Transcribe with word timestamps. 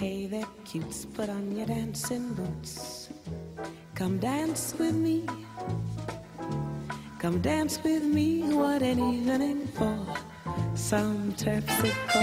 Hey 0.00 0.24
there, 0.24 0.46
cutes, 0.64 1.04
put 1.04 1.28
on 1.28 1.54
your 1.54 1.66
dancing 1.66 2.32
boots. 2.32 3.10
Come 3.94 4.16
dance 4.16 4.74
with 4.78 4.94
me. 4.94 5.26
Come 7.18 7.42
dance 7.42 7.78
with 7.84 8.02
me. 8.02 8.40
What 8.54 8.80
an 8.80 8.98
evening 8.98 9.66
for 9.66 9.98
some 10.74 11.34
terpsichore. 11.34 12.22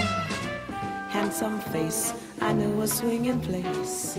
Handsome 1.10 1.60
face, 1.70 2.14
I 2.40 2.52
know 2.52 2.80
a 2.80 2.88
swinging 2.88 3.40
place. 3.42 4.18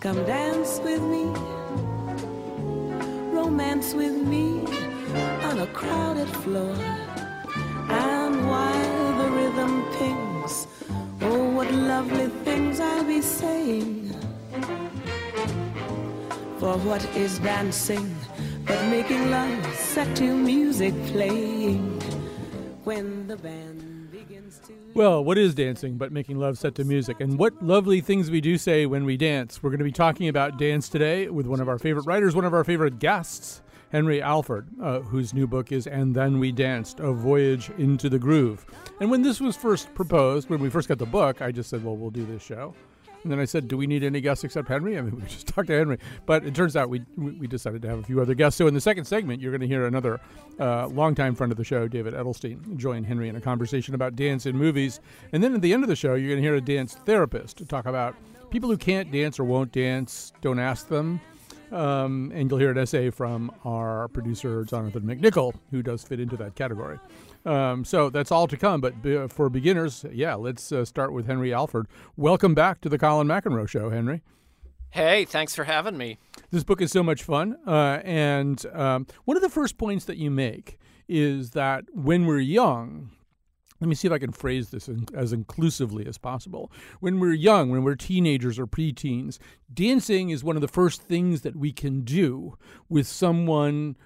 Come 0.00 0.22
dance 0.26 0.78
with 0.84 1.00
me. 1.00 1.24
Romance 3.32 3.94
with 3.94 4.20
me 4.20 4.66
on 5.48 5.60
a 5.60 5.66
crowded 5.68 6.28
floor. 6.44 6.76
And 7.88 8.46
while 8.50 9.16
the 9.16 9.30
rhythm 9.30 9.82
pings, 9.94 10.66
oh, 11.22 11.48
what 11.54 11.72
lovely 11.72 12.28
things 12.52 12.80
I'll 12.80 13.04
be 13.04 13.22
saying. 13.22 14.10
For 16.58 16.76
what 16.78 17.02
is 17.16 17.38
dancing 17.38 18.14
but 18.66 18.80
making 18.88 19.30
love 19.30 19.74
set 19.74 20.14
to 20.16 20.36
music 20.36 20.94
playing 21.06 22.00
when 22.84 23.26
the 23.26 23.36
band. 23.36 23.80
Well, 24.94 25.24
what 25.24 25.38
is 25.38 25.54
dancing 25.54 25.96
but 25.96 26.12
making 26.12 26.38
love 26.38 26.58
set 26.58 26.74
to 26.74 26.84
music? 26.84 27.20
And 27.20 27.38
what 27.38 27.54
lovely 27.62 28.02
things 28.02 28.30
we 28.30 28.42
do 28.42 28.58
say 28.58 28.84
when 28.84 29.06
we 29.06 29.16
dance. 29.16 29.62
We're 29.62 29.70
going 29.70 29.78
to 29.78 29.84
be 29.84 29.98
talking 30.06 30.28
about 30.28 30.58
dance 30.58 30.90
today 30.90 31.30
with 31.30 31.46
one 31.46 31.60
of 31.60 31.68
our 31.70 31.78
favorite 31.78 32.04
writers, 32.04 32.36
one 32.36 32.44
of 32.44 32.52
our 32.52 32.64
favorite 32.64 32.98
guests. 32.98 33.62
Henry 33.92 34.22
Alford, 34.22 34.68
uh, 34.82 35.00
whose 35.00 35.34
new 35.34 35.46
book 35.46 35.70
is 35.70 35.86
And 35.86 36.16
Then 36.16 36.40
We 36.40 36.50
Danced, 36.50 36.98
A 36.98 37.12
Voyage 37.12 37.70
into 37.76 38.08
the 38.08 38.18
Groove. 38.18 38.64
And 39.00 39.10
when 39.10 39.20
this 39.20 39.38
was 39.38 39.54
first 39.54 39.94
proposed, 39.94 40.48
when 40.48 40.60
we 40.60 40.70
first 40.70 40.88
got 40.88 40.96
the 40.96 41.04
book, 41.04 41.42
I 41.42 41.52
just 41.52 41.68
said, 41.68 41.84
well, 41.84 41.94
we'll 41.94 42.10
do 42.10 42.24
this 42.24 42.42
show. 42.42 42.74
And 43.22 43.30
then 43.30 43.38
I 43.38 43.44
said, 43.44 43.68
do 43.68 43.76
we 43.76 43.86
need 43.86 44.02
any 44.02 44.22
guests 44.22 44.44
except 44.44 44.66
Henry? 44.66 44.96
I 44.96 45.02
mean, 45.02 45.16
we 45.20 45.22
just 45.26 45.46
talked 45.46 45.68
to 45.68 45.76
Henry. 45.76 45.98
But 46.24 46.46
it 46.46 46.54
turns 46.54 46.74
out 46.74 46.88
we, 46.88 47.04
we 47.18 47.46
decided 47.46 47.82
to 47.82 47.88
have 47.88 47.98
a 47.98 48.02
few 48.02 48.18
other 48.22 48.34
guests. 48.34 48.56
So 48.56 48.66
in 48.66 48.72
the 48.72 48.80
second 48.80 49.04
segment, 49.04 49.42
you're 49.42 49.52
going 49.52 49.60
to 49.60 49.66
hear 49.66 49.86
another 49.86 50.20
uh, 50.58 50.86
longtime 50.86 51.34
friend 51.34 51.52
of 51.52 51.58
the 51.58 51.64
show, 51.64 51.86
David 51.86 52.14
Edelstein, 52.14 52.78
join 52.78 53.04
Henry 53.04 53.28
in 53.28 53.36
a 53.36 53.42
conversation 53.42 53.94
about 53.94 54.16
dance 54.16 54.46
in 54.46 54.56
movies. 54.56 55.00
And 55.32 55.44
then 55.44 55.54
at 55.54 55.60
the 55.60 55.74
end 55.74 55.82
of 55.82 55.90
the 55.90 55.96
show, 55.96 56.14
you're 56.14 56.30
going 56.30 56.42
to 56.42 56.48
hear 56.48 56.54
a 56.54 56.62
dance 56.62 56.94
therapist 56.94 57.68
talk 57.68 57.84
about 57.84 58.16
people 58.50 58.70
who 58.70 58.78
can't 58.78 59.12
dance 59.12 59.38
or 59.38 59.44
won't 59.44 59.70
dance, 59.70 60.32
don't 60.40 60.58
ask 60.58 60.88
them. 60.88 61.20
Um, 61.72 62.30
and 62.34 62.50
you'll 62.50 62.58
hear 62.58 62.70
an 62.70 62.78
essay 62.78 63.10
from 63.10 63.50
our 63.64 64.08
producer, 64.08 64.64
Jonathan 64.64 65.02
McNicol, 65.02 65.54
who 65.70 65.82
does 65.82 66.02
fit 66.02 66.20
into 66.20 66.36
that 66.36 66.54
category. 66.54 66.98
Um, 67.46 67.84
so 67.84 68.10
that's 68.10 68.30
all 68.30 68.46
to 68.46 68.56
come. 68.56 68.80
But 68.80 69.02
be, 69.02 69.26
for 69.28 69.48
beginners, 69.48 70.04
yeah, 70.12 70.34
let's 70.34 70.70
uh, 70.70 70.84
start 70.84 71.12
with 71.12 71.26
Henry 71.26 71.52
Alford. 71.52 71.86
Welcome 72.16 72.54
back 72.54 72.80
to 72.82 72.88
the 72.88 72.98
Colin 72.98 73.26
McEnroe 73.26 73.68
Show, 73.68 73.90
Henry. 73.90 74.22
Hey, 74.90 75.24
thanks 75.24 75.54
for 75.54 75.64
having 75.64 75.96
me. 75.96 76.18
This 76.50 76.64
book 76.64 76.82
is 76.82 76.92
so 76.92 77.02
much 77.02 77.22
fun. 77.22 77.56
Uh, 77.66 78.00
and 78.04 78.64
um, 78.74 79.06
one 79.24 79.38
of 79.38 79.42
the 79.42 79.48
first 79.48 79.78
points 79.78 80.04
that 80.04 80.18
you 80.18 80.30
make 80.30 80.78
is 81.08 81.52
that 81.52 81.84
when 81.94 82.26
we're 82.26 82.40
young, 82.40 83.10
let 83.82 83.88
me 83.88 83.96
see 83.96 84.06
if 84.06 84.12
I 84.12 84.18
can 84.18 84.30
phrase 84.30 84.70
this 84.70 84.86
in, 84.86 85.06
as 85.12 85.32
inclusively 85.32 86.06
as 86.06 86.16
possible. 86.16 86.70
When 87.00 87.18
we're 87.18 87.32
young, 87.32 87.68
when 87.68 87.82
we're 87.82 87.96
teenagers 87.96 88.56
or 88.56 88.68
preteens, 88.68 89.38
dancing 89.74 90.30
is 90.30 90.44
one 90.44 90.54
of 90.54 90.62
the 90.62 90.68
first 90.68 91.02
things 91.02 91.40
that 91.42 91.56
we 91.56 91.72
can 91.72 92.02
do 92.02 92.56
with 92.88 93.08
someone 93.08 93.96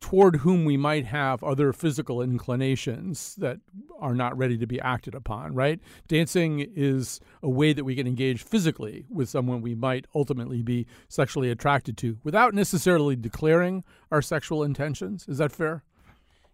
toward 0.00 0.36
whom 0.36 0.64
we 0.64 0.76
might 0.76 1.06
have 1.06 1.44
other 1.44 1.72
physical 1.72 2.20
inclinations 2.20 3.36
that 3.36 3.58
are 4.00 4.14
not 4.14 4.36
ready 4.36 4.58
to 4.58 4.66
be 4.66 4.80
acted 4.80 5.14
upon, 5.14 5.54
right? 5.54 5.78
Dancing 6.08 6.66
is 6.74 7.20
a 7.40 7.48
way 7.48 7.72
that 7.72 7.84
we 7.84 7.94
can 7.94 8.08
engage 8.08 8.42
physically 8.42 9.06
with 9.08 9.28
someone 9.28 9.62
we 9.62 9.76
might 9.76 10.06
ultimately 10.12 10.60
be 10.60 10.88
sexually 11.08 11.52
attracted 11.52 11.96
to 11.98 12.18
without 12.24 12.52
necessarily 12.52 13.14
declaring 13.14 13.84
our 14.10 14.22
sexual 14.22 14.64
intentions. 14.64 15.24
Is 15.28 15.38
that 15.38 15.52
fair? 15.52 15.84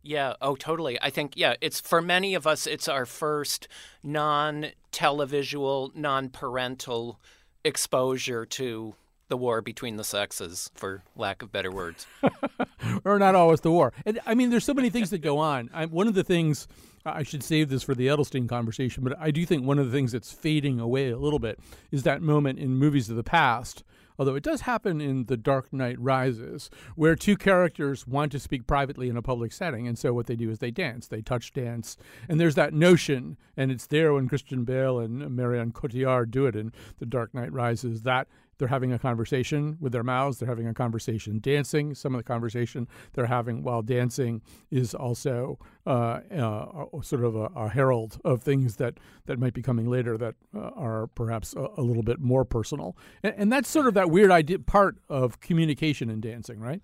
Yeah, 0.08 0.36
oh, 0.40 0.56
totally. 0.56 0.98
I 1.02 1.10
think, 1.10 1.34
yeah, 1.36 1.56
it's 1.60 1.82
for 1.82 2.00
many 2.00 2.34
of 2.34 2.46
us, 2.46 2.66
it's 2.66 2.88
our 2.88 3.04
first 3.04 3.68
non 4.02 4.68
televisual, 4.90 5.94
non 5.94 6.30
parental 6.30 7.20
exposure 7.62 8.46
to 8.46 8.94
the 9.28 9.36
war 9.36 9.60
between 9.60 9.96
the 9.96 10.04
sexes, 10.04 10.70
for 10.74 11.02
lack 11.14 11.42
of 11.42 11.52
better 11.52 11.70
words. 11.70 12.06
or 13.04 13.18
not 13.18 13.34
always 13.34 13.60
the 13.60 13.70
war. 13.70 13.92
And 14.06 14.18
I 14.24 14.34
mean, 14.34 14.48
there's 14.48 14.64
so 14.64 14.72
many 14.72 14.88
things 14.88 15.10
that 15.10 15.18
go 15.18 15.36
on. 15.36 15.68
I, 15.74 15.84
one 15.84 16.08
of 16.08 16.14
the 16.14 16.24
things, 16.24 16.66
I 17.04 17.22
should 17.22 17.44
save 17.44 17.68
this 17.68 17.82
for 17.82 17.94
the 17.94 18.06
Edelstein 18.06 18.48
conversation, 18.48 19.04
but 19.04 19.14
I 19.20 19.30
do 19.30 19.44
think 19.44 19.66
one 19.66 19.78
of 19.78 19.84
the 19.84 19.92
things 19.92 20.12
that's 20.12 20.32
fading 20.32 20.80
away 20.80 21.10
a 21.10 21.18
little 21.18 21.38
bit 21.38 21.58
is 21.90 22.04
that 22.04 22.22
moment 22.22 22.58
in 22.58 22.70
movies 22.70 23.10
of 23.10 23.16
the 23.16 23.22
past 23.22 23.84
although 24.18 24.34
it 24.34 24.42
does 24.42 24.62
happen 24.62 25.00
in 25.00 25.26
The 25.26 25.36
Dark 25.36 25.72
Knight 25.72 25.98
Rises, 26.00 26.70
where 26.96 27.14
two 27.14 27.36
characters 27.36 28.06
want 28.06 28.32
to 28.32 28.40
speak 28.40 28.66
privately 28.66 29.08
in 29.08 29.16
a 29.16 29.22
public 29.22 29.52
setting. 29.52 29.86
And 29.86 29.98
so 29.98 30.12
what 30.12 30.26
they 30.26 30.36
do 30.36 30.50
is 30.50 30.58
they 30.58 30.70
dance, 30.70 31.06
they 31.06 31.22
touch 31.22 31.52
dance. 31.52 31.96
And 32.28 32.40
there's 32.40 32.56
that 32.56 32.74
notion, 32.74 33.36
and 33.56 33.70
it's 33.70 33.86
there 33.86 34.12
when 34.12 34.28
Christian 34.28 34.64
Bale 34.64 34.98
and 34.98 35.34
Marion 35.34 35.72
Cotillard 35.72 36.30
do 36.30 36.46
it 36.46 36.56
in 36.56 36.72
The 36.98 37.06
Dark 37.06 37.34
Knight 37.34 37.52
Rises, 37.52 38.02
that 38.02 38.28
they're 38.58 38.68
having 38.68 38.92
a 38.92 38.98
conversation 38.98 39.76
with 39.80 39.92
their 39.92 40.02
mouths. 40.02 40.38
They're 40.38 40.48
having 40.48 40.66
a 40.66 40.74
conversation 40.74 41.38
dancing. 41.38 41.94
Some 41.94 42.14
of 42.14 42.18
the 42.18 42.24
conversation 42.24 42.88
they're 43.14 43.26
having 43.26 43.62
while 43.62 43.82
dancing 43.82 44.42
is 44.70 44.94
also 44.94 45.58
uh, 45.86 46.20
uh, 46.36 47.00
sort 47.02 47.24
of 47.24 47.36
a, 47.36 47.46
a, 47.56 47.68
herald 47.68 48.20
of 48.24 48.42
things 48.42 48.76
that, 48.76 48.98
that 49.26 49.38
might 49.38 49.54
be 49.54 49.62
coming 49.62 49.88
later 49.88 50.18
that 50.18 50.34
uh, 50.54 50.70
are 50.76 51.06
perhaps 51.06 51.54
a, 51.54 51.68
a, 51.76 51.82
little 51.82 52.02
bit 52.02 52.20
more 52.20 52.44
personal. 52.44 52.96
And, 53.22 53.34
and 53.36 53.52
that's 53.52 53.68
sort 53.68 53.86
of 53.86 53.94
that 53.94 54.10
weird 54.10 54.30
idea, 54.30 54.58
part 54.58 54.96
of 55.08 55.40
communication 55.40 56.10
in 56.10 56.20
dancing, 56.20 56.60
right? 56.60 56.82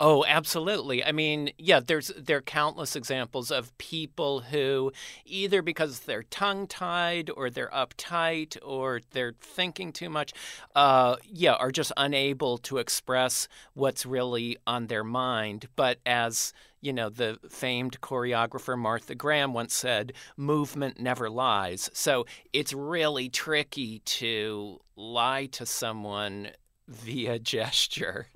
Oh, 0.00 0.24
absolutely. 0.26 1.04
I 1.04 1.12
mean, 1.12 1.50
yeah, 1.58 1.80
there's 1.80 2.08
there 2.16 2.38
are 2.38 2.42
countless 2.42 2.96
examples 2.96 3.50
of 3.50 3.76
people 3.78 4.40
who 4.40 4.92
either 5.24 5.62
because 5.62 6.00
they're 6.00 6.22
tongue-tied 6.24 7.30
or 7.30 7.50
they're 7.50 7.70
uptight 7.70 8.56
or 8.64 9.00
they're 9.12 9.34
thinking 9.40 9.92
too 9.92 10.10
much, 10.10 10.32
uh, 10.74 11.16
yeah, 11.24 11.54
are 11.54 11.70
just 11.70 11.92
unable 11.96 12.58
to 12.58 12.78
express 12.78 13.48
what's 13.74 14.06
really 14.06 14.56
on 14.66 14.86
their 14.86 15.04
mind. 15.04 15.68
But 15.76 15.98
as 16.06 16.52
you 16.80 16.92
know, 16.92 17.08
the 17.08 17.38
famed 17.48 18.00
choreographer 18.00 18.78
Martha 18.78 19.14
Graham 19.14 19.52
once 19.52 19.74
said, 19.74 20.12
movement 20.36 21.00
never 21.00 21.28
lies. 21.28 21.90
So 21.92 22.26
it's 22.52 22.72
really 22.72 23.28
tricky 23.28 24.00
to 24.00 24.80
lie 24.94 25.46
to 25.46 25.66
someone 25.66 26.50
via 26.88 27.38
gesture. 27.40 28.28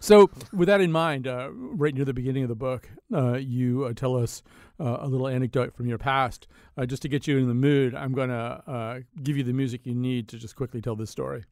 so, 0.00 0.30
with 0.52 0.68
that 0.68 0.80
in 0.80 0.92
mind, 0.92 1.26
uh, 1.26 1.48
right 1.52 1.94
near 1.94 2.04
the 2.04 2.14
beginning 2.14 2.42
of 2.42 2.48
the 2.48 2.54
book, 2.54 2.88
uh, 3.14 3.34
you 3.34 3.84
uh, 3.84 3.92
tell 3.92 4.16
us 4.16 4.42
uh, 4.80 4.98
a 5.00 5.08
little 5.08 5.28
anecdote 5.28 5.74
from 5.74 5.86
your 5.86 5.98
past. 5.98 6.46
Uh, 6.76 6.86
just 6.86 7.02
to 7.02 7.08
get 7.08 7.26
you 7.26 7.38
in 7.38 7.48
the 7.48 7.54
mood, 7.54 7.94
I'm 7.94 8.12
going 8.12 8.28
to 8.28 8.34
uh, 8.34 9.00
give 9.22 9.36
you 9.36 9.44
the 9.44 9.52
music 9.52 9.82
you 9.84 9.94
need 9.94 10.28
to 10.28 10.38
just 10.38 10.56
quickly 10.56 10.80
tell 10.80 10.96
this 10.96 11.10
story. 11.10 11.44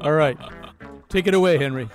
All 0.00 0.12
right. 0.12 0.38
Take 1.08 1.26
it 1.26 1.34
away, 1.34 1.58
Henry 1.58 1.88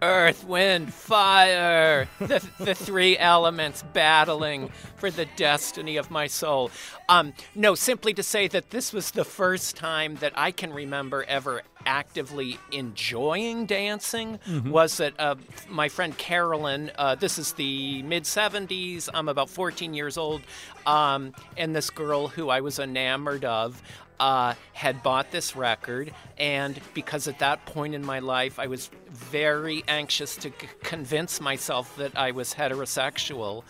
earth, 0.00 0.44
wind, 0.44 0.94
fire, 0.94 2.08
the, 2.20 2.46
the 2.60 2.74
three 2.74 3.18
elements 3.18 3.82
battling 3.92 4.68
for 4.96 5.10
the 5.10 5.26
destiny 5.36 5.96
of 5.96 6.10
my 6.10 6.28
soul. 6.28 6.70
Um, 7.08 7.32
no, 7.54 7.74
simply 7.74 8.14
to 8.14 8.22
say 8.22 8.46
that 8.48 8.70
this 8.70 8.92
was 8.92 9.10
the 9.10 9.24
first 9.24 9.76
time 9.76 10.16
that 10.16 10.32
I 10.36 10.52
can 10.52 10.72
remember 10.72 11.24
ever 11.24 11.62
actively 11.84 12.58
enjoying 12.70 13.66
dancing 13.66 14.38
mm-hmm. 14.46 14.70
was 14.70 14.98
that 14.98 15.14
uh, 15.18 15.34
my 15.68 15.88
friend 15.88 16.16
Carolyn, 16.16 16.92
uh, 16.96 17.16
this 17.16 17.38
is 17.38 17.54
the 17.54 18.02
mid 18.04 18.24
70s, 18.24 19.08
I'm 19.12 19.28
about 19.28 19.50
14 19.50 19.94
years 19.94 20.16
old, 20.16 20.42
um, 20.86 21.32
and 21.56 21.74
this 21.74 21.90
girl 21.90 22.28
who 22.28 22.50
I 22.50 22.60
was 22.60 22.78
enamored 22.78 23.44
of 23.44 23.82
uh, 24.20 24.54
had 24.72 25.02
bought 25.02 25.30
this 25.30 25.56
record, 25.56 26.12
and 26.38 26.80
because 26.94 27.28
at 27.28 27.38
that 27.38 27.64
point 27.66 27.94
in 27.94 28.04
my 28.04 28.18
life 28.18 28.58
I 28.58 28.66
was 28.66 28.90
very 29.10 29.84
anxious 29.88 30.36
to 30.36 30.48
c- 30.50 30.68
convince 30.82 31.40
myself 31.40 31.96
that 31.96 32.16
I 32.16 32.32
was 32.32 32.54
heterosexual, 32.54 33.62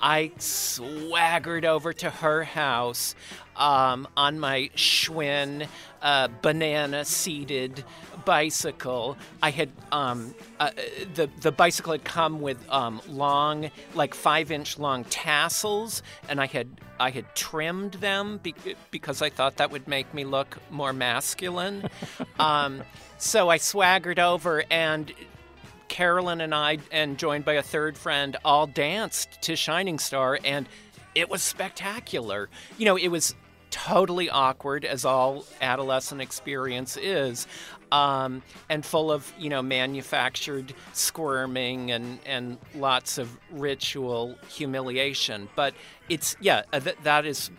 I 0.00 0.32
swaggered 0.38 1.64
over 1.64 1.92
to 1.92 2.10
her 2.10 2.44
house 2.44 3.14
um, 3.56 4.06
on 4.16 4.38
my 4.38 4.70
Schwinn 4.76 5.68
uh, 6.02 6.28
banana 6.42 7.04
seated 7.04 7.84
bicycle. 8.24 9.16
I 9.42 9.50
had 9.50 9.70
um, 9.92 10.34
uh, 10.60 10.70
the 11.14 11.30
the 11.40 11.52
bicycle 11.52 11.92
had 11.92 12.04
come 12.04 12.40
with 12.40 12.58
um, 12.70 13.00
long, 13.08 13.70
like 13.94 14.14
five 14.14 14.50
inch 14.50 14.78
long 14.78 15.04
tassels, 15.04 16.02
and 16.28 16.40
I 16.40 16.46
had 16.46 16.68
I 17.00 17.10
had 17.10 17.34
trimmed 17.34 17.94
them 17.94 18.40
be- 18.42 18.54
because 18.90 19.22
I 19.22 19.30
thought 19.30 19.56
that 19.56 19.70
would 19.70 19.88
make 19.88 20.12
me 20.12 20.24
look 20.24 20.58
more 20.70 20.92
masculine. 20.92 21.88
um, 22.38 22.82
so 23.18 23.48
I 23.48 23.56
swaggered 23.56 24.18
over 24.18 24.64
and 24.70 25.12
Carolyn 25.88 26.40
and 26.40 26.54
I, 26.54 26.78
and 26.90 27.18
joined 27.18 27.44
by 27.44 27.54
a 27.54 27.62
third 27.62 27.96
friend, 27.96 28.36
all 28.44 28.66
danced 28.66 29.42
to 29.42 29.56
Shining 29.56 29.98
Star, 29.98 30.38
and 30.44 30.68
it 31.14 31.28
was 31.28 31.42
spectacular. 31.42 32.48
You 32.78 32.84
know, 32.86 32.96
it 32.96 33.08
was 33.08 33.34
totally 33.70 34.30
awkward, 34.30 34.84
as 34.84 35.04
all 35.04 35.44
adolescent 35.60 36.20
experience 36.20 36.96
is, 36.96 37.46
um, 37.92 38.42
and 38.68 38.84
full 38.84 39.10
of 39.12 39.32
you 39.38 39.48
know 39.48 39.62
manufactured 39.62 40.74
squirming 40.92 41.90
and 41.90 42.18
and 42.26 42.58
lots 42.74 43.18
of 43.18 43.36
ritual 43.50 44.36
humiliation. 44.48 45.48
But 45.54 45.74
it's 46.08 46.36
yeah, 46.40 46.62
uh, 46.72 46.80
th- 46.80 46.96
that 47.02 47.26
is 47.26 47.50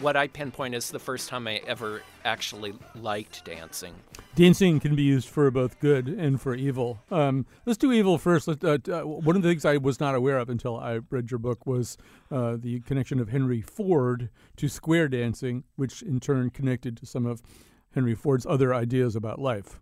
what 0.00 0.16
I 0.16 0.28
pinpoint 0.28 0.74
as 0.74 0.90
the 0.90 0.98
first 0.98 1.28
time 1.28 1.46
I 1.46 1.60
ever 1.66 2.02
actually 2.24 2.74
liked 2.94 3.44
dancing. 3.44 3.94
Dancing 4.34 4.80
can 4.80 4.94
be 4.94 5.02
used 5.02 5.28
for 5.28 5.50
both 5.50 5.80
good 5.80 6.08
and 6.08 6.40
for 6.40 6.54
evil. 6.54 6.98
Um, 7.10 7.46
let's 7.64 7.78
do 7.78 7.92
evil 7.92 8.18
first. 8.18 8.48
Uh, 8.48 8.52
uh, 8.64 9.00
one 9.02 9.36
of 9.36 9.42
the 9.42 9.48
things 9.48 9.64
I 9.64 9.78
was 9.78 9.98
not 9.98 10.14
aware 10.14 10.38
of 10.38 10.50
until 10.50 10.76
I 10.78 11.00
read 11.10 11.30
your 11.30 11.38
book 11.38 11.66
was 11.66 11.96
uh, 12.30 12.56
the 12.58 12.80
connection 12.80 13.18
of 13.20 13.30
Henry 13.30 13.60
Ford 13.60 14.28
to 14.56 14.68
square 14.68 15.08
dancing, 15.08 15.64
which 15.76 16.02
in 16.02 16.20
turn 16.20 16.50
connected 16.50 16.96
to 16.98 17.06
some 17.06 17.26
of 17.26 17.42
Henry 17.96 18.14
Ford's 18.14 18.44
other 18.44 18.74
ideas 18.74 19.16
about 19.16 19.40
life. 19.40 19.80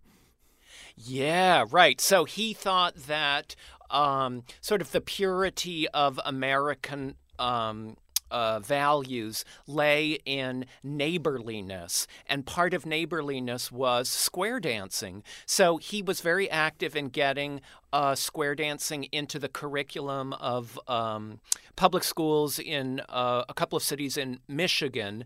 Yeah, 0.95 1.65
right. 1.69 1.99
So 1.99 2.23
he 2.23 2.53
thought 2.53 2.95
that 3.07 3.55
um, 3.91 4.43
sort 4.61 4.79
of 4.79 4.93
the 4.93 5.01
purity 5.01 5.87
of 5.89 6.17
American 6.25 7.15
um, 7.37 7.97
uh, 8.31 8.59
values 8.59 9.45
lay 9.67 10.19
in 10.25 10.65
neighborliness, 10.83 12.07
and 12.27 12.45
part 12.45 12.73
of 12.73 12.85
neighborliness 12.85 13.71
was 13.71 14.09
square 14.09 14.59
dancing. 14.59 15.23
So 15.45 15.77
he 15.77 16.01
was 16.01 16.21
very 16.21 16.49
active 16.49 16.95
in 16.95 17.09
getting 17.09 17.61
uh, 17.93 18.13
square 18.13 18.55
dancing 18.55 19.05
into 19.05 19.39
the 19.39 19.47
curriculum 19.47 20.33
of 20.33 20.77
um, 20.87 21.39
public 21.77 22.03
schools 22.03 22.59
in 22.59 23.01
uh, 23.07 23.45
a 23.47 23.53
couple 23.53 23.77
of 23.77 23.83
cities 23.83 24.17
in 24.17 24.39
Michigan, 24.49 25.23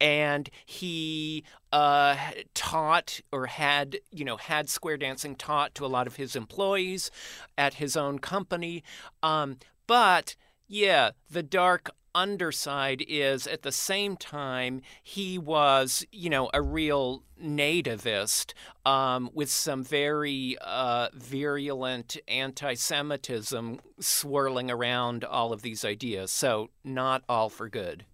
and 0.00 0.48
he 0.64 1.42
uh, 1.72 2.16
taught 2.54 3.20
or 3.32 3.46
had 3.46 3.98
you 4.12 4.24
know 4.24 4.36
had 4.36 4.68
square 4.68 4.96
dancing 4.96 5.34
taught 5.34 5.74
to 5.74 5.84
a 5.84 5.88
lot 5.88 6.06
of 6.06 6.16
his 6.16 6.36
employees 6.36 7.10
at 7.58 7.74
his 7.74 7.96
own 7.96 8.18
company, 8.20 8.84
um, 9.22 9.56
but 9.88 10.36
yeah, 10.68 11.10
the 11.30 11.42
dark 11.42 11.90
underside 12.14 13.04
is 13.08 13.46
at 13.46 13.62
the 13.62 13.72
same 13.72 14.16
time 14.16 14.82
he 15.02 15.38
was 15.38 16.04
you 16.12 16.28
know 16.30 16.50
a 16.52 16.60
real 16.60 17.22
nativist 17.42 18.52
um, 18.86 19.30
with 19.34 19.50
some 19.50 19.82
very 19.82 20.56
uh, 20.60 21.08
virulent 21.14 22.16
anti-semitism 22.28 23.80
swirling 24.00 24.70
around 24.70 25.24
all 25.24 25.52
of 25.52 25.62
these 25.62 25.84
ideas. 25.84 26.30
So 26.30 26.70
not 26.84 27.22
all 27.28 27.48
for 27.48 27.68
good. 27.68 28.04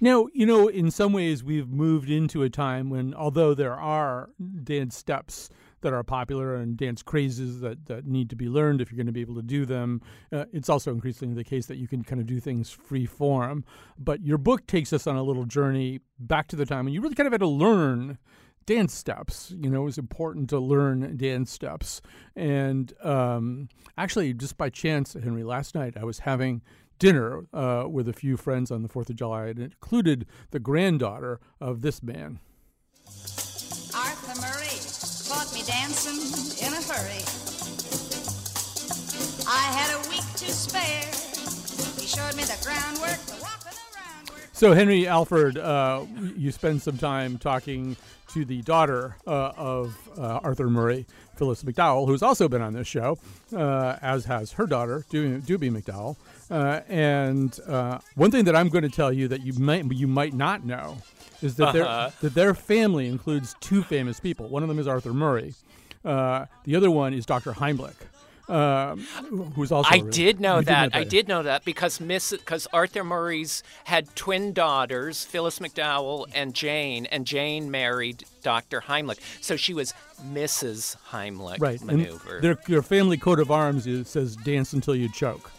Now, 0.00 0.28
you 0.32 0.46
know, 0.46 0.68
in 0.68 0.90
some 0.90 1.12
ways, 1.12 1.42
we've 1.42 1.68
moved 1.68 2.08
into 2.08 2.42
a 2.42 2.48
time 2.48 2.88
when, 2.88 3.14
although 3.14 3.52
there 3.52 3.74
are 3.74 4.30
dead 4.62 4.92
steps 4.92 5.50
that 5.80 5.92
are 5.92 6.02
popular 6.02 6.56
and 6.56 6.76
dance 6.76 7.02
crazes 7.02 7.60
that, 7.60 7.86
that 7.86 8.06
need 8.06 8.30
to 8.30 8.36
be 8.36 8.48
learned 8.48 8.80
if 8.80 8.90
you're 8.90 8.96
going 8.96 9.06
to 9.06 9.12
be 9.12 9.20
able 9.20 9.34
to 9.34 9.42
do 9.42 9.64
them. 9.64 10.00
Uh, 10.32 10.44
it's 10.52 10.68
also 10.68 10.92
increasingly 10.92 11.34
the 11.34 11.44
case 11.44 11.66
that 11.66 11.76
you 11.76 11.88
can 11.88 12.02
kind 12.02 12.20
of 12.20 12.26
do 12.26 12.40
things 12.40 12.70
free 12.70 13.06
form. 13.06 13.64
But 13.98 14.24
your 14.24 14.38
book 14.38 14.66
takes 14.66 14.92
us 14.92 15.06
on 15.06 15.16
a 15.16 15.22
little 15.22 15.44
journey 15.44 16.00
back 16.18 16.48
to 16.48 16.56
the 16.56 16.66
time 16.66 16.84
when 16.84 16.94
you 16.94 17.00
really 17.00 17.14
kind 17.14 17.26
of 17.26 17.32
had 17.32 17.40
to 17.40 17.46
learn 17.46 18.18
dance 18.66 18.92
steps. 18.92 19.52
You 19.56 19.70
know, 19.70 19.82
it 19.82 19.86
was 19.86 19.98
important 19.98 20.50
to 20.50 20.58
learn 20.58 21.16
dance 21.16 21.50
steps. 21.50 22.02
And 22.36 22.92
um, 23.02 23.68
actually, 23.96 24.34
just 24.34 24.58
by 24.58 24.68
chance, 24.68 25.14
Henry, 25.14 25.42
last 25.42 25.74
night 25.74 25.96
I 25.96 26.04
was 26.04 26.20
having 26.20 26.62
dinner 26.98 27.44
uh, 27.54 27.84
with 27.88 28.08
a 28.08 28.12
few 28.12 28.36
friends 28.36 28.70
on 28.70 28.82
the 28.82 28.88
4th 28.88 29.08
of 29.08 29.16
July, 29.16 29.46
and 29.46 29.58
it 29.58 29.72
included 29.72 30.26
the 30.50 30.58
granddaughter 30.58 31.40
of 31.60 31.80
this 31.80 32.02
man. 32.02 32.40
Hurry. 36.98 37.22
I 39.46 39.62
had 39.72 39.94
a 39.94 40.08
week 40.10 40.26
to 40.36 40.52
spare. 40.52 41.06
He 42.00 42.06
showed 42.06 42.36
me 42.36 42.44
the 42.44 42.58
groundwork, 42.62 43.18
the. 43.26 43.38
So, 44.58 44.72
Henry 44.72 45.06
Alford, 45.06 45.56
uh, 45.56 46.04
you 46.36 46.50
spend 46.50 46.82
some 46.82 46.98
time 46.98 47.38
talking 47.38 47.96
to 48.32 48.44
the 48.44 48.60
daughter 48.62 49.14
uh, 49.24 49.52
of 49.56 49.96
uh, 50.18 50.40
Arthur 50.42 50.68
Murray, 50.68 51.06
Phyllis 51.36 51.62
McDowell, 51.62 52.08
who's 52.08 52.24
also 52.24 52.48
been 52.48 52.60
on 52.60 52.72
this 52.72 52.88
show, 52.88 53.20
uh, 53.54 53.98
as 54.02 54.24
has 54.24 54.50
her 54.54 54.66
daughter, 54.66 55.04
Doobie 55.12 55.70
McDowell. 55.70 56.16
Uh, 56.50 56.80
and 56.88 57.60
uh, 57.68 58.00
one 58.16 58.32
thing 58.32 58.46
that 58.46 58.56
I'm 58.56 58.68
going 58.68 58.82
to 58.82 58.90
tell 58.90 59.12
you 59.12 59.28
that 59.28 59.42
you 59.42 59.52
might 59.52 59.84
you 59.92 60.08
might 60.08 60.34
not 60.34 60.64
know 60.64 60.98
is 61.40 61.54
that 61.54 61.68
uh-huh. 61.68 61.72
their 61.72 62.12
that 62.22 62.34
their 62.34 62.52
family 62.52 63.06
includes 63.06 63.54
two 63.60 63.84
famous 63.84 64.18
people. 64.18 64.48
One 64.48 64.64
of 64.64 64.68
them 64.68 64.80
is 64.80 64.88
Arthur 64.88 65.14
Murray. 65.14 65.54
Uh, 66.04 66.46
the 66.64 66.76
other 66.76 66.90
one 66.90 67.14
is 67.14 67.26
Dr. 67.26 67.52
Heimlich. 67.52 67.94
Um, 68.48 69.00
who's 69.54 69.70
also 69.70 69.90
I 69.90 69.98
did 69.98 70.40
know 70.40 70.62
that. 70.62 70.84
know 70.84 70.88
that. 70.88 70.94
I 70.94 71.04
did 71.04 71.28
know 71.28 71.42
that 71.42 71.66
because 71.66 72.00
Miss 72.00 72.30
because 72.30 72.66
Arthur 72.72 73.04
Murray's 73.04 73.62
had 73.84 74.16
twin 74.16 74.54
daughters, 74.54 75.22
Phyllis 75.26 75.58
McDowell 75.58 76.24
and 76.32 76.54
Jane, 76.54 77.04
and 77.06 77.26
Jane 77.26 77.70
married 77.70 78.24
Dr. 78.42 78.80
Heimlich, 78.80 79.18
so 79.42 79.56
she 79.56 79.74
was 79.74 79.92
Mrs. 80.24 80.96
Heimlich. 81.10 81.60
Right. 81.60 81.82
Maneuver. 81.82 82.36
And 82.36 82.44
their 82.44 82.58
their 82.66 82.82
family 82.82 83.18
coat 83.18 83.38
of 83.38 83.50
arms 83.50 83.86
is, 83.86 84.08
says 84.08 84.34
"Dance 84.36 84.72
until 84.72 84.94
you 84.96 85.12
choke." 85.12 85.50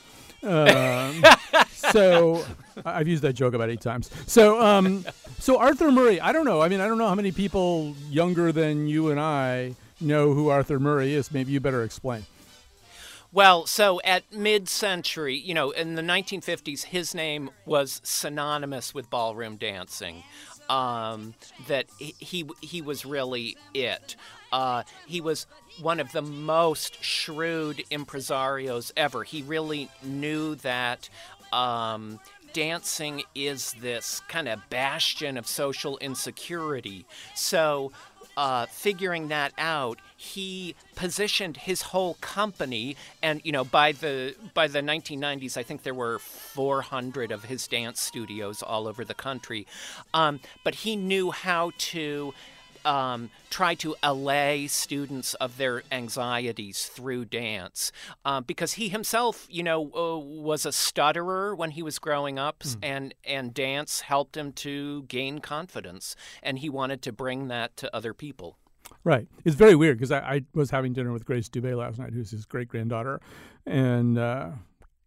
Um, 0.41 1.23
so 1.69 2.43
I've 2.83 3.07
used 3.07 3.21
that 3.21 3.33
joke 3.33 3.53
about 3.53 3.69
eight 3.69 3.81
times. 3.81 4.09
So, 4.25 4.59
um, 4.61 5.05
so 5.37 5.59
Arthur 5.59 5.91
Murray, 5.91 6.19
I 6.19 6.31
don't 6.31 6.45
know. 6.45 6.61
I 6.61 6.69
mean, 6.69 6.79
I 6.79 6.87
don't 6.87 6.97
know 6.97 7.07
how 7.07 7.15
many 7.15 7.31
people 7.31 7.95
younger 8.09 8.51
than 8.51 8.87
you 8.87 9.11
and 9.11 9.19
I 9.19 9.75
know 10.01 10.33
who 10.33 10.49
Arthur 10.49 10.79
Murray 10.79 11.13
is. 11.13 11.31
Maybe 11.31 11.51
you 11.51 11.59
better 11.59 11.83
explain. 11.83 12.25
Well, 13.31 13.67
so 13.67 14.01
at 14.03 14.33
mid-century, 14.33 15.35
you 15.37 15.53
know, 15.53 15.69
in 15.69 15.93
the 15.93 16.01
1950s, 16.01 16.85
his 16.85 17.13
name 17.13 17.51
was 17.65 18.01
synonymous 18.03 18.93
with 18.93 19.09
ballroom 19.09 19.57
dancing. 19.57 20.23
Um, 20.67 21.33
that 21.67 21.87
he 21.97 22.47
he 22.61 22.81
was 22.83 23.03
really 23.03 23.57
it. 23.73 24.15
Uh, 24.51 24.83
he 25.07 25.19
was 25.19 25.47
one 25.81 25.99
of 25.99 26.11
the 26.11 26.21
most 26.21 27.03
shrewd 27.03 27.83
impresarios 27.91 28.91
ever. 28.95 29.23
He 29.23 29.41
really 29.41 29.89
knew 30.03 30.55
that 30.55 31.09
um, 31.51 32.19
dancing 32.53 33.23
is 33.35 33.73
this 33.73 34.21
kind 34.27 34.47
of 34.47 34.69
bastion 34.69 35.37
of 35.37 35.47
social 35.47 35.97
insecurity. 35.99 37.05
So, 37.35 37.91
uh, 38.39 38.65
figuring 38.67 39.27
that 39.27 39.51
out, 39.57 39.99
he 40.15 40.73
positioned 40.95 41.57
his 41.57 41.81
whole 41.81 42.13
company, 42.21 42.95
and 43.21 43.41
you 43.43 43.51
know, 43.51 43.65
by 43.65 43.91
the 43.91 44.33
by 44.53 44.65
the 44.65 44.79
1990s, 44.79 45.57
I 45.57 45.63
think 45.63 45.83
there 45.83 45.93
were 45.93 46.19
400 46.19 47.33
of 47.33 47.43
his 47.43 47.67
dance 47.67 47.99
studios 47.99 48.63
all 48.63 48.87
over 48.87 49.03
the 49.03 49.13
country. 49.13 49.67
Um, 50.13 50.39
but 50.63 50.73
he 50.73 50.95
knew 50.95 51.31
how 51.31 51.71
to 51.91 52.33
um, 52.89 53.29
try 53.51 53.75
to 53.75 53.95
allay 54.01 54.65
students 54.65 55.35
of 55.35 55.57
their 55.57 55.83
anxieties 55.91 56.87
through 56.87 57.25
dance 57.25 57.91
um, 58.25 58.43
because 58.43 58.73
he 58.73 58.89
himself, 58.89 59.45
you 59.47 59.61
know, 59.61 59.91
uh, 59.95 60.17
was 60.17 60.65
a 60.65 60.71
stutterer 60.71 61.55
when 61.55 61.71
he 61.71 61.83
was 61.83 61.99
growing 61.99 62.39
up, 62.39 62.59
mm. 62.59 62.77
and 62.81 63.13
and 63.23 63.53
dance 63.53 64.01
helped 64.01 64.35
him 64.35 64.51
to 64.53 65.03
gain 65.03 65.37
confidence, 65.39 66.15
and 66.41 66.59
he 66.59 66.69
wanted 66.69 67.03
to 67.03 67.11
bring 67.11 67.47
that 67.47 67.77
to 67.77 67.95
other 67.95 68.13
people. 68.15 68.57
Right. 69.03 69.27
It's 69.45 69.55
very 69.55 69.75
weird 69.75 69.97
because 69.97 70.11
I, 70.11 70.19
I, 70.19 70.45
was 70.53 70.71
having 70.71 70.93
dinner 70.93 71.13
with 71.13 71.23
Grace 71.23 71.47
Dubé 71.47 71.77
last 71.77 71.99
night, 71.99 72.11
who's 72.11 72.31
his 72.31 72.45
great 72.45 72.67
granddaughter, 72.67 73.21
and 73.67 74.17
uh, 74.17 74.49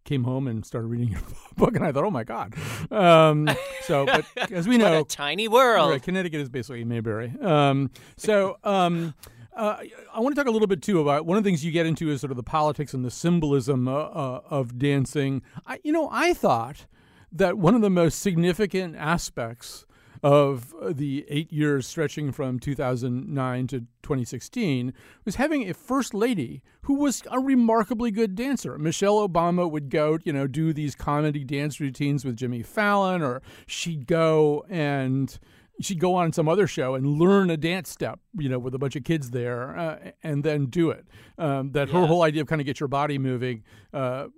came 0.05 0.25
home 0.25 0.47
and 0.49 0.65
started 0.65 0.89
reading 0.89 1.09
your 1.09 1.21
book, 1.57 1.77
and 1.77 1.85
I 1.85 1.93
thought, 1.93 2.05
oh 2.05 2.11
my 2.11 2.25
god. 2.25 2.55
Um, 2.91 3.49
so, 3.83 4.07
but 4.37 4.53
as 4.53 4.69
we 4.69 4.79
know, 4.79 5.05
tiny 5.05 5.49
world. 5.49 5.91
Right, 5.91 6.03
Connecticut 6.03 6.41
is 6.41 6.49
basically 6.49 6.85
Mayberry. 6.85 7.33
Um, 7.41 7.91
so. 8.17 8.59
Um, 8.65 9.15
uh, 9.55 9.83
I 10.15 10.21
want 10.21 10.35
to 10.35 10.41
talk 10.41 10.49
a 10.49 10.51
little 10.51 10.67
bit 10.67 10.81
too 10.81 10.99
about 11.03 11.27
one 11.27 11.37
of 11.37 11.45
the 11.45 11.49
things 11.49 11.63
you 11.63 11.73
get 11.73 11.85
into 11.85 12.09
is 12.09 12.23
sort 12.23 12.31
of 12.31 12.39
the 12.39 12.43
politics 12.43 12.95
and 12.95 13.05
the 13.05 13.11
symbolism 13.11 13.87
uh, 13.87 13.93
uh, 13.93 14.41
of 14.49 14.79
dancing. 14.79 15.43
I, 15.67 15.79
you 15.85 15.93
know, 15.93 16.09
I 16.11 16.33
thought 16.33 16.87
that 17.31 17.59
one 17.59 17.75
of 17.75 17.83
the 17.83 17.91
most 17.91 18.21
significant 18.21 18.97
aspects 18.97 19.85
of 20.23 20.73
the 20.83 21.25
eight 21.29 21.53
years 21.53 21.87
stretching 21.87 22.31
from 22.31 22.59
2009 22.61 23.67
to 23.67 23.81
2016 24.03 24.93
was 25.25 25.35
having 25.35 25.69
a 25.69 25.75
first 25.75 26.15
lady 26.15 26.63
who 26.83 26.95
was 26.95 27.23
a 27.31 27.41
remarkably 27.41 28.11
good 28.11 28.35
dancer. 28.35 28.79
Michelle 28.79 29.27
Obama 29.27 29.69
would 29.69 29.91
go, 29.91 30.19
you 30.25 30.33
know, 30.33 30.47
do 30.47 30.73
these 30.73 30.95
comedy 30.95 31.45
dance 31.45 31.81
routines 31.81 32.25
with 32.25 32.37
Jimmy 32.37 32.63
Fallon, 32.63 33.23
or 33.23 33.43
she'd 33.67 34.07
go 34.07 34.65
and 34.69 35.39
she'd 35.81 35.99
go 35.99 36.15
on 36.15 36.33
some 36.33 36.49
other 36.49 36.67
show 36.69 36.95
and 36.95 37.07
learn 37.07 37.51
a 37.51 37.57
dance 37.57 37.89
step, 37.89 38.21
you 38.39 38.49
know, 38.49 38.59
with 38.59 38.75
a 38.75 38.79
bunch 38.79 38.95
of 38.95 39.03
kids 39.03 39.31
there, 39.31 39.77
uh, 39.77 40.11
and 40.23 40.45
then 40.45 40.67
do 40.67 40.91
it. 40.91 41.07
Um, 41.39 41.73
that 41.73 41.89
her 41.91 42.07
whole 42.07 42.23
idea 42.23 42.43
of 42.43 42.49
kind 42.49 42.61
of 42.61 42.67
get 42.67 42.79
your 42.79 42.89
body 42.89 43.19
moving 43.19 43.65
uh, 43.93 44.29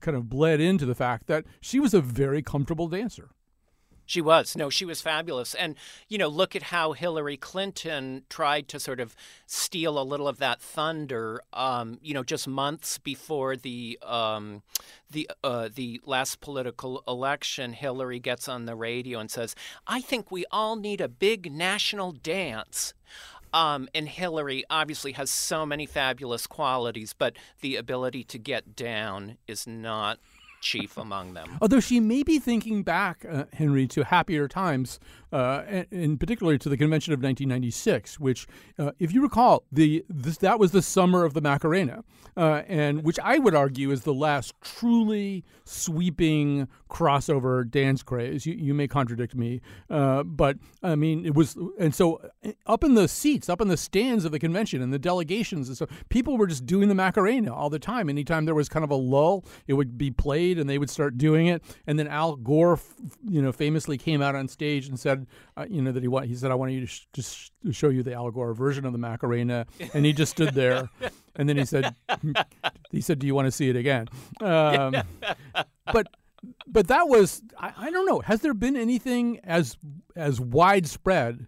kind 0.00 0.16
of 0.16 0.28
bled 0.28 0.60
into 0.60 0.84
the 0.84 0.94
fact 0.94 1.28
that 1.28 1.44
she 1.60 1.78
was 1.78 1.94
a 1.94 2.00
very 2.00 2.42
comfortable 2.42 2.88
dancer. 2.88 3.30
She 4.06 4.20
was. 4.20 4.56
No, 4.56 4.68
she 4.68 4.84
was 4.84 5.00
fabulous. 5.00 5.54
And, 5.54 5.76
you 6.08 6.18
know, 6.18 6.28
look 6.28 6.56
at 6.56 6.64
how 6.64 6.92
Hillary 6.92 7.36
Clinton 7.36 8.24
tried 8.28 8.68
to 8.68 8.80
sort 8.80 9.00
of 9.00 9.14
steal 9.46 9.98
a 9.98 10.02
little 10.02 10.28
of 10.28 10.38
that 10.38 10.60
thunder, 10.60 11.42
um, 11.52 11.98
you 12.02 12.12
know, 12.12 12.22
just 12.24 12.46
months 12.48 12.98
before 12.98 13.56
the 13.56 13.98
um, 14.02 14.62
the 15.10 15.30
uh, 15.44 15.68
the 15.74 16.00
last 16.04 16.40
political 16.40 17.02
election. 17.06 17.72
Hillary 17.72 18.18
gets 18.18 18.48
on 18.48 18.66
the 18.66 18.74
radio 18.74 19.18
and 19.18 19.30
says, 19.30 19.54
I 19.86 20.00
think 20.00 20.30
we 20.30 20.44
all 20.50 20.76
need 20.76 21.00
a 21.00 21.08
big 21.08 21.52
national 21.52 22.12
dance. 22.12 22.94
Um, 23.54 23.88
and 23.94 24.08
Hillary 24.08 24.64
obviously 24.70 25.12
has 25.12 25.30
so 25.30 25.66
many 25.66 25.84
fabulous 25.84 26.46
qualities, 26.46 27.14
but 27.16 27.36
the 27.60 27.76
ability 27.76 28.24
to 28.24 28.38
get 28.38 28.74
down 28.74 29.36
is 29.46 29.66
not 29.66 30.18
chief 30.62 30.96
among 30.96 31.34
them. 31.34 31.58
Although 31.60 31.80
she 31.80 32.00
may 32.00 32.22
be 32.22 32.38
thinking 32.38 32.82
back, 32.82 33.26
uh, 33.28 33.44
Henry, 33.52 33.86
to 33.88 34.04
happier 34.04 34.48
times, 34.48 34.98
uh, 35.32 35.84
and, 35.90 36.20
particularly 36.20 36.58
to 36.58 36.68
the 36.68 36.76
convention 36.76 37.12
of 37.12 37.18
1996, 37.18 38.20
which, 38.20 38.46
uh, 38.78 38.92
if 38.98 39.12
you 39.12 39.22
recall, 39.22 39.64
the 39.72 40.04
this, 40.08 40.36
that 40.38 40.58
was 40.58 40.72
the 40.72 40.82
summer 40.82 41.24
of 41.24 41.34
the 41.34 41.40
Macarena, 41.40 42.04
uh, 42.36 42.62
and 42.68 43.02
which 43.02 43.18
I 43.22 43.38
would 43.38 43.54
argue 43.54 43.90
is 43.90 44.02
the 44.02 44.14
last 44.14 44.54
truly 44.60 45.44
sweeping 45.64 46.68
crossover 46.90 47.68
dance 47.68 48.02
craze. 48.02 48.44
You, 48.46 48.54
you 48.54 48.74
may 48.74 48.86
contradict 48.86 49.34
me, 49.34 49.60
uh, 49.88 50.22
but 50.22 50.58
I 50.82 50.94
mean 50.94 51.24
it 51.24 51.34
was, 51.34 51.56
and 51.78 51.94
so 51.94 52.20
uh, 52.44 52.52
up 52.66 52.84
in 52.84 52.94
the 52.94 53.08
seats, 53.08 53.48
up 53.48 53.60
in 53.60 53.68
the 53.68 53.76
stands 53.76 54.24
of 54.24 54.32
the 54.32 54.38
convention 54.38 54.82
and 54.82 54.92
the 54.92 54.98
delegations 54.98 55.68
and 55.68 55.76
so 55.76 55.86
people 56.08 56.36
were 56.36 56.46
just 56.46 56.66
doing 56.66 56.88
the 56.88 56.94
Macarena 56.94 57.54
all 57.54 57.70
the 57.70 57.78
time. 57.78 58.08
Anytime 58.08 58.44
there 58.44 58.54
was 58.54 58.68
kind 58.68 58.84
of 58.84 58.90
a 58.90 58.96
lull, 58.96 59.44
it 59.66 59.74
would 59.74 59.96
be 59.96 60.10
played 60.10 60.58
and 60.58 60.68
they 60.68 60.78
would 60.78 60.90
start 60.90 61.16
doing 61.16 61.46
it. 61.46 61.62
And 61.86 61.98
then 61.98 62.08
Al 62.08 62.36
Gore, 62.36 62.78
you 63.26 63.40
know, 63.40 63.52
famously 63.52 63.98
came 63.98 64.20
out 64.20 64.34
on 64.34 64.48
stage 64.48 64.88
and 64.88 64.98
said, 64.98 65.21
uh, 65.56 65.66
you 65.68 65.82
know, 65.82 65.92
that 65.92 66.02
he 66.02 66.08
wa- 66.08 66.22
he 66.22 66.34
said, 66.34 66.50
"I 66.50 66.54
want 66.54 66.72
you 66.72 66.80
to 66.80 66.86
sh- 66.86 67.06
just 67.12 67.52
to 67.64 67.72
show 67.72 67.88
you 67.88 68.02
the 68.02 68.14
Al 68.14 68.30
version 68.30 68.84
of 68.84 68.92
the 68.92 68.98
Macarena," 68.98 69.66
and 69.94 70.04
he 70.04 70.12
just 70.12 70.32
stood 70.32 70.54
there. 70.54 70.88
And 71.36 71.48
then 71.48 71.56
he 71.56 71.64
said, 71.64 71.94
"He 72.90 73.00
said, 73.00 73.18
do 73.18 73.26
you 73.26 73.34
want 73.34 73.46
to 73.46 73.52
see 73.52 73.68
it 73.68 73.76
again?" 73.76 74.08
Um, 74.40 74.96
but 75.92 76.08
but 76.66 76.88
that 76.88 77.08
was 77.08 77.42
I, 77.58 77.72
I 77.76 77.90
don't 77.90 78.06
know. 78.06 78.20
Has 78.20 78.40
there 78.40 78.54
been 78.54 78.76
anything 78.76 79.40
as 79.44 79.76
as 80.16 80.40
widespread? 80.40 81.46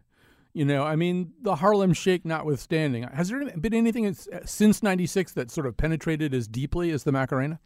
You 0.52 0.64
know, 0.64 0.84
I 0.84 0.94
mean, 0.94 1.32
the 1.42 1.56
Harlem 1.56 1.92
Shake 1.92 2.24
notwithstanding, 2.24 3.02
has 3.02 3.28
there 3.28 3.44
been 3.56 3.74
anything 3.74 4.14
since 4.44 4.84
'96 4.84 5.32
that 5.32 5.50
sort 5.50 5.66
of 5.66 5.76
penetrated 5.76 6.32
as 6.32 6.46
deeply 6.46 6.92
as 6.92 7.02
the 7.02 7.10
Macarena? 7.10 7.58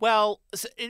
Well, 0.00 0.40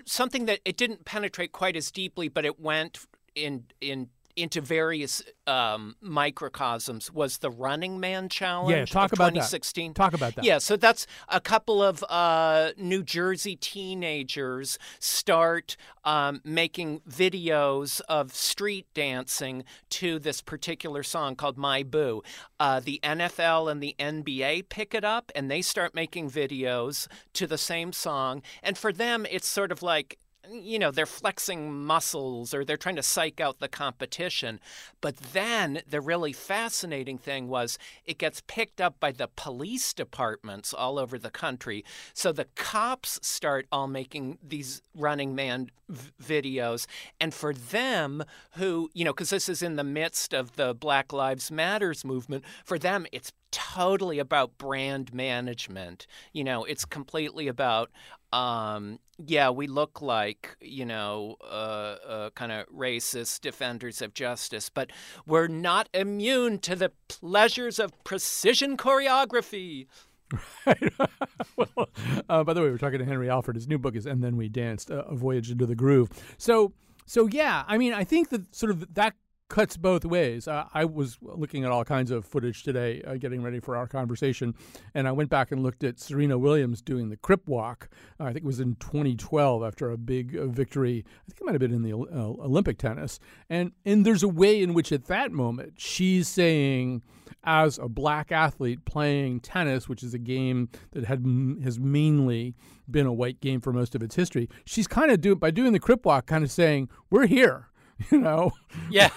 something 0.07 0.47
that 0.47 0.61
it 0.65 0.79
didn't 0.79 1.05
penetrate 1.05 1.53
quite 1.53 1.77
as 1.77 1.91
deeply, 1.91 2.29
but 2.29 2.47
it 2.47 2.59
went 2.59 3.01
in 3.35 3.65
in 3.79 4.09
into 4.37 4.61
various 4.61 5.23
um, 5.47 5.97
microcosms 6.01 7.13
was 7.13 7.39
the 7.39 7.51
Running 7.51 8.01
Man 8.01 8.29
challenge. 8.29 8.77
Yeah, 8.77 8.85
talk 8.85 9.13
about 9.13 9.35
that. 9.35 9.41
2016. 9.41 9.95
Talk 9.95 10.15
about 10.15 10.35
that. 10.37 10.45
Yeah, 10.45 10.59
so 10.59 10.77
that's 10.77 11.07
a 11.29 11.41
couple 11.41 11.83
of 11.83 12.05
uh, 12.09 12.71
New 12.77 13.03
Jersey 13.03 13.57
teenagers 13.57 14.79
start 14.99 15.77
um, 16.05 16.41
making 16.45 17.01
videos 17.01 18.01
of 18.09 18.35
street 18.35 18.87
dancing 18.95 19.65
to 19.91 20.19
this 20.19 20.41
particular 20.41 21.03
song 21.03 21.37
called 21.37 21.59
My 21.59 21.83
Boo. 21.83 22.23
Uh, 22.59 22.81
the 22.81 23.01
NFL 23.03 23.71
and 23.71 23.83
the 23.83 23.95
NBA 23.99 24.69
pick 24.69 24.95
it 24.95 25.05
up 25.05 25.31
and 25.35 25.51
they 25.51 25.63
start 25.63 25.95
making 25.95 26.31
videos 26.31 27.09
to 27.35 27.47
the 27.47 27.59
same 27.59 27.93
song. 27.93 28.43
And 28.63 28.79
for 28.79 28.93
them, 28.93 29.27
it's 29.31 29.49
sort 29.49 29.73
of 29.73 29.83
like, 29.83 30.19
you 30.51 30.79
know, 30.79 30.91
they're 30.91 31.07
flexing 31.07 31.85
muscles 31.85 32.53
or 32.53 32.65
they're 32.65 32.77
trying 32.77 32.97
to 32.97 33.03
psych 33.03 33.41
out 33.41 33.61
the 33.61 33.69
competition. 33.69 34.61
But 35.01 35.17
then 35.17 35.83
the 35.89 36.01
really 36.01 36.33
fascinating 36.33 37.19
thing 37.19 37.49
was 37.49 37.79
it 38.05 38.19
gets 38.19 38.43
picked 38.47 38.81
up 38.81 38.99
by 38.99 39.13
the 39.13 39.29
police 39.29 39.93
departments 39.93 40.75
all 40.75 40.99
over 40.99 41.19
the 41.19 41.31
country. 41.31 41.85
So 42.15 42.33
the 42.33 42.47
cops 42.57 43.19
start 43.23 43.67
all 43.71 43.87
making 43.87 44.39
these 44.43 44.83
running 44.95 45.35
man 45.35 45.71
v- 45.89 46.11
videos. 46.23 46.87
And 47.21 47.33
for 47.33 47.53
them, 47.53 48.25
who, 48.53 48.91
you 48.95 49.05
know, 49.05 49.13
because 49.13 49.31
this 49.31 49.49
is 49.49 49.63
in 49.63 49.77
the 49.77 49.85
midst 49.85 50.33
of 50.33 50.57
the 50.57 50.75
Black 50.75 51.13
Lives 51.13 51.51
Matters 51.51 52.05
movement, 52.05 52.45
for 52.65 52.79
them, 52.79 53.07
it's 53.13 53.33
totally 53.53 54.19
about 54.19 54.59
brand 54.59 55.15
management. 55.15 56.07
You 56.33 56.43
know, 56.43 56.65
it's 56.65 56.85
completely 56.85 57.47
about, 57.47 57.91
um, 58.33 58.99
yeah, 59.25 59.51
we 59.51 59.69
look 59.69 60.03
like, 60.03 60.57
you 60.61 60.85
know, 60.85 61.37
uh, 61.43 61.97
uh, 62.07 62.31
kind 62.31 62.51
of 62.51 62.67
racist 62.69 63.43
defenders 63.43 64.03
of 64.03 64.15
justice, 64.15 64.69
but 64.69 64.91
we're 65.27 65.49
not 65.49 65.89
immune 65.95 66.59
to 66.61 66.75
the 66.75 66.91
pleasures 67.07 67.79
of 67.79 67.93
precision 68.03 68.77
choreography. 68.77 69.87
well, 71.57 71.89
uh, 72.29 72.43
by 72.43 72.55
the 72.55 72.63
way, 72.63 72.71
we're 72.71 72.79
talking 72.79 72.99
to 72.99 73.05
Henry 73.05 73.29
Alford. 73.29 73.55
His 73.55 73.69
new 73.69 73.79
book 73.79 73.95
is 73.95 74.07
"And 74.07 74.25
Then 74.25 74.37
We 74.37 74.49
Danced: 74.49 74.91
uh, 74.91 75.05
A 75.07 75.15
Voyage 75.15 75.51
into 75.51 75.67
the 75.67 75.75
Groove." 75.75 76.09
So, 76.39 76.73
so 77.05 77.27
yeah, 77.27 77.65
I 77.67 77.77
mean, 77.77 77.93
I 77.93 78.05
think 78.05 78.31
that 78.31 78.55
sort 78.55 78.71
of 78.71 78.95
that 78.95 79.15
cuts 79.53 79.77
both 79.77 80.05
ways. 80.07 80.49
Uh, 80.49 80.67
I 80.73 80.87
was 80.87 81.19
looking 81.21 81.63
at 81.63 81.71
all 81.71 81.85
kinds 81.85 82.11
of 82.11 82.25
footage 82.25 82.63
today, 82.63 83.03
uh, 83.07 83.17
getting 83.17 83.43
ready 83.43 83.61
for 83.61 83.77
our 83.77 83.87
conversation, 83.87 84.55
and 84.95 85.07
I 85.07 85.13
went 85.13 85.29
back 85.29 85.53
and 85.53 85.63
looked 85.63 85.85
at 85.85 86.01
Serena 86.01 86.39
Williams 86.39 86.81
doing 86.81 87.11
the 87.11 87.19
Crip 87.19 87.47
Walk. 87.47 87.91
Uh, 88.19 88.25
I 88.25 88.27
think 88.29 88.39
it 88.39 88.45
was 88.45 88.61
in 88.61 88.77
2012 88.77 89.63
after 89.63 89.91
a 89.91 89.99
big 89.99 90.35
uh, 90.35 90.47
victory. 90.47 91.05
I 91.07 91.25
think 91.27 91.41
it 91.43 91.45
might 91.45 91.53
have 91.53 91.61
been 91.61 91.75
in 91.75 91.83
the 91.83 91.93
uh, 91.93 92.45
Olympic 92.45 92.79
tennis, 92.79 93.21
and 93.51 93.73
and 93.85 94.07
there's 94.07 94.23
a 94.23 94.29
way 94.29 94.63
in 94.63 94.73
which 94.73 94.91
at 94.91 95.05
that 95.07 95.33
moment 95.33 95.75
she's 95.77 96.29
saying 96.29 97.03
as 97.45 97.79
a 97.79 97.89
black 97.89 98.33
athlete 98.33 98.87
playing 98.87 99.41
tennis, 99.41 99.87
which 99.87 100.03
is 100.03 100.15
a 100.15 100.19
game 100.19 100.71
that 100.93 101.05
had 101.05 101.27
has 101.63 101.79
mainly 101.79 102.55
been 102.91 103.07
a 103.07 103.13
white 103.13 103.41
game 103.41 103.61
for 103.61 103.73
most 103.73 103.95
of 103.95 104.03
its 104.03 104.15
history, 104.15 104.49
she's 104.65 104.87
kind 104.87 105.11
of 105.11 105.21
doing 105.21 105.39
by 105.39 105.51
doing 105.51 105.75
the 105.75 105.79
crip 105.79 106.07
walk, 106.07 106.25
kind 106.25 106.43
of 106.43 106.51
saying, 106.51 106.89
"We're 107.11 107.27
here," 107.27 107.69
you 108.11 108.19
know. 108.19 108.53
Yeah. 108.91 109.11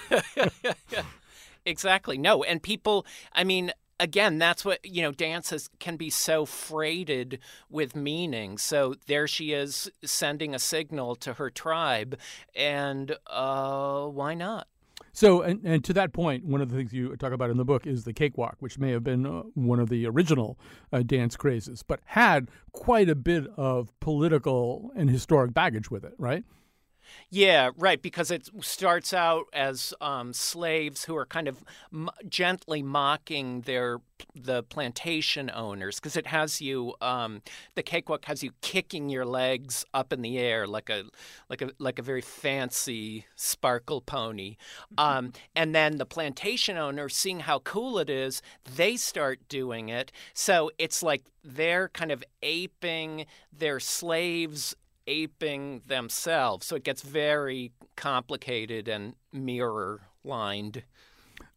exactly. 1.66 2.18
No, 2.18 2.44
and 2.44 2.62
people, 2.62 3.06
I 3.34 3.44
mean, 3.44 3.72
again, 4.00 4.38
that's 4.38 4.66
what, 4.66 4.86
you 4.86 5.02
know, 5.02 5.12
dances 5.12 5.70
can 5.80 5.98
be 5.98 6.10
so 6.10 6.46
freighted 6.46 7.40
with 7.70 7.96
meaning. 7.96 8.58
So 8.58 8.96
there 9.08 9.28
she 9.28 9.54
is 9.54 9.90
sending 10.04 10.54
a 10.54 10.60
signal 10.60 11.16
to 11.18 11.34
her 11.34 11.50
tribe, 11.50 12.18
and 12.56 13.16
uh, 13.28 14.06
why 14.06 14.34
not? 14.34 14.68
So, 15.12 15.42
and, 15.42 15.64
and 15.64 15.82
to 15.86 15.94
that 15.94 16.12
point, 16.12 16.44
one 16.44 16.60
of 16.60 16.70
the 16.70 16.76
things 16.76 16.92
you 16.92 17.16
talk 17.16 17.32
about 17.32 17.50
in 17.50 17.56
the 17.56 17.64
book 17.64 17.88
is 17.88 18.04
the 18.04 18.12
cakewalk, 18.12 18.58
which 18.60 18.78
may 18.78 18.92
have 18.92 19.04
been 19.04 19.26
uh, 19.26 19.44
one 19.54 19.80
of 19.80 19.88
the 19.88 20.06
original 20.08 20.60
uh, 20.92 21.04
dance 21.04 21.38
crazes, 21.38 21.84
but 21.84 22.02
had 22.04 22.50
quite 22.74 23.08
a 23.08 23.16
bit 23.16 23.48
of 23.56 23.98
political 24.02 24.92
and 24.94 25.10
historic 25.10 25.54
baggage 25.54 25.90
with 25.90 26.04
it, 26.04 26.14
right? 26.18 26.44
Yeah, 27.30 27.72
right. 27.78 28.02
Because 28.02 28.32
it 28.32 28.50
starts 28.62 29.14
out 29.14 29.46
as 29.54 29.94
um, 30.02 30.34
slaves 30.34 31.06
who 31.06 31.16
are 31.16 31.26
kind 31.26 31.48
of 31.48 31.64
m- 31.94 32.10
gently 32.30 32.82
mocking 32.82 33.62
their 33.62 34.00
the 34.34 34.64
plantation 34.64 35.52
owners. 35.54 35.96
Because 35.96 36.16
it 36.16 36.28
has 36.28 36.62
you, 36.62 36.94
um, 37.02 37.42
the 37.76 37.84
cakewalk 37.84 38.26
has 38.26 38.44
you 38.44 38.52
kicking 38.62 39.10
your 39.10 39.26
legs 39.26 39.86
up 39.94 40.14
in 40.14 40.22
the 40.22 40.38
air 40.38 40.66
like 40.68 40.90
a 40.90 41.04
like 41.50 41.62
a 41.62 41.72
like 41.80 42.00
a 42.00 42.02
very 42.02 42.22
fancy 42.22 43.26
sparkle 43.36 44.02
pony. 44.02 44.56
Um, 44.98 45.34
and 45.56 45.76
then 45.76 45.98
the 45.98 46.06
plantation 46.06 46.78
owners, 46.78 47.16
seeing 47.16 47.42
how 47.42 47.60
cool 47.60 48.00
it 48.00 48.10
is, 48.10 48.42
they 48.76 48.96
start 48.96 49.40
doing 49.50 49.90
it. 49.90 50.12
So 50.34 50.72
it's 50.78 51.04
like 51.04 51.24
they're 51.44 51.90
kind 51.90 52.12
of 52.12 52.24
aping 52.42 53.26
their 53.52 53.80
slaves 53.80 54.76
aping 55.08 55.82
themselves. 55.86 56.66
So 56.66 56.76
it 56.76 56.84
gets 56.84 57.02
very 57.02 57.72
complicated 57.96 58.88
and 58.88 59.16
mirror 59.32 60.02
lined. 60.24 60.84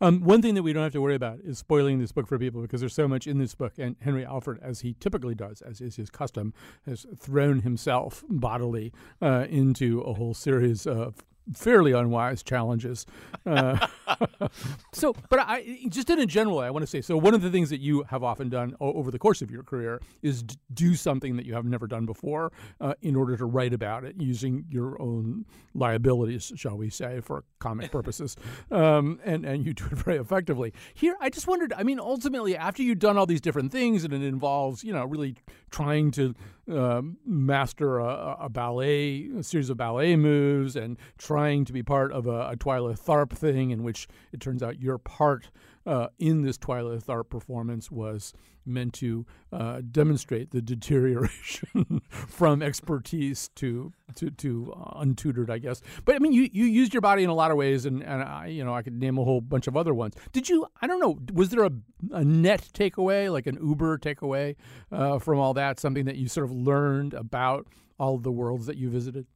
Um, 0.00 0.20
one 0.22 0.42
thing 0.42 0.54
that 0.54 0.62
we 0.62 0.72
don't 0.72 0.82
have 0.82 0.92
to 0.92 1.00
worry 1.00 1.14
about 1.14 1.40
is 1.40 1.58
spoiling 1.58 1.98
this 1.98 2.12
book 2.12 2.26
for 2.26 2.38
people 2.38 2.62
because 2.62 2.80
there's 2.80 2.94
so 2.94 3.08
much 3.08 3.26
in 3.26 3.38
this 3.38 3.54
book. 3.54 3.74
And 3.78 3.96
Henry 4.00 4.24
Alford, 4.24 4.58
as 4.62 4.80
he 4.80 4.94
typically 4.94 5.34
does, 5.34 5.60
as 5.62 5.80
is 5.80 5.96
his 5.96 6.10
custom, 6.10 6.54
has 6.86 7.06
thrown 7.16 7.60
himself 7.60 8.24
bodily 8.28 8.92
uh, 9.20 9.46
into 9.48 10.00
a 10.00 10.14
whole 10.14 10.34
series 10.34 10.86
of 10.86 11.24
fairly 11.54 11.92
unwise 11.92 12.42
challenges. 12.42 13.06
Uh, 13.46 13.86
so, 14.92 15.14
but 15.28 15.40
I 15.40 15.78
just 15.88 16.10
in 16.10 16.18
a 16.18 16.26
general 16.26 16.56
way, 16.58 16.66
I 16.66 16.70
want 16.70 16.82
to 16.82 16.86
say 16.86 17.00
so. 17.00 17.16
One 17.16 17.34
of 17.34 17.42
the 17.42 17.50
things 17.50 17.70
that 17.70 17.80
you 17.80 18.02
have 18.04 18.22
often 18.22 18.48
done 18.48 18.74
o- 18.80 18.92
over 18.94 19.10
the 19.10 19.18
course 19.18 19.42
of 19.42 19.50
your 19.50 19.62
career 19.62 20.00
is 20.22 20.42
d- 20.42 20.56
do 20.74 20.94
something 20.94 21.36
that 21.36 21.46
you 21.46 21.54
have 21.54 21.64
never 21.64 21.86
done 21.86 22.06
before 22.06 22.52
uh, 22.80 22.94
in 23.02 23.16
order 23.16 23.36
to 23.36 23.44
write 23.44 23.72
about 23.72 24.04
it 24.04 24.16
using 24.18 24.64
your 24.70 25.00
own 25.00 25.44
liabilities, 25.74 26.52
shall 26.56 26.76
we 26.76 26.90
say, 26.90 27.20
for 27.20 27.44
comic 27.58 27.90
purposes. 27.92 28.36
Um, 28.70 29.20
and 29.24 29.44
and 29.44 29.64
you 29.64 29.72
do 29.74 29.84
it 29.86 29.92
very 29.98 30.18
effectively. 30.18 30.72
Here, 30.94 31.16
I 31.20 31.30
just 31.30 31.46
wondered. 31.46 31.72
I 31.76 31.82
mean, 31.82 32.00
ultimately, 32.00 32.56
after 32.56 32.82
you've 32.82 32.98
done 32.98 33.16
all 33.16 33.26
these 33.26 33.40
different 33.40 33.72
things, 33.72 34.04
and 34.04 34.12
it 34.12 34.22
involves, 34.22 34.84
you 34.84 34.92
know, 34.92 35.04
really 35.04 35.36
trying 35.70 36.10
to 36.12 36.34
um, 36.70 37.16
master 37.24 37.98
a, 37.98 38.36
a, 38.40 38.48
ballet, 38.48 39.28
a 39.38 39.42
series 39.42 39.70
of 39.70 39.76
ballet 39.76 40.16
moves, 40.16 40.76
and 40.76 40.96
trying 41.16 41.64
to 41.64 41.72
be 41.72 41.82
part 41.82 42.12
of 42.12 42.26
a, 42.26 42.50
a 42.50 42.56
Twyla 42.56 42.98
Tharp 42.98 43.30
thing, 43.30 43.70
in 43.70 43.82
which 43.82 44.08
it 44.32 44.40
turns 44.40 44.62
out 44.62 44.80
your 44.80 44.98
part 44.98 45.50
uh, 45.88 46.08
in 46.18 46.42
this 46.42 46.58
Twyla 46.58 47.02
Tharp 47.02 47.30
performance 47.30 47.90
was 47.90 48.34
meant 48.66 48.92
to 48.92 49.24
uh, 49.50 49.80
demonstrate 49.90 50.50
the 50.50 50.60
deterioration 50.74 52.02
from 52.10 52.62
expertise 52.62 53.48
to 53.56 53.92
to, 54.14 54.30
to 54.30 54.72
uh, 54.76 55.02
untutored, 55.02 55.48
I 55.50 55.58
guess. 55.58 55.80
But 56.04 56.14
I 56.14 56.18
mean, 56.18 56.32
you, 56.32 56.48
you 56.52 56.64
used 56.64 56.92
your 56.92 57.00
body 57.00 57.24
in 57.24 57.30
a 57.30 57.34
lot 57.34 57.50
of 57.50 57.56
ways, 57.56 57.86
and, 57.86 58.02
and 58.02 58.22
I, 58.22 58.48
you 58.48 58.64
know 58.64 58.74
I 58.74 58.82
could 58.82 58.98
name 58.98 59.16
a 59.16 59.24
whole 59.24 59.40
bunch 59.40 59.66
of 59.66 59.76
other 59.76 59.94
ones. 59.94 60.14
Did 60.32 60.48
you? 60.48 60.66
I 60.82 60.86
don't 60.86 61.00
know. 61.00 61.18
Was 61.32 61.48
there 61.48 61.64
a, 61.64 61.70
a 62.12 62.24
net 62.24 62.68
takeaway, 62.74 63.32
like 63.32 63.46
an 63.46 63.58
Uber 63.60 63.98
takeaway 63.98 64.56
uh, 64.92 65.18
from 65.18 65.38
all 65.38 65.54
that? 65.54 65.80
Something 65.80 66.04
that 66.04 66.16
you 66.16 66.28
sort 66.28 66.44
of 66.44 66.52
learned 66.52 67.14
about 67.14 67.66
all 67.98 68.18
the 68.18 68.32
worlds 68.32 68.66
that 68.66 68.76
you 68.76 68.90
visited? 68.90 69.26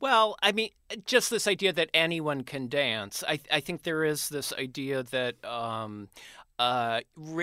Well, 0.00 0.36
I 0.42 0.52
mean, 0.52 0.70
just 1.06 1.30
this 1.30 1.46
idea 1.46 1.72
that 1.72 1.90
anyone 1.94 2.42
can 2.44 2.68
dance. 2.68 3.24
I, 3.26 3.40
I 3.50 3.60
think 3.60 3.82
there 3.82 4.04
is 4.04 4.28
this 4.28 4.52
idea 4.52 5.02
that 5.04 5.42
um, 5.44 6.08
uh, 6.58 7.00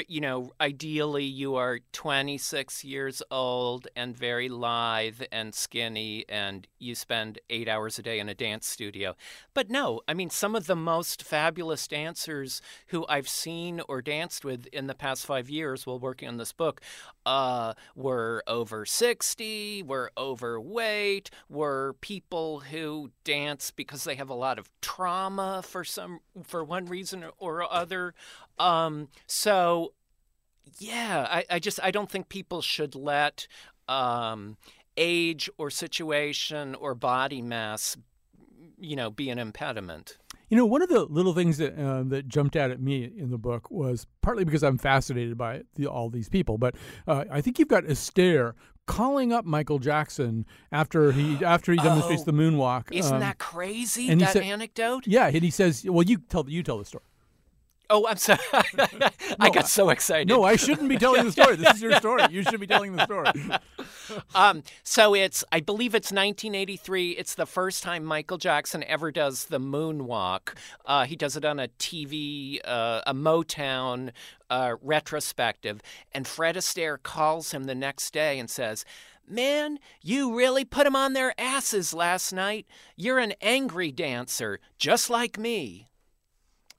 you 0.08 0.22
know, 0.22 0.52
ideally 0.62 1.26
you 1.26 1.56
are 1.56 1.80
26 1.92 2.84
years 2.86 3.22
old 3.30 3.88
and 3.96 4.16
very 4.16 4.48
lithe 4.48 5.22
and 5.32 5.54
skinny, 5.54 6.24
and 6.30 6.68
you 6.80 6.96
spend 6.96 7.40
eight 7.50 7.68
hours 7.68 8.00
a 8.00 8.02
day 8.02 8.20
in 8.20 8.30
a 8.30 8.34
dance 8.34 8.68
studio. 8.68 9.16
But 9.54 9.70
no, 9.70 10.02
I 10.08 10.14
mean, 10.14 10.30
some 10.30 10.56
of 10.56 10.66
the 10.66 10.78
most 10.78 11.24
fabulous 11.24 11.88
dancers 11.88 12.62
who 12.88 13.06
I've 13.10 13.28
seen 13.28 13.82
or 13.90 14.02
danced 14.02 14.46
with 14.46 14.68
in 14.68 14.88
the 14.88 14.96
past 14.96 15.26
five 15.26 15.50
years 15.50 15.86
while 15.86 16.00
working 16.00 16.30
on 16.30 16.38
this 16.38 16.54
book 16.54 16.80
uh, 17.26 17.74
were 17.96 18.44
over 18.48 18.86
60, 18.86 19.84
were 19.84 20.12
overweight, 20.18 21.30
were 21.50 21.96
people 22.00 22.62
who 22.62 23.12
dance 23.24 23.72
because 23.72 24.06
they 24.06 24.16
have 24.16 24.30
a 24.30 24.34
lot 24.34 24.58
of 24.58 24.70
trauma 24.82 25.62
for 25.64 25.84
some 25.84 26.20
for 26.44 26.64
one 26.64 26.86
reason 26.86 27.26
or 27.38 27.72
other. 27.72 28.14
Um, 28.60 29.08
so, 29.28 29.94
yeah, 30.80 31.28
I, 31.30 31.46
I 31.50 31.60
just 31.60 31.80
I 31.84 31.92
don't 31.92 32.10
think 32.10 32.30
people 32.30 32.62
should 32.62 32.96
let 32.96 33.48
um, 33.88 34.58
age 34.98 35.50
or 35.58 35.70
situation 35.70 36.76
or 36.76 36.96
body 36.96 37.42
mass, 37.42 37.98
you 38.80 38.96
know, 38.96 39.10
be 39.10 39.30
an 39.30 39.40
impediment. 39.40 40.18
You 40.50 40.58
know, 40.58 40.66
one 40.66 40.82
of 40.82 40.90
the 40.90 41.06
little 41.06 41.34
things 41.34 41.58
that 41.60 41.80
uh, 41.80 42.04
that 42.08 42.28
jumped 42.28 42.56
out 42.56 42.72
at 42.72 42.82
me 42.82 43.04
in 43.04 43.30
the 43.32 43.38
book 43.38 43.72
was 43.72 44.06
partly 44.22 44.44
because 44.44 44.64
I'm 44.64 44.78
fascinated 44.78 45.38
by 45.38 45.62
the, 45.76 45.88
all 45.88 46.10
these 46.10 46.28
people, 46.28 46.58
but 46.58 46.76
uh, 47.08 47.26
I 47.32 47.42
think 47.42 47.58
you've 47.58 47.70
got 47.70 47.86
Astaire 47.86 48.54
calling 48.86 49.32
up 49.32 49.46
Michael 49.46 49.80
Jackson 49.80 50.46
after 50.72 51.14
he 51.14 51.36
after 51.46 51.72
he 51.72 51.78
demonstrates 51.78 52.24
oh, 52.24 52.26
the 52.26 52.34
moonwalk. 52.34 52.92
Isn't 52.92 53.16
um, 53.16 53.20
that 53.22 53.38
crazy? 53.38 54.14
That 54.14 54.34
said, 54.34 54.44
anecdote? 54.44 55.08
Yeah, 55.08 55.28
and 55.28 55.42
he 55.42 55.52
says, 55.52 55.86
"Well, 55.88 56.04
you 56.04 56.18
tell 56.18 56.46
you 56.48 56.64
tell 56.64 56.78
the 56.78 56.86
story." 56.86 57.06
Oh, 57.94 58.08
I'm 58.08 58.16
sorry. 58.16 58.40
I 59.40 59.50
got 59.50 59.68
so 59.68 59.90
excited. 59.90 60.30
No, 60.30 60.44
I 60.46 60.56
shouldn't 60.56 60.88
be 60.88 60.98
telling 60.98 61.26
the 61.26 61.32
story. 61.34 61.58
This 61.58 61.76
is 61.76 61.82
your 61.82 61.94
story. 61.98 62.24
You 62.30 62.42
should 62.42 62.62
be 62.62 62.66
telling 62.66 62.96
the 62.96 63.04
story. 63.04 63.32
um, 64.36 64.64
so 64.82 65.14
it's, 65.14 65.44
I 65.52 65.60
believe 65.60 65.94
it's 65.94 66.10
1983. 66.10 67.12
It's 67.12 67.36
the 67.36 67.46
first 67.46 67.84
time 67.84 68.06
Michael 68.06 68.38
Jackson 68.38 68.86
ever 68.86 69.12
does 69.12 69.46
the 69.46 69.60
moonwalk. 69.60 70.56
Uh, 70.86 71.04
he 71.04 71.18
does 71.18 71.36
it 71.36 71.44
on 71.44 71.60
a 71.60 71.68
TV, 71.68 72.60
uh, 72.64 73.02
a 73.06 73.14
Motown 73.14 74.12
uh, 74.50 74.76
retrospective. 74.82 75.82
And 76.14 76.26
Fred 76.26 76.56
Astaire 76.56 76.98
calls 77.02 77.52
him 77.52 77.66
the 77.66 77.76
next 77.76 78.14
day 78.14 78.40
and 78.40 78.50
says, 78.50 78.86
Man, 79.28 79.80
you 80.02 80.36
really 80.36 80.64
put 80.64 80.86
them 80.86 80.96
on 80.96 81.12
their 81.12 81.34
asses 81.38 81.94
last 81.94 82.32
night. 82.32 82.66
You're 82.96 83.20
an 83.20 83.34
angry 83.42 83.92
dancer, 83.92 84.62
just 84.78 85.10
like 85.10 85.38
me. 85.38 85.91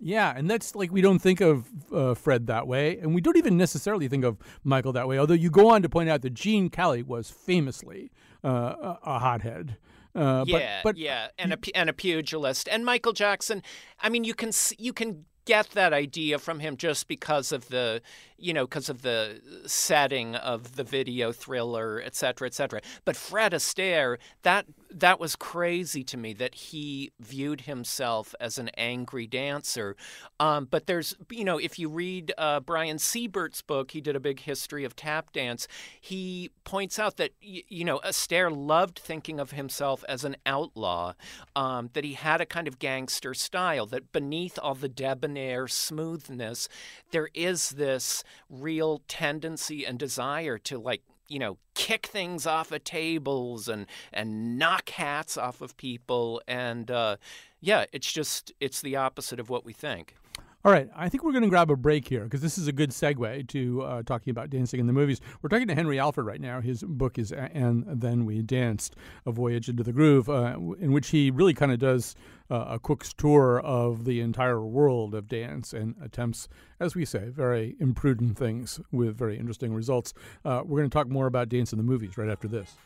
Yeah, 0.04 0.34
and 0.36 0.50
that's 0.50 0.74
like 0.74 0.90
we 0.90 1.00
don't 1.00 1.20
think 1.20 1.40
of 1.40 1.68
uh, 1.92 2.14
Fred 2.14 2.48
that 2.48 2.66
way, 2.66 2.98
and 2.98 3.14
we 3.14 3.20
don't 3.20 3.36
even 3.36 3.56
necessarily 3.56 4.08
think 4.08 4.24
of 4.24 4.36
Michael 4.64 4.92
that 4.94 5.06
way. 5.06 5.16
Although 5.16 5.34
you 5.34 5.48
go 5.48 5.70
on 5.70 5.82
to 5.82 5.88
point 5.88 6.08
out 6.08 6.22
that 6.22 6.34
Gene 6.34 6.70
Kelly 6.70 7.04
was 7.04 7.30
famously 7.30 8.10
uh, 8.42 8.96
a 9.04 9.20
hothead. 9.20 9.76
Uh, 10.12 10.44
yeah, 10.46 10.80
but, 10.82 10.94
but, 10.94 10.98
yeah, 10.98 11.28
and 11.38 11.52
a 11.52 11.58
and 11.76 11.88
a 11.88 11.92
pugilist, 11.92 12.68
and 12.68 12.84
Michael 12.84 13.12
Jackson. 13.12 13.62
I 14.00 14.08
mean, 14.08 14.24
you 14.24 14.34
can 14.34 14.50
you 14.76 14.92
can 14.92 15.24
get 15.44 15.70
that 15.70 15.92
idea 15.92 16.38
from 16.38 16.58
him 16.58 16.76
just 16.76 17.06
because 17.06 17.52
of 17.52 17.68
the 17.68 18.02
you 18.42 18.52
know 18.52 18.66
because 18.66 18.88
of 18.88 19.02
the 19.02 19.40
setting 19.66 20.34
of 20.34 20.76
the 20.76 20.84
video 20.84 21.32
thriller 21.32 22.02
et 22.04 22.14
cetera 22.14 22.46
et 22.46 22.54
cetera. 22.54 22.80
But 23.04 23.16
fred 23.16 23.52
astaire 23.52 24.18
that 24.42 24.66
that 24.90 25.18
was 25.18 25.36
crazy 25.36 26.04
to 26.04 26.16
me 26.16 26.34
that 26.34 26.54
he 26.54 27.12
viewed 27.18 27.62
himself 27.62 28.34
as 28.38 28.58
an 28.58 28.68
angry 28.76 29.26
dancer. 29.26 29.96
Um, 30.38 30.66
but 30.70 30.86
there's 30.86 31.16
you 31.30 31.44
know 31.44 31.58
if 31.58 31.78
you 31.78 31.88
read 31.88 32.32
uh, 32.36 32.60
brian 32.60 32.98
seibert's 32.98 33.62
book 33.62 33.92
he 33.92 34.00
did 34.00 34.16
a 34.16 34.20
big 34.20 34.40
history 34.40 34.84
of 34.84 34.94
tap 34.96 35.32
dance 35.32 35.66
he 36.00 36.50
points 36.64 36.98
out 36.98 37.16
that 37.16 37.30
you 37.40 37.84
know 37.84 38.00
astaire 38.04 38.54
loved 38.54 38.98
thinking 38.98 39.40
of 39.40 39.52
himself 39.52 40.04
as 40.08 40.24
an 40.24 40.36
outlaw 40.46 41.14
um, 41.56 41.90
that 41.94 42.04
he 42.04 42.14
had 42.14 42.40
a 42.40 42.46
kind 42.46 42.68
of 42.68 42.78
gangster 42.78 43.34
style 43.34 43.86
that 43.86 44.12
beneath 44.12 44.58
all 44.60 44.74
the 44.74 44.88
debonair 44.88 45.22
debonair 45.32 45.68
smoothness, 45.68 46.68
there 47.10 47.28
is 47.34 47.70
this 47.70 48.24
real 48.48 49.02
tendency 49.08 49.84
and 49.86 49.98
desire 49.98 50.58
to 50.58 50.78
like 50.78 51.02
you 51.28 51.38
know 51.38 51.58
kick 51.74 52.06
things 52.06 52.46
off 52.46 52.72
of 52.72 52.84
tables 52.84 53.68
and 53.68 53.86
and 54.12 54.58
knock 54.58 54.90
hats 54.90 55.36
off 55.36 55.60
of 55.60 55.76
people. 55.76 56.42
And 56.46 56.90
uh, 56.90 57.16
yeah 57.60 57.86
it's 57.92 58.12
just 58.12 58.52
it's 58.60 58.82
the 58.82 58.96
opposite 58.96 59.40
of 59.40 59.48
what 59.48 59.64
we 59.64 59.72
think 59.72 60.16
all 60.64 60.70
right, 60.70 60.88
I 60.94 61.08
think 61.08 61.24
we're 61.24 61.32
going 61.32 61.42
to 61.42 61.48
grab 61.48 61.70
a 61.72 61.76
break 61.76 62.06
here 62.06 62.22
because 62.22 62.40
this 62.40 62.56
is 62.56 62.68
a 62.68 62.72
good 62.72 62.90
segue 62.90 63.48
to 63.48 63.82
uh, 63.82 64.02
talking 64.04 64.30
about 64.30 64.48
dancing 64.48 64.78
in 64.78 64.86
the 64.86 64.92
movies. 64.92 65.20
We're 65.40 65.48
talking 65.48 65.66
to 65.66 65.74
Henry 65.74 65.98
Alford 65.98 66.24
right 66.24 66.40
now. 66.40 66.60
His 66.60 66.84
book 66.84 67.18
is 67.18 67.32
"And 67.32 67.84
Then 67.88 68.24
We 68.26 68.42
Danced: 68.42 68.94
A 69.26 69.32
Voyage 69.32 69.68
into 69.68 69.82
the 69.82 69.92
Groove," 69.92 70.28
uh, 70.28 70.56
in 70.78 70.92
which 70.92 71.08
he 71.08 71.32
really 71.32 71.52
kind 71.52 71.72
of 71.72 71.80
does 71.80 72.14
uh, 72.48 72.66
a 72.68 72.78
quick 72.78 73.02
tour 73.16 73.58
of 73.60 74.04
the 74.04 74.20
entire 74.20 74.60
world 74.60 75.16
of 75.16 75.26
dance 75.26 75.72
and 75.72 75.96
attempts, 76.00 76.48
as 76.78 76.94
we 76.94 77.04
say, 77.04 77.28
very 77.28 77.74
imprudent 77.80 78.38
things 78.38 78.80
with 78.92 79.18
very 79.18 79.36
interesting 79.36 79.74
results. 79.74 80.14
Uh, 80.44 80.62
we're 80.64 80.78
going 80.78 80.90
to 80.90 80.94
talk 80.94 81.08
more 81.08 81.26
about 81.26 81.48
dance 81.48 81.72
in 81.72 81.78
the 81.78 81.84
movies 81.84 82.16
right 82.16 82.28
after 82.28 82.46
this. 82.46 82.76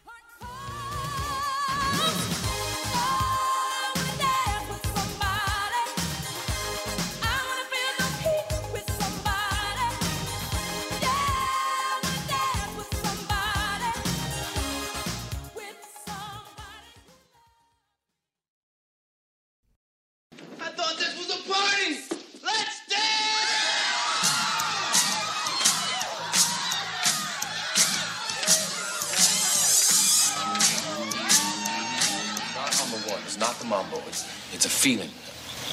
Feeling. 34.86 35.10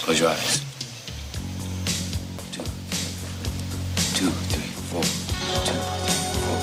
Close 0.02 0.19
your 0.19 0.30
eyes. 0.30 0.60
Two. 2.52 2.63
Two, 4.17 4.32
three, 4.49 4.71
four. 4.89 5.04
Two, 5.04 5.78
three, 6.06 6.23
four. 6.41 6.60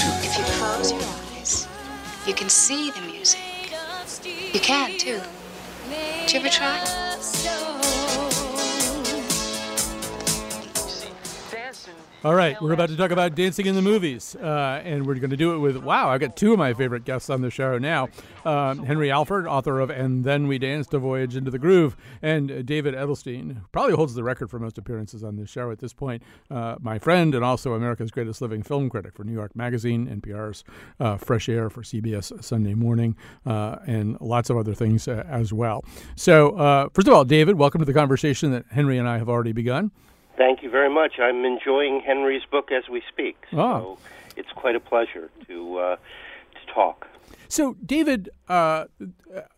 Two. 0.00 0.12
If 0.26 0.36
you 0.36 0.44
close 0.58 0.90
your 0.90 1.00
eyes, 1.38 1.68
you 2.26 2.34
can 2.34 2.48
see 2.48 2.90
the 2.90 3.00
music. 3.02 3.38
You 4.52 4.58
can, 4.58 4.98
too. 4.98 5.20
Did 5.88 6.32
you 6.32 6.40
ever 6.40 6.48
try? 6.48 7.03
All 12.24 12.34
right, 12.34 12.58
we're 12.62 12.72
about 12.72 12.88
to 12.88 12.96
talk 12.96 13.10
about 13.10 13.34
dancing 13.34 13.66
in 13.66 13.74
the 13.74 13.82
movies, 13.82 14.34
uh, 14.36 14.80
and 14.82 15.06
we're 15.06 15.16
going 15.16 15.28
to 15.28 15.36
do 15.36 15.52
it 15.56 15.58
with 15.58 15.76
wow. 15.76 16.08
I've 16.08 16.22
got 16.22 16.38
two 16.38 16.54
of 16.54 16.58
my 16.58 16.72
favorite 16.72 17.04
guests 17.04 17.28
on 17.28 17.42
the 17.42 17.50
show 17.50 17.76
now: 17.76 18.08
um, 18.46 18.86
Henry 18.86 19.10
Alford, 19.10 19.46
author 19.46 19.78
of 19.78 19.90
"And 19.90 20.24
Then 20.24 20.48
We 20.48 20.56
Danced: 20.58 20.94
A 20.94 20.98
Voyage 20.98 21.36
into 21.36 21.50
the 21.50 21.58
Groove," 21.58 21.98
and 22.22 22.50
uh, 22.50 22.62
David 22.62 22.94
Edelstein, 22.94 23.60
probably 23.72 23.92
holds 23.92 24.14
the 24.14 24.24
record 24.24 24.48
for 24.48 24.58
most 24.58 24.78
appearances 24.78 25.22
on 25.22 25.36
this 25.36 25.50
show 25.50 25.70
at 25.70 25.80
this 25.80 25.92
point. 25.92 26.22
Uh, 26.50 26.76
my 26.80 26.98
friend 26.98 27.34
and 27.34 27.44
also 27.44 27.74
America's 27.74 28.10
greatest 28.10 28.40
living 28.40 28.62
film 28.62 28.88
critic 28.88 29.12
for 29.14 29.24
New 29.24 29.34
York 29.34 29.54
Magazine, 29.54 30.06
NPR's 30.06 30.64
uh, 31.00 31.18
Fresh 31.18 31.50
Air 31.50 31.68
for 31.68 31.82
CBS 31.82 32.42
Sunday 32.42 32.72
Morning, 32.72 33.16
uh, 33.44 33.76
and 33.86 34.18
lots 34.22 34.48
of 34.48 34.56
other 34.56 34.72
things 34.72 35.06
uh, 35.06 35.24
as 35.28 35.52
well. 35.52 35.84
So, 36.16 36.88
first 36.94 37.06
of 37.06 37.12
all, 37.12 37.26
David, 37.26 37.56
welcome 37.56 37.80
to 37.80 37.84
the 37.84 37.92
conversation 37.92 38.50
that 38.52 38.64
Henry 38.70 38.96
and 38.96 39.06
I 39.06 39.18
have 39.18 39.28
already 39.28 39.52
begun. 39.52 39.90
Thank 40.36 40.62
you 40.62 40.70
very 40.70 40.90
much. 40.90 41.18
I'm 41.20 41.44
enjoying 41.44 42.00
Henry's 42.00 42.44
book 42.50 42.70
as 42.72 42.88
we 42.88 43.02
speak. 43.08 43.36
So 43.50 43.58
oh. 43.58 43.98
it's 44.36 44.50
quite 44.52 44.74
a 44.74 44.80
pleasure 44.80 45.30
to 45.46 45.78
uh, 45.78 45.96
to 45.96 46.72
talk. 46.72 47.06
So, 47.48 47.76
David, 47.86 48.30
uh, 48.48 48.86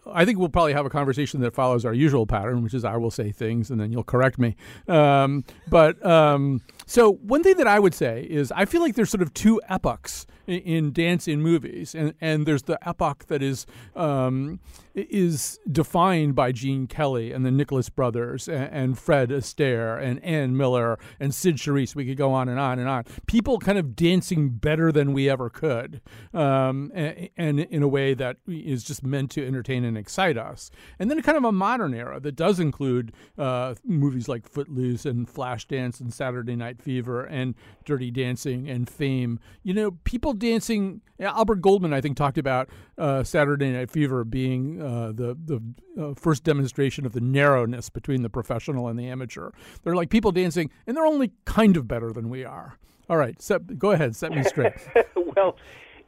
I 0.07 0.25
think 0.25 0.39
we'll 0.39 0.49
probably 0.49 0.75
have 0.75 0.85
a 0.85 0.91
conversation 0.91 1.41
that 1.41 1.55
follows 1.55 1.85
our 1.85 1.95
usual 1.95 2.27
pattern, 2.27 2.63
which 2.63 2.75
is 2.75 2.85
I 2.85 2.97
will 2.97 3.11
say 3.11 3.33
things 3.33 3.71
and 3.71 3.81
then 3.81 3.91
you'll 3.91 4.05
correct 4.05 4.39
me. 4.39 4.57
Um, 4.89 5.45
but 5.69 6.05
um, 6.05 6.61
so, 6.85 7.13
one 7.13 7.43
thing 7.43 7.57
that 7.57 7.67
I 7.67 7.79
would 7.79 7.95
say 7.95 8.27
is 8.29 8.53
I 8.53 8.65
feel 8.65 8.83
like 8.83 8.97
there's 8.97 9.11
sort 9.11 9.23
of 9.23 9.33
two 9.33 9.61
epochs 9.69 10.27
in, 10.47 10.61
in 10.61 10.93
dance 10.93 11.27
in 11.27 11.41
movies, 11.41 11.95
and 11.95 12.13
and 12.21 12.45
there's 12.47 12.65
the 12.65 12.79
epoch 12.87 13.27
that 13.29 13.43
is 13.43 13.67
um, 13.95 14.61
is 14.97 15.61
defined 15.71 16.35
by 16.35 16.53
Gene 16.53 16.87
Kelly 16.87 17.31
and 17.31 17.45
the 17.45 17.51
Nicholas 17.51 17.91
brothers 17.91 18.49
and, 18.49 18.73
and, 18.73 18.99
Fred 18.99 19.29
Astaire 19.29 20.01
and 20.03 20.25
Ann 20.25 20.57
Miller 20.57 20.99
and 21.21 21.35
Cyd 21.35 21.57
Charisse. 21.57 21.95
We 21.95 22.07
could 22.07 22.17
go 22.17 22.33
on 22.33 22.49
and 22.49 22.59
on 22.59 22.79
and 22.79 22.89
on. 22.89 23.05
People 23.27 23.59
kind 23.59 23.79
of 23.79 23.95
dancing 23.95 24.49
better 24.51 24.91
than 24.91 25.13
we 25.13 25.29
ever 25.29 25.51
could, 25.51 26.01
um, 26.33 26.91
and, 26.95 27.29
and, 27.37 27.61
in 27.61 27.83
a 27.83 27.89
way 27.89 28.15
that 28.15 28.39
is 28.47 28.85
just 28.85 29.05
meant 29.05 29.31
to 29.33 29.47
entertain 29.47 29.85
and 29.85 29.99
excite 29.99 30.39
us. 30.39 30.71
And 30.99 31.11
then 31.11 31.21
kind 31.21 31.37
of 31.37 31.45
a 31.45 31.53
modern 31.53 31.93
era 31.93 32.19
that 32.21 32.37
does 32.37 32.59
include 32.59 33.13
uh, 33.37 33.75
movies 33.85 34.29
like 34.29 34.49
Footloose 34.49 35.05
and 35.05 35.29
Flashdance 35.29 36.01
and 36.01 36.13
Saturday 36.13 36.57
Night 36.57 36.81
Fever 36.81 37.25
and 37.25 37.55
Dirty 37.85 38.11
Dancing 38.11 38.69
and 38.69 38.89
Fame. 38.89 39.41
You 39.63 39.75
know, 39.75 39.91
people 40.05 40.33
dancing. 40.33 41.03
Albert 41.19 41.63
Goldman, 41.63 41.93
I 41.95 42.01
think, 42.01 42.17
talked 42.17 42.39
about 42.39 42.69
uh, 42.99 43.23
Saturday 43.23 43.71
Night 43.71 43.91
Fever 43.91 44.25
being 44.25 44.81
uh, 44.81 45.13
the 45.13 45.37
the 45.45 45.61
uh, 46.01 46.15
first 46.15 46.45
demonstration 46.45 47.07
of 47.07 47.13
the 47.13 47.21
narrowness 47.21 47.91
between 47.91 48.23
the 48.23 48.31
professional 48.31 48.89
and 48.89 48.99
the 48.99 49.09
amateur. 49.09 49.51
They're 49.83 49.95
like 49.97 50.11
people 50.11 50.33
dancing, 50.33 50.71
and 50.87 50.97
they're 50.97 51.07
only 51.07 51.33
kind 51.45 51.77
of 51.77 51.87
better 51.87 52.13
than 52.13 52.29
we 52.29 52.45
are. 52.45 52.79
All 53.09 53.17
right, 53.17 53.41
set, 53.41 53.79
go 53.79 53.93
ahead, 53.93 54.17
set 54.17 54.33
me 54.33 54.43
straight. 54.43 54.75
well, 55.37 55.57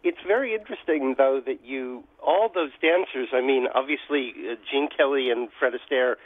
it's 0.03 0.19
very 0.27 0.55
interesting 0.55 1.15
though 1.17 1.41
that 1.45 1.65
you 1.65 2.05
all 2.25 2.51
those 2.53 2.73
dancers. 2.81 3.29
I 3.33 3.41
mean, 3.41 3.67
obviously 3.75 4.33
uh, 4.51 4.55
Gene 4.71 4.89
Kelly 4.95 5.31
and 5.31 5.49
Fred 5.59 5.75
Astaire 5.75 6.17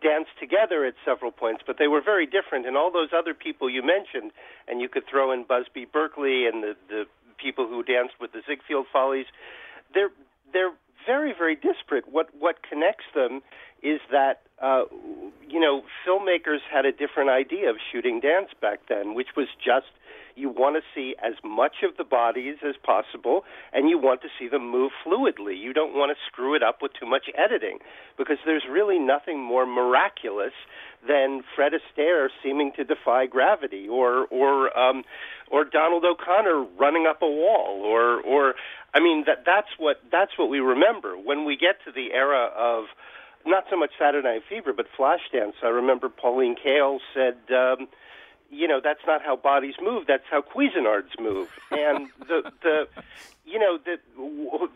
danced 0.00 0.30
together 0.40 0.84
at 0.84 0.94
several 1.04 1.32
points, 1.32 1.62
but 1.66 1.76
they 1.78 1.88
were 1.88 2.00
very 2.00 2.26
different. 2.26 2.66
And 2.66 2.76
all 2.76 2.90
those 2.90 3.10
other 3.16 3.34
people 3.34 3.68
you 3.68 3.82
mentioned, 3.82 4.32
and 4.68 4.80
you 4.80 4.88
could 4.88 5.04
throw 5.10 5.32
in 5.32 5.44
Busby 5.44 5.84
Berkeley 5.84 6.46
and 6.46 6.62
the 6.62 6.76
the 6.88 7.04
people 7.36 7.68
who 7.68 7.82
danced 7.82 8.14
with 8.20 8.32
the 8.32 8.40
Ziegfeld 8.46 8.86
Follies. 8.92 9.26
They're 9.96 10.12
they're 10.52 10.74
very, 11.06 11.32
very 11.36 11.54
disparate. 11.54 12.04
What 12.10 12.28
what 12.38 12.56
connects 12.68 13.06
them 13.14 13.40
is 13.82 14.00
that 14.10 14.42
uh, 14.60 14.84
you 15.48 15.60
know 15.60 15.82
filmmakers 16.06 16.60
had 16.70 16.84
a 16.84 16.92
different 16.92 17.30
idea 17.30 17.70
of 17.70 17.76
shooting 17.90 18.20
dance 18.20 18.50
back 18.60 18.80
then, 18.88 19.14
which 19.14 19.28
was 19.36 19.48
just 19.56 19.86
you 20.34 20.50
want 20.50 20.76
to 20.76 20.82
see 20.94 21.14
as 21.24 21.32
much 21.42 21.76
of 21.82 21.96
the 21.96 22.04
bodies 22.04 22.56
as 22.62 22.74
possible, 22.84 23.44
and 23.72 23.88
you 23.88 23.98
want 23.98 24.20
to 24.20 24.28
see 24.38 24.48
them 24.48 24.70
move 24.70 24.92
fluidly. 25.04 25.58
You 25.58 25.72
don't 25.72 25.94
want 25.94 26.10
to 26.14 26.18
screw 26.26 26.54
it 26.54 26.62
up 26.62 26.82
with 26.82 26.92
too 26.92 27.06
much 27.06 27.26
editing, 27.36 27.78
because 28.18 28.36
there's 28.44 28.64
really 28.70 28.98
nothing 28.98 29.42
more 29.42 29.64
miraculous 29.64 30.52
than 31.08 31.42
Fred 31.54 31.72
Astaire 31.72 32.28
seeming 32.42 32.72
to 32.76 32.84
defy 32.84 33.26
gravity, 33.26 33.88
or 33.88 34.26
or 34.26 34.76
um, 34.78 35.04
or 35.50 35.64
Donald 35.64 36.04
O'Connor 36.04 36.66
running 36.78 37.06
up 37.08 37.22
a 37.22 37.30
wall, 37.30 37.82
or 37.84 38.20
or 38.20 38.54
I 38.94 39.00
mean 39.00 39.24
that 39.26 39.44
that's 39.44 39.68
what 39.78 40.02
that's 40.10 40.32
what 40.38 40.48
we 40.48 40.60
remember 40.60 41.16
when 41.16 41.44
we 41.44 41.56
get 41.56 41.84
to 41.84 41.92
the 41.92 42.12
era 42.12 42.50
of 42.56 42.84
not 43.44 43.64
so 43.70 43.76
much 43.76 43.90
Saturday 43.98 44.26
Night 44.26 44.42
Fever, 44.48 44.72
but 44.72 44.86
Flashdance. 44.98 45.54
I 45.62 45.68
remember 45.68 46.08
Pauline 46.08 46.56
Kael 46.56 46.98
said. 47.14 47.36
Um, 47.54 47.88
you 48.48 48.68
know 48.68 48.80
that's 48.80 49.00
not 49.08 49.20
how 49.22 49.34
bodies 49.34 49.74
move 49.82 50.06
that's 50.06 50.22
how 50.30 50.40
Cuisinarts 50.40 51.18
move 51.18 51.48
and 51.72 52.08
the 52.28 52.52
the 52.62 52.86
you 53.44 53.58
know 53.58 53.76
the 53.76 53.98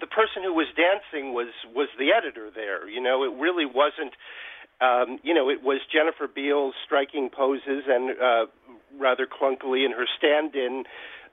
the 0.00 0.08
person 0.08 0.42
who 0.42 0.52
was 0.52 0.66
dancing 0.74 1.34
was 1.34 1.54
was 1.72 1.88
the 1.96 2.10
editor 2.10 2.50
there 2.50 2.88
you 2.88 3.00
know 3.00 3.22
it 3.22 3.32
really 3.38 3.66
wasn't 3.66 4.12
um, 4.80 5.18
you 5.22 5.34
know, 5.34 5.50
it 5.50 5.62
was 5.62 5.80
Jennifer 5.92 6.26
Beals 6.26 6.74
striking 6.84 7.28
poses 7.28 7.84
and 7.86 8.10
uh, 8.18 8.46
rather 8.98 9.26
clunkily 9.26 9.84
in 9.84 9.92
her 9.92 10.06
stand-in 10.16 10.84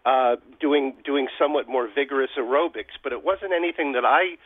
uh, 0.06 0.36
doing 0.60 0.96
doing 1.06 1.28
somewhat 1.40 1.68
more 1.68 1.88
vigorous 1.94 2.32
aerobics, 2.38 2.96
but 3.04 3.12
it 3.12 3.24
wasn't 3.24 3.54
anything 3.54 3.94
that 3.94 4.06
I 4.06 4.38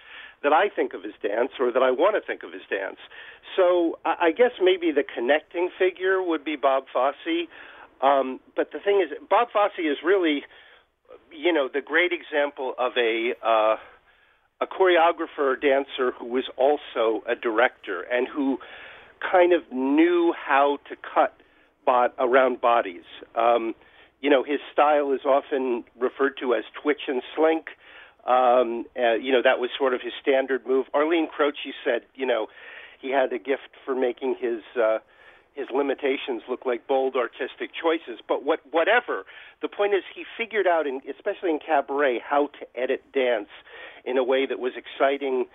that 0.44 0.54
I 0.54 0.70
think 0.76 0.94
of 0.94 1.06
as 1.06 1.14
dance 1.22 1.52
or 1.60 1.72
that 1.72 1.84
I 1.84 1.92
want 1.92 2.16
to 2.16 2.26
think 2.26 2.44
of 2.44 2.54
as 2.54 2.62
dance. 2.70 2.98
So 3.56 4.00
I, 4.06 4.28
I 4.28 4.32
guess 4.32 4.52
maybe 4.62 4.92
the 4.92 5.04
connecting 5.04 5.70
figure 5.78 6.22
would 6.22 6.44
be 6.44 6.56
Bob 6.56 6.86
Fosse. 6.92 7.48
Um, 8.02 8.40
but 8.56 8.72
the 8.72 8.80
thing 8.80 9.06
is, 9.06 9.16
Bob 9.30 9.50
Fosse 9.54 9.78
is 9.78 9.98
really, 10.04 10.44
you 11.32 11.54
know, 11.54 11.70
the 11.72 11.82
great 11.82 12.12
example 12.12 12.74
of 12.80 12.94
a 12.98 13.34
uh, 13.46 13.76
a 14.62 14.68
choreographer 14.68 15.54
or 15.54 15.56
dancer 15.56 16.12
who 16.18 16.26
was 16.26 16.46
also 16.56 17.24
a 17.28 17.36
director 17.36 18.02
and 18.02 18.28
who 18.28 18.60
kind 19.20 19.54
of 19.54 19.62
knew 19.72 20.34
how 20.34 20.78
to 20.88 20.96
cut 20.96 21.36
bot 21.86 22.14
around 22.20 22.62
bodies. 22.62 23.04
Um, 23.36 23.74
you 24.22 24.30
know, 24.30 24.44
his 24.44 24.60
style 24.72 25.12
is 25.12 25.22
often 25.26 25.84
referred 26.00 26.38
to 26.38 26.54
as 26.54 26.64
twitch 26.82 27.02
and 27.08 27.22
slink. 27.36 27.70
Um, 28.26 28.86
uh, 28.96 29.16
you 29.16 29.32
know, 29.32 29.42
that 29.44 29.60
was 29.60 29.72
sort 29.78 29.96
of 29.96 30.02
his 30.02 30.14
standard 30.22 30.66
move. 30.68 30.86
Arlene 30.94 31.28
Croce 31.28 31.74
said, 31.84 32.04
you 32.14 32.26
know, 32.26 32.48
he 33.02 33.10
had 33.10 33.34
a 33.34 33.40
gift 33.40 33.74
for 33.84 33.96
making 33.96 34.36
his 34.40 34.62
uh, 34.80 35.00
his 35.56 35.68
limitations 35.74 36.44
look 36.48 36.66
like 36.66 36.88
bold 36.88 37.16
artistic 37.16 37.72
choices. 37.74 38.22
But 38.26 38.46
what, 38.46 38.62
whatever, 38.72 39.26
the 39.62 39.68
point 39.68 39.94
is, 39.94 40.04
he 40.16 40.24
figured 40.38 40.66
out, 40.66 40.88
in, 40.88 41.02
especially 41.10 41.50
in 41.50 41.60
cabaret, 41.60 42.22
how 42.24 42.48
to 42.60 42.80
edit 42.80 43.04
dance 43.12 43.50
in 44.06 44.18
a 44.18 44.24
way 44.24 44.46
that 44.46 44.60
was 44.60 44.74
exciting. 44.78 45.46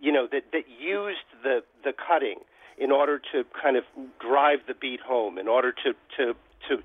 You 0.00 0.12
know, 0.12 0.26
that 0.32 0.44
that 0.52 0.64
used 0.80 1.28
the 1.42 1.62
the 1.84 1.92
cutting 1.92 2.40
in 2.78 2.90
order 2.90 3.20
to 3.32 3.44
kind 3.60 3.76
of 3.76 3.84
drive 4.18 4.60
the 4.66 4.74
beat 4.74 5.00
home, 5.00 5.38
in 5.38 5.46
order 5.46 5.72
to 5.72 5.92
to 6.16 6.34
to 6.68 6.82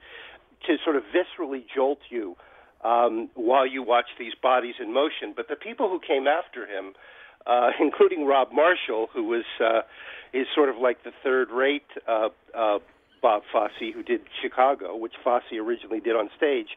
to 0.67 0.77
sort 0.83 0.95
of 0.95 1.03
viscerally 1.03 1.63
jolt 1.73 1.99
you 2.09 2.35
um, 2.83 3.29
while 3.35 3.65
you 3.65 3.83
watch 3.83 4.07
these 4.19 4.33
bodies 4.41 4.75
in 4.79 4.93
motion. 4.93 5.33
But 5.35 5.47
the 5.47 5.55
people 5.55 5.89
who 5.89 5.99
came 5.99 6.27
after 6.27 6.65
him, 6.65 6.93
uh, 7.45 7.71
including 7.79 8.25
Rob 8.25 8.49
Marshall, 8.51 9.07
who 9.13 9.23
was 9.25 9.45
uh, 9.59 9.81
is 10.33 10.47
sort 10.55 10.69
of 10.69 10.77
like 10.77 11.03
the 11.03 11.11
third-rate 11.23 11.85
uh, 12.07 12.29
uh, 12.57 12.79
Bob 13.21 13.43
Fosse, 13.51 13.93
who 13.93 14.03
did 14.03 14.21
Chicago, 14.41 14.95
which 14.95 15.13
Fosse 15.23 15.53
originally 15.53 15.99
did 15.99 16.15
on 16.15 16.29
stage. 16.35 16.69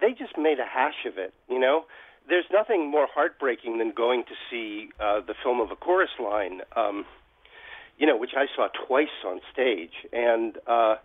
They 0.00 0.12
just 0.12 0.38
made 0.38 0.58
a 0.58 0.64
hash 0.64 1.04
of 1.06 1.18
it, 1.18 1.34
you 1.48 1.58
know. 1.58 1.84
There's 2.28 2.46
nothing 2.52 2.90
more 2.90 3.06
heartbreaking 3.12 3.78
than 3.78 3.92
going 3.92 4.24
to 4.24 4.34
see 4.50 4.90
uh, 4.98 5.20
the 5.26 5.34
film 5.42 5.60
of 5.60 5.70
a 5.70 5.76
chorus 5.76 6.10
line. 6.22 6.62
Um, 6.74 7.04
you 7.98 8.06
know, 8.06 8.16
which 8.16 8.30
I 8.34 8.46
saw 8.56 8.68
twice 8.86 9.08
on 9.26 9.40
stage, 9.52 9.92
and 10.10 10.56
uh, 10.66 10.96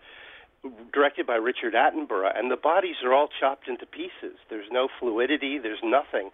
directed 0.93 1.27
by 1.27 1.35
Richard 1.35 1.73
Attenborough. 1.73 2.37
And 2.37 2.51
the 2.51 2.57
bodies 2.57 2.95
are 3.03 3.13
all 3.13 3.29
chopped 3.39 3.67
into 3.67 3.85
pieces. 3.85 4.37
There's 4.49 4.67
no 4.71 4.87
fluidity. 4.99 5.59
There's 5.59 5.83
nothing. 5.83 6.31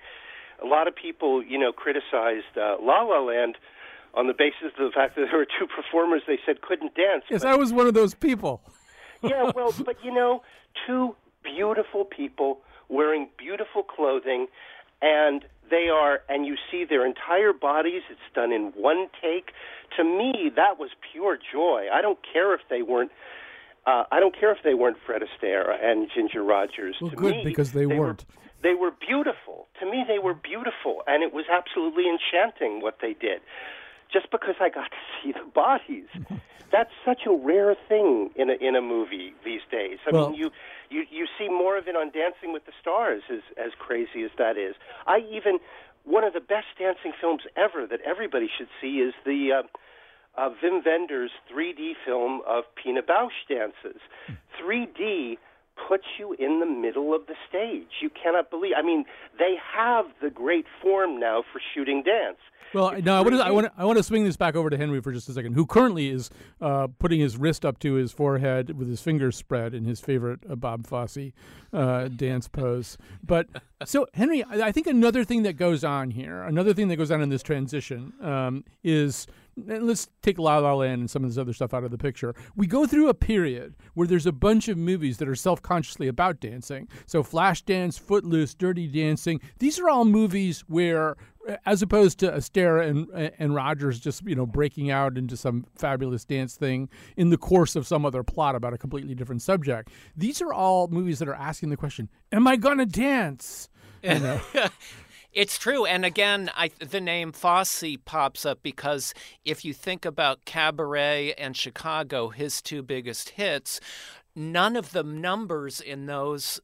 A 0.62 0.68
lot 0.68 0.88
of 0.88 0.96
people, 0.96 1.44
you 1.44 1.58
know, 1.58 1.72
criticized 1.72 2.58
uh, 2.58 2.78
La 2.82 3.02
La 3.02 3.20
Land 3.20 3.58
on 4.14 4.28
the 4.28 4.34
basis 4.34 4.74
of 4.78 4.86
the 4.86 4.92
fact 4.94 5.16
that 5.16 5.28
there 5.30 5.38
were 5.38 5.46
two 5.46 5.68
performers 5.68 6.22
they 6.28 6.40
said 6.46 6.62
couldn't 6.62 6.96
dance. 6.96 7.24
Yes, 7.30 7.44
but, 7.44 7.52
I 7.52 7.56
was 7.56 7.74
one 7.74 7.88
of 7.88 7.94
those 7.94 8.14
people. 8.14 8.62
yeah, 9.24 9.52
well, 9.56 9.74
but 9.86 10.04
you 10.04 10.14
know, 10.14 10.44
two 10.86 11.16
beautiful 11.44 12.06
people 12.06 12.60
wearing 12.90 13.30
beautiful 13.38 13.84
clothing, 13.84 14.48
and 15.02 15.46
they 15.70 15.88
are, 15.90 16.22
and 16.30 16.46
you 16.46 16.56
see 16.70 16.86
their 16.86 17.06
entire 17.06 17.54
bodies. 17.54 18.02
It's 18.10 18.20
done 18.36 18.52
in 18.52 18.74
one 18.76 19.08
take. 19.22 19.52
To 19.98 20.04
me, 20.04 20.52
that 20.56 20.78
was 20.78 20.90
pure 21.12 21.38
joy. 21.52 21.88
I 21.92 22.02
don't 22.02 22.20
care 22.34 22.54
if 22.54 22.62
they 22.70 22.82
weren't. 22.82 23.12
Uh, 23.86 24.04
I 24.12 24.20
don't 24.20 24.38
care 24.38 24.52
if 24.52 24.60
they 24.64 24.74
weren't 24.76 24.98
Fred 25.06 25.22
Astaire 25.24 25.72
and 25.84 26.10
Ginger 26.14 26.44
Rogers. 26.44 26.96
Well, 27.02 27.10
to 27.10 27.16
good 27.16 27.36
me, 27.38 27.44
because 27.44 27.72
they, 27.72 27.86
they 27.86 27.98
weren't. 27.98 28.26
Were, 28.28 28.36
they 28.62 28.74
were 28.76 28.92
beautiful. 28.92 29.68
To 29.80 29.86
me, 29.90 30.06
they 30.08 30.20
were 30.20 30.36
beautiful, 30.36 31.02
and 31.08 31.24
it 31.24 31.34
was 31.34 31.46
absolutely 31.52 32.06
enchanting 32.08 32.82
what 32.82 32.98
they 33.02 33.14
did. 33.14 33.42
just 34.14 34.30
because 34.30 34.56
I 34.60 34.70
got 34.70 34.92
to 34.92 34.98
see 35.24 35.32
the 35.32 35.50
bodies. 35.54 36.06
That's 36.72 36.92
such 37.04 37.22
a 37.26 37.32
rare 37.34 37.76
thing 37.90 38.30
in 38.36 38.50
a 38.50 38.54
in 38.54 38.76
a 38.78 38.82
movie 38.82 39.34
these 39.44 39.60
days. 39.72 39.98
I 40.08 40.12
Well- 40.12 40.30
mean, 40.30 40.40
you 40.40 40.52
you 40.90 41.04
you 41.10 41.26
see 41.38 41.50
more 41.50 41.78
of 41.78 41.88
it 41.88 41.96
on 41.96 42.12
Dancing 42.12 42.54
with 42.54 42.66
the 42.66 42.72
Stars, 42.80 43.24
as 43.30 43.42
as 43.58 43.72
crazy 43.80 44.24
as 44.24 44.32
that 44.38 44.58
is. 44.58 44.76
I 45.08 45.20
even 45.32 45.58
one 46.06 46.24
of 46.24 46.34
the 46.34 46.40
best 46.40 46.68
dancing 46.80 47.12
films 47.20 47.44
ever 47.58 47.86
that 47.88 48.00
everybody 48.06 48.48
should 48.58 48.70
see 48.80 49.00
is 49.00 49.14
the. 49.26 49.52
Uh, 49.52 49.64
uh, 50.38 50.50
Wim 50.64 50.86
Wenders 50.86 51.32
3D 51.54 51.94
film 52.06 52.42
of 52.48 52.64
Pina 52.82 53.02
Bausch 53.02 53.30
dances. 53.50 54.02
3D 54.62 55.38
puts 55.88 56.06
you 56.20 56.34
in 56.40 56.60
the 56.60 56.66
middle 56.66 57.14
of 57.14 57.26
the 57.28 57.36
stage. 57.50 57.88
You 58.02 58.10
cannot 58.10 58.50
believe. 58.50 58.74
I 58.78 58.82
mean, 58.82 59.06
they 59.40 59.56
have 59.76 60.06
the 60.22 60.30
great 60.30 60.66
form 60.82 61.20
now 61.20 61.44
for 61.52 61.62
shooting 61.74 62.04
dance. 62.04 62.38
Well, 62.74 62.90
It's 62.90 63.06
no, 63.06 63.18
I 63.18 63.22
want 63.22 63.36
to. 63.36 63.42
I 63.46 63.52
want 63.52 63.66
to. 63.68 63.74
I 63.78 63.84
want 63.84 63.98
to 63.98 64.04
swing 64.04 64.24
this 64.24 64.38
back 64.38 64.56
over 64.56 64.70
to 64.70 64.78
Henry 64.78 65.02
for 65.02 65.12
just 65.12 65.28
a 65.28 65.34
second, 65.34 65.54
who 65.54 65.66
currently 65.66 66.08
is 66.10 66.30
uh, 66.62 66.88
putting 67.00 67.20
his 67.20 67.36
wrist 67.36 67.66
up 67.66 67.80
to 67.80 67.96
his 67.96 68.14
forehead 68.14 68.78
with 68.78 68.88
his 68.88 69.02
fingers 69.02 69.36
spread 69.36 69.74
in 69.74 69.84
his 69.84 70.00
favorite 70.00 70.40
uh, 70.50 70.56
Bob 70.56 70.88
Fosse 70.88 71.34
uh, 71.74 72.08
dance 72.08 72.48
pose. 72.48 72.98
But 73.26 73.48
so, 73.84 74.08
Henry, 74.14 74.44
I, 74.46 74.68
I 74.68 74.72
think 74.72 74.88
another 74.88 75.26
thing 75.26 75.44
that 75.44 75.58
goes 75.58 75.84
on 75.84 76.12
here, 76.12 76.44
another 76.44 76.74
thing 76.74 76.88
that 76.88 76.96
goes 76.96 77.12
on 77.12 77.22
in 77.22 77.28
this 77.28 77.44
transition, 77.44 78.14
um, 78.22 78.64
is 78.86 79.28
let's 79.66 80.10
take 80.22 80.40
La 80.40 80.58
La 80.58 80.74
Land 80.74 81.02
and 81.02 81.10
some 81.10 81.24
of 81.24 81.30
this 81.30 81.38
other 81.38 81.54
stuff 81.54 81.74
out 81.74 81.84
of 81.84 81.92
the 81.92 81.98
picture. 81.98 82.34
We 82.56 82.68
go 82.68 82.86
through 82.86 83.10
a 83.10 83.14
period 83.14 83.76
where 83.94 84.08
there's 84.08 84.26
a 84.26 84.32
bunch 84.32 84.68
of 84.68 84.78
movies 84.78 85.18
that 85.18 85.28
are 85.28 85.36
self-consciously 85.36 86.08
about 86.08 86.40
dancing. 86.40 86.88
So 87.06 87.24
Flashdance, 87.24 88.00
Footloose, 88.00 88.54
Dirty 88.54 88.88
Dancing. 88.88 89.40
These 89.60 89.80
are 89.80 89.90
all 89.90 90.06
movies 90.06 90.62
where, 90.68 91.16
as 91.66 91.82
opposed 91.82 92.20
to 92.20 92.32
Astaire 92.32 92.88
and 92.88 93.34
and 93.40 93.56
Rogers 93.56 94.00
just 94.00 94.24
you 94.26 94.36
know 94.36 94.46
breaking 94.46 94.92
out 94.92 95.18
into 95.18 95.36
some 95.36 95.66
fabulous 95.76 96.26
dance 96.26 96.56
thing 96.56 96.90
in 97.18 97.30
the 97.30 97.38
course 97.38 97.76
of 97.76 97.88
some 97.88 98.06
other 98.06 98.24
plot 98.24 98.56
about 98.56 98.74
a 98.74 98.78
completely 98.78 99.16
different 99.16 99.42
subject. 99.42 99.90
These 100.16 100.42
are 100.42 100.54
all 100.54 100.88
movies 100.88 101.20
that 101.20 101.28
are 101.28 101.36
asking 101.36 101.70
the 101.70 101.78
question: 101.78 102.10
Am 102.32 102.48
I 102.48 102.56
gonna 102.56 102.86
dance? 102.86 103.70
You 104.04 104.20
know? 104.20 104.42
It's 105.34 105.58
true. 105.58 105.86
And 105.86 106.04
again, 106.04 106.52
I, 106.56 106.72
the 106.80 107.00
name 107.00 107.32
Fosse 107.32 107.96
pops 108.04 108.46
up 108.46 108.62
because 108.62 109.14
if 109.46 109.64
you 109.64 109.74
think 109.74 110.06
about 110.06 110.44
Cabaret 110.44 111.34
and 111.38 111.56
Chicago, 111.56 112.30
his 112.30 112.62
two 112.62 112.84
biggest 112.84 113.30
hits, 113.30 113.80
none 114.36 114.76
of 114.76 114.92
the 114.92 115.04
numbers 115.04 115.80
in 115.80 116.06
those 116.06 116.60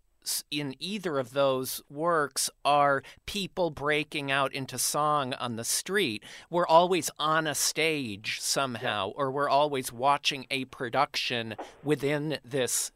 in 0.51 0.75
either 0.79 1.19
of 1.19 1.31
those 1.31 1.81
works 1.89 2.49
are 2.65 3.01
people 3.25 3.69
breaking 3.69 4.29
out 4.29 4.53
into 4.53 4.77
song 4.77 5.33
on 5.35 5.55
the 5.55 5.63
street. 5.63 6.21
We're 6.49 6.67
always 6.67 7.09
on 7.17 7.47
a 7.47 7.55
stage 7.55 8.41
somehow, 8.41 9.11
or 9.15 9.31
we're 9.31 9.47
always 9.47 9.93
watching 9.93 10.45
a 10.51 10.65
production 10.65 11.55
within 11.81 12.39
this 12.43 12.91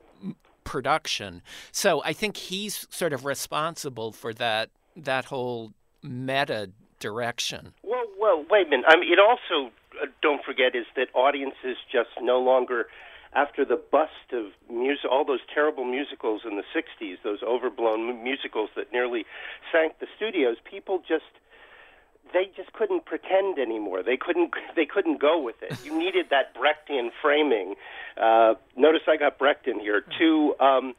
production. 0.66 1.42
So 1.72 2.02
I 2.04 2.12
think 2.12 2.36
he's 2.36 2.86
sort 2.90 3.14
of 3.14 3.24
responsible 3.24 4.12
for 4.12 4.34
that 4.34 4.70
that 4.96 5.26
whole 5.26 5.74
meta 6.04 6.72
direction. 7.00 7.74
Well, 7.84 8.06
well, 8.20 8.46
wait 8.50 8.68
a 8.68 8.70
minute. 8.70 8.86
I 8.88 8.98
mean, 8.98 9.12
it 9.12 9.20
also 9.20 9.72
uh, 10.02 10.06
don't 10.22 10.44
forget 10.44 10.76
is 10.76 10.86
that 10.96 11.08
audiences 11.14 11.78
just 11.92 12.10
no 12.22 12.40
longer, 12.40 12.88
after 13.34 13.66
the 13.66 13.76
bust 13.92 14.32
of 14.34 14.52
music, 14.70 15.06
all 15.12 15.26
those 15.26 15.42
terrible 15.54 15.86
musicals 15.86 16.42
in 16.46 16.58
the 16.58 16.64
'60s, 16.76 17.18
those 17.24 17.42
overblown 17.44 18.24
musicals 18.24 18.70
that 18.76 18.92
nearly 18.92 19.26
sank 19.72 20.00
the 20.00 20.08
studios. 20.16 20.58
People 20.64 21.02
just 21.08 21.26
they 22.34 22.50
just 22.56 22.72
couldn't 22.74 23.06
pretend 23.06 23.60
anymore. 23.60 24.04
They 24.04 24.18
couldn't 24.18 24.54
they 24.76 24.86
couldn't 24.86 25.20
go 25.20 25.42
with 25.42 25.62
it. 25.62 25.78
You 25.84 25.98
needed 25.98 26.28
that 26.30 26.56
Brechtian 26.56 27.10
framing. 27.22 27.76
Uh, 28.22 28.56
notice 28.76 29.02
I 29.08 29.18
got 29.18 29.38
Brecht 29.38 29.68
in 29.68 29.80
here 29.80 30.04
to 30.20 30.56
um, 30.60 30.96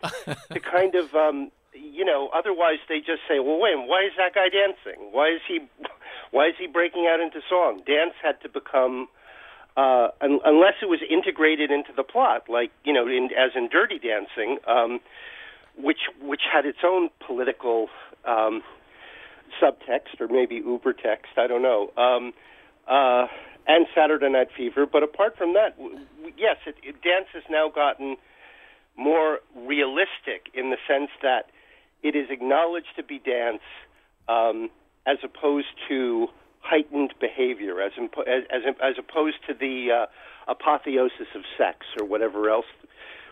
to 0.52 0.60
kind 0.60 0.94
of 0.94 1.14
um, 1.14 1.50
you 1.74 2.04
know. 2.04 2.30
Otherwise, 2.34 2.78
they 2.88 2.98
just 2.98 3.22
say, 3.28 3.38
"Well, 3.38 3.58
wait, 3.58 3.76
why 3.76 4.04
is 4.04 4.12
that 4.16 4.34
guy 4.34 4.48
dancing? 4.48 5.10
Why 5.12 5.28
is 5.28 5.40
he 5.46 5.60
why 6.30 6.48
is 6.48 6.54
he 6.58 6.66
breaking 6.66 7.06
out 7.08 7.20
into 7.20 7.40
song?" 7.48 7.82
Dance 7.86 8.14
had 8.22 8.40
to 8.42 8.48
become. 8.48 9.08
Uh, 9.74 10.08
un- 10.20 10.40
unless 10.44 10.74
it 10.82 10.86
was 10.86 11.00
integrated 11.08 11.70
into 11.70 11.92
the 11.96 12.02
plot, 12.02 12.44
like 12.46 12.70
you 12.84 12.92
know, 12.92 13.06
in, 13.06 13.30
as 13.32 13.52
in 13.56 13.70
Dirty 13.70 13.98
Dancing, 13.98 14.58
um, 14.68 15.00
which 15.78 16.00
which 16.20 16.42
had 16.52 16.66
its 16.66 16.80
own 16.84 17.08
political 17.26 17.88
um, 18.26 18.62
subtext 19.62 20.20
or 20.20 20.28
maybe 20.28 20.56
uber 20.56 20.92
text. 20.92 21.32
I 21.38 21.46
don't 21.46 21.62
know. 21.62 21.90
Um, 21.96 22.34
uh, 22.86 23.26
and 23.66 23.86
Saturday 23.94 24.28
Night 24.28 24.48
Fever. 24.56 24.86
But 24.86 25.02
apart 25.02 25.36
from 25.36 25.54
that, 25.54 25.76
w- 25.76 25.98
w- 26.16 26.34
yes, 26.36 26.56
it, 26.66 26.76
it, 26.82 27.02
dance 27.02 27.28
has 27.32 27.44
now 27.50 27.70
gotten 27.72 28.16
more 28.96 29.38
realistic 29.56 30.50
in 30.54 30.70
the 30.70 30.76
sense 30.88 31.10
that 31.22 31.46
it 32.02 32.16
is 32.16 32.28
acknowledged 32.30 32.94
to 32.96 33.02
be 33.02 33.18
dance 33.18 33.62
um, 34.28 34.70
as 35.06 35.18
opposed 35.22 35.68
to 35.88 36.28
heightened 36.60 37.12
behavior, 37.20 37.80
as, 37.80 37.92
impo- 37.92 38.26
as, 38.26 38.44
as, 38.50 38.74
as 38.82 38.94
opposed 38.98 39.36
to 39.48 39.54
the 39.54 39.88
uh, 39.90 40.50
apotheosis 40.50 41.28
of 41.34 41.42
sex 41.58 41.86
or 42.00 42.06
whatever 42.06 42.50
else 42.50 42.66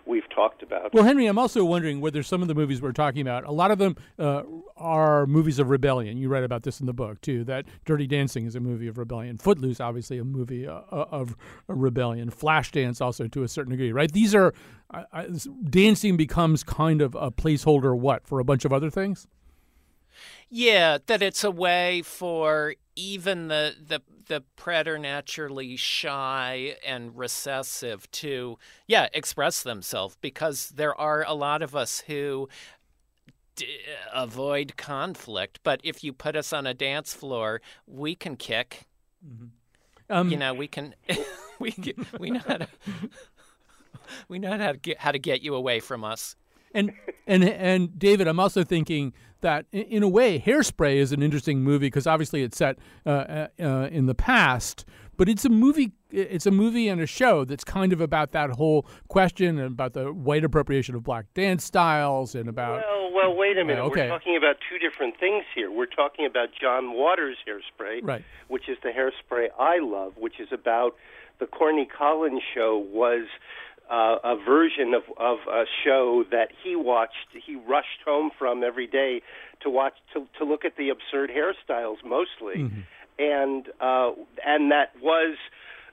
we've 0.07 0.29
talked 0.31 0.63
about. 0.63 0.93
Well, 0.93 1.05
Henry, 1.05 1.27
I'm 1.27 1.39
also 1.39 1.65
wondering 1.65 2.01
whether 2.01 2.23
some 2.23 2.43
of 2.43 2.49
the 2.49 2.55
movies 2.55 2.81
we're 2.81 2.93
talking 2.93 3.23
about, 3.23 3.45
a 3.45 3.53
lot 3.53 3.71
of 3.71 3.79
them 3.79 3.97
uh, 4.19 4.43
are 4.77 5.27
movies 5.27 5.59
of 5.59 5.71
rebellion. 5.71 6.17
You 6.19 6.29
write 6.29 6.45
about 6.45 6.63
this 6.63 6.81
in 6.81 6.87
the 6.87 6.93
book 6.93 7.21
too. 7.21 7.45
That 7.45 7.67
Dirty 7.85 8.07
Dancing 8.07 8.47
is 8.47 8.55
a 8.55 8.61
movie 8.61 8.89
of 8.89 8.99
rebellion. 8.99 9.39
Footloose, 9.39 9.81
obviously, 9.81 10.19
a 10.19 10.25
movie 10.25 10.67
uh, 10.67 10.83
of 10.91 11.37
rebellion. 11.69 12.31
Flashdance, 12.31 13.01
also 13.01 13.29
to 13.29 13.43
a 13.43 13.49
certain 13.49 13.71
degree, 13.71 13.93
right? 13.93 14.11
These 14.11 14.35
are 14.35 14.53
uh, 14.93 15.05
uh, 15.13 15.25
dancing 15.69 16.17
becomes 16.17 16.63
kind 16.65 17.01
of 17.01 17.15
a 17.15 17.31
placeholder. 17.31 17.97
What 17.97 18.27
for 18.27 18.39
a 18.39 18.45
bunch 18.45 18.65
of 18.65 18.73
other 18.73 18.91
things? 18.91 19.27
Yeah, 20.49 20.99
that 21.07 21.23
it's 21.23 21.45
a 21.45 21.51
way 21.51 22.03
for 22.03 22.75
even 22.97 23.49
the 23.49 23.75
the 23.81 24.03
the 24.31 24.43
preternaturally 24.55 25.75
shy 25.77 26.77
and 26.87 27.19
recessive 27.19 28.09
to 28.13 28.57
yeah 28.87 29.09
express 29.13 29.63
themselves 29.65 30.17
because 30.21 30.69
there 30.71 30.95
are 30.95 31.25
a 31.27 31.35
lot 31.35 31.63
of 31.63 31.75
us 31.75 32.05
who 32.07 32.49
d- 33.57 33.67
avoid 34.15 34.77
conflict. 34.77 35.59
But 35.65 35.81
if 35.83 36.05
you 36.05 36.13
put 36.13 36.37
us 36.37 36.53
on 36.53 36.65
a 36.65 36.73
dance 36.73 37.13
floor 37.13 37.61
we 37.89 38.15
can 38.15 38.37
kick. 38.37 38.87
Um, 40.09 40.31
you 40.31 40.37
know 40.37 40.55
we 40.55 40.69
can 40.69 40.95
we 41.59 41.73
can- 41.73 42.07
we 42.21 42.31
know 42.31 42.41
how 42.47 42.59
to 42.59 42.69
we 44.29 44.39
know 44.39 44.57
how 44.57 44.73
to 44.73 44.79
get 44.79 44.99
how 44.99 45.11
to 45.11 45.19
get 45.19 45.43
you 45.43 45.57
away 45.57 45.81
from 45.81 46.05
us 46.05 46.37
And 46.75 46.93
and 47.27 47.45
and 47.45 47.99
David, 47.99 48.29
I'm 48.29 48.41
also 48.41 48.65
thinking 48.65 49.13
that 49.41 49.67
in, 49.73 50.03
a 50.03 50.09
way, 50.09 50.39
Hairspray 50.39 50.97
is 50.97 51.13
an 51.13 51.23
interesting 51.23 51.63
movie 51.63 51.87
because 51.87 52.07
obviously 52.07 52.43
it's 52.43 52.57
set 52.57 52.79
uh, 53.07 53.11
uh, 53.11 53.49
uh, 53.59 53.89
in 53.91 54.07
the 54.07 54.15
past, 54.15 54.85
but 55.17 55.29
it's 55.29 55.45
a 55.45 55.49
movie. 55.49 55.93
It's 56.11 56.47
a 56.47 56.51
movie 56.51 56.89
and 56.89 57.01
a 57.01 57.07
show 57.07 57.45
that's 57.45 57.63
kind 57.65 57.93
of 57.93 58.01
about 58.01 58.33
that 58.33 58.51
whole 58.51 58.85
question 59.09 59.59
and 59.59 59.69
about 59.69 59.93
the 59.93 60.13
white 60.13 60.45
appropriation 60.45 60.95
of 60.97 61.05
black 61.05 61.27
dance 61.35 61.65
styles 61.65 62.35
and 62.35 62.49
about. 62.49 62.83
Well, 62.85 63.13
well, 63.15 63.37
wait 63.37 63.57
a 63.59 63.65
minute. 63.65 63.81
Uh, 63.81 63.87
okay. 63.87 64.03
We're 64.11 64.19
talking 64.19 64.37
about 64.37 64.57
two 64.69 64.79
different 64.79 65.19
things 65.21 65.45
here. 65.55 65.71
We're 65.71 65.87
talking 65.87 66.27
about 66.27 66.49
John 66.61 66.95
Waters' 66.95 67.37
hairspray, 67.47 68.01
Right. 68.03 68.25
which 68.49 68.69
is 68.69 68.77
the 68.83 68.89
hairspray 68.91 69.49
I 69.59 69.79
love, 69.79 70.15
which 70.17 70.41
is 70.41 70.49
about 70.51 70.97
the 71.39 71.47
Corny 71.47 71.87
Collins 71.87 72.43
show 72.53 72.77
was 72.93 73.27
uh, 73.91 74.17
a 74.23 74.37
version 74.37 74.95
of 74.95 75.03
of 75.17 75.39
a 75.53 75.65
show 75.85 76.25
that 76.31 76.49
he 76.63 76.77
watched. 76.77 77.29
He 77.33 77.57
rushed 77.57 78.03
home 78.07 78.31
from 78.39 78.63
every 78.63 78.87
day 78.87 79.23
to 79.63 79.71
watch 79.71 79.95
to 80.15 80.27
to 80.39 80.45
look 80.45 80.65
at 80.65 80.77
the 80.77 80.91
absurd 80.91 81.31
hairstyles 81.31 81.97
mostly, 82.05 82.63
and 83.19 83.67
uh, 83.81 84.13
and 84.47 84.71
that 84.71 84.93
was 85.03 85.37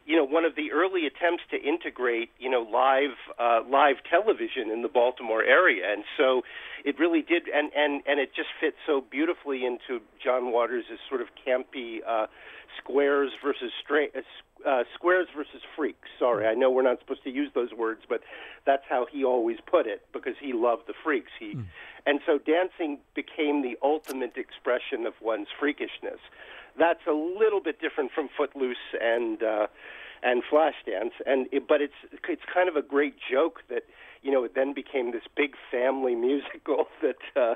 you 0.07 0.15
know 0.15 0.23
one 0.23 0.45
of 0.45 0.55
the 0.55 0.71
early 0.71 1.05
attempts 1.05 1.43
to 1.51 1.61
integrate 1.61 2.31
you 2.39 2.49
know 2.49 2.61
live 2.61 3.17
uh, 3.37 3.59
live 3.69 3.97
television 4.09 4.71
in 4.71 4.81
the 4.81 4.87
Baltimore 4.87 5.43
area, 5.43 5.83
and 5.91 6.03
so 6.17 6.41
it 6.83 6.97
really 6.97 7.21
did, 7.21 7.43
and 7.53 7.71
and 7.75 8.01
and 8.07 8.19
it 8.19 8.33
just 8.33 8.49
fits 8.59 8.77
so 8.87 9.03
beautifully 9.11 9.65
into 9.65 10.01
John 10.23 10.51
Waters' 10.51 10.85
sort 11.07 11.21
of 11.21 11.27
campy 11.45 11.99
uh, 12.07 12.27
squares 12.81 13.31
versus 13.43 13.71
straight. 13.83 14.15
Uh, 14.15 14.21
uh, 14.65 14.83
squares 14.95 15.27
versus 15.35 15.61
freaks. 15.75 16.09
Sorry, 16.17 16.47
I 16.47 16.55
know 16.55 16.71
we're 16.71 16.81
not 16.81 16.99
supposed 16.99 17.23
to 17.25 17.29
use 17.29 17.51
those 17.53 17.73
words, 17.73 18.01
but 18.09 18.21
that's 18.65 18.83
how 18.89 19.05
he 19.09 19.23
always 19.23 19.57
put 19.65 19.85
it 19.85 20.01
because 20.11 20.33
he 20.41 20.51
loved 20.51 20.87
the 20.87 20.95
freaks. 21.03 21.31
He, 21.39 21.53
and 22.07 22.21
so 22.25 22.39
dancing 22.39 22.97
became 23.13 23.61
the 23.61 23.77
ultimate 23.83 24.35
expression 24.35 25.05
of 25.05 25.13
one's 25.21 25.47
freakishness. 25.61 26.19
That's 26.77 27.05
a 27.07 27.13
little 27.13 27.61
bit 27.61 27.79
different 27.81 28.11
from 28.13 28.29
Footloose 28.35 28.77
and 29.01 29.41
uh, 29.41 29.67
and 30.23 30.43
Flashdance, 30.51 31.11
and 31.25 31.47
it, 31.51 31.67
but 31.67 31.81
it's 31.81 31.93
it's 32.27 32.41
kind 32.53 32.69
of 32.69 32.75
a 32.75 32.81
great 32.81 33.15
joke 33.31 33.61
that 33.69 33.83
you 34.23 34.31
know, 34.31 34.43
it 34.43 34.55
then 34.55 34.73
became 34.73 35.11
this 35.11 35.23
big 35.35 35.53
family 35.71 36.15
musical 36.29 36.87
that 37.01 37.41
uh, 37.41 37.55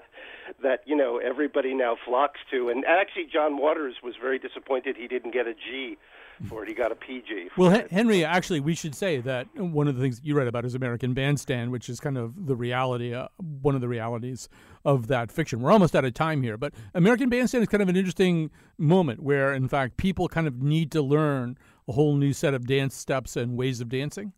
that 0.63 0.81
you 0.85 0.95
know 0.95 1.17
everybody 1.17 1.73
now 1.73 1.95
flocks 2.05 2.39
to. 2.51 2.69
And 2.69 2.85
actually, 2.85 3.27
John 3.31 3.57
Waters 3.57 3.95
was 4.03 4.15
very 4.19 4.39
disappointed 4.39 4.95
he 4.97 5.07
didn't 5.07 5.33
get 5.33 5.47
a 5.47 5.53
G 5.53 5.97
for 6.43 6.63
it. 6.63 6.69
He 6.69 6.73
got 6.73 6.91
a 6.91 6.95
PG. 6.95 7.49
For 7.49 7.61
Well, 7.61 7.71
it. 7.71 7.91
Henry, 7.91 8.23
actually, 8.25 8.59
we 8.59 8.75
should 8.75 8.95
say 8.95 9.19
that 9.21 9.47
one 9.55 9.87
of 9.87 9.95
the 9.95 10.01
things 10.01 10.21
you 10.23 10.35
read 10.35 10.47
about 10.47 10.65
is 10.65 10.75
American 10.75 11.13
Bandstand, 11.13 11.71
which 11.71 11.89
is 11.89 11.99
kind 11.99 12.17
of 12.17 12.47
the 12.47 12.55
reality, 12.55 13.13
uh, 13.13 13.27
one 13.37 13.75
of 13.75 13.81
the 13.81 13.87
realities 13.87 14.49
of 14.85 15.07
that 15.07 15.31
fiction. 15.31 15.61
We're 15.61 15.71
almost 15.71 15.95
out 15.95 16.05
of 16.05 16.13
time 16.13 16.41
here, 16.43 16.57
but 16.57 16.73
American 16.93 17.29
Bandstand 17.29 17.63
is 17.63 17.69
kind 17.69 17.81
of 17.81 17.89
an 17.89 17.95
interesting 17.95 18.51
moment 18.77 19.21
where, 19.21 19.53
in 19.53 19.67
fact, 19.67 19.97
people 19.97 20.27
kind 20.27 20.47
of 20.47 20.61
need 20.61 20.91
to 20.91 21.01
learn 21.01 21.57
a 21.87 21.93
whole 21.93 22.15
new 22.15 22.33
set 22.33 22.53
of 22.53 22.65
dance 22.65 22.95
steps 22.95 23.35
and 23.35 23.57
ways 23.57 23.81
of 23.81 23.89
dancing. 23.89 24.33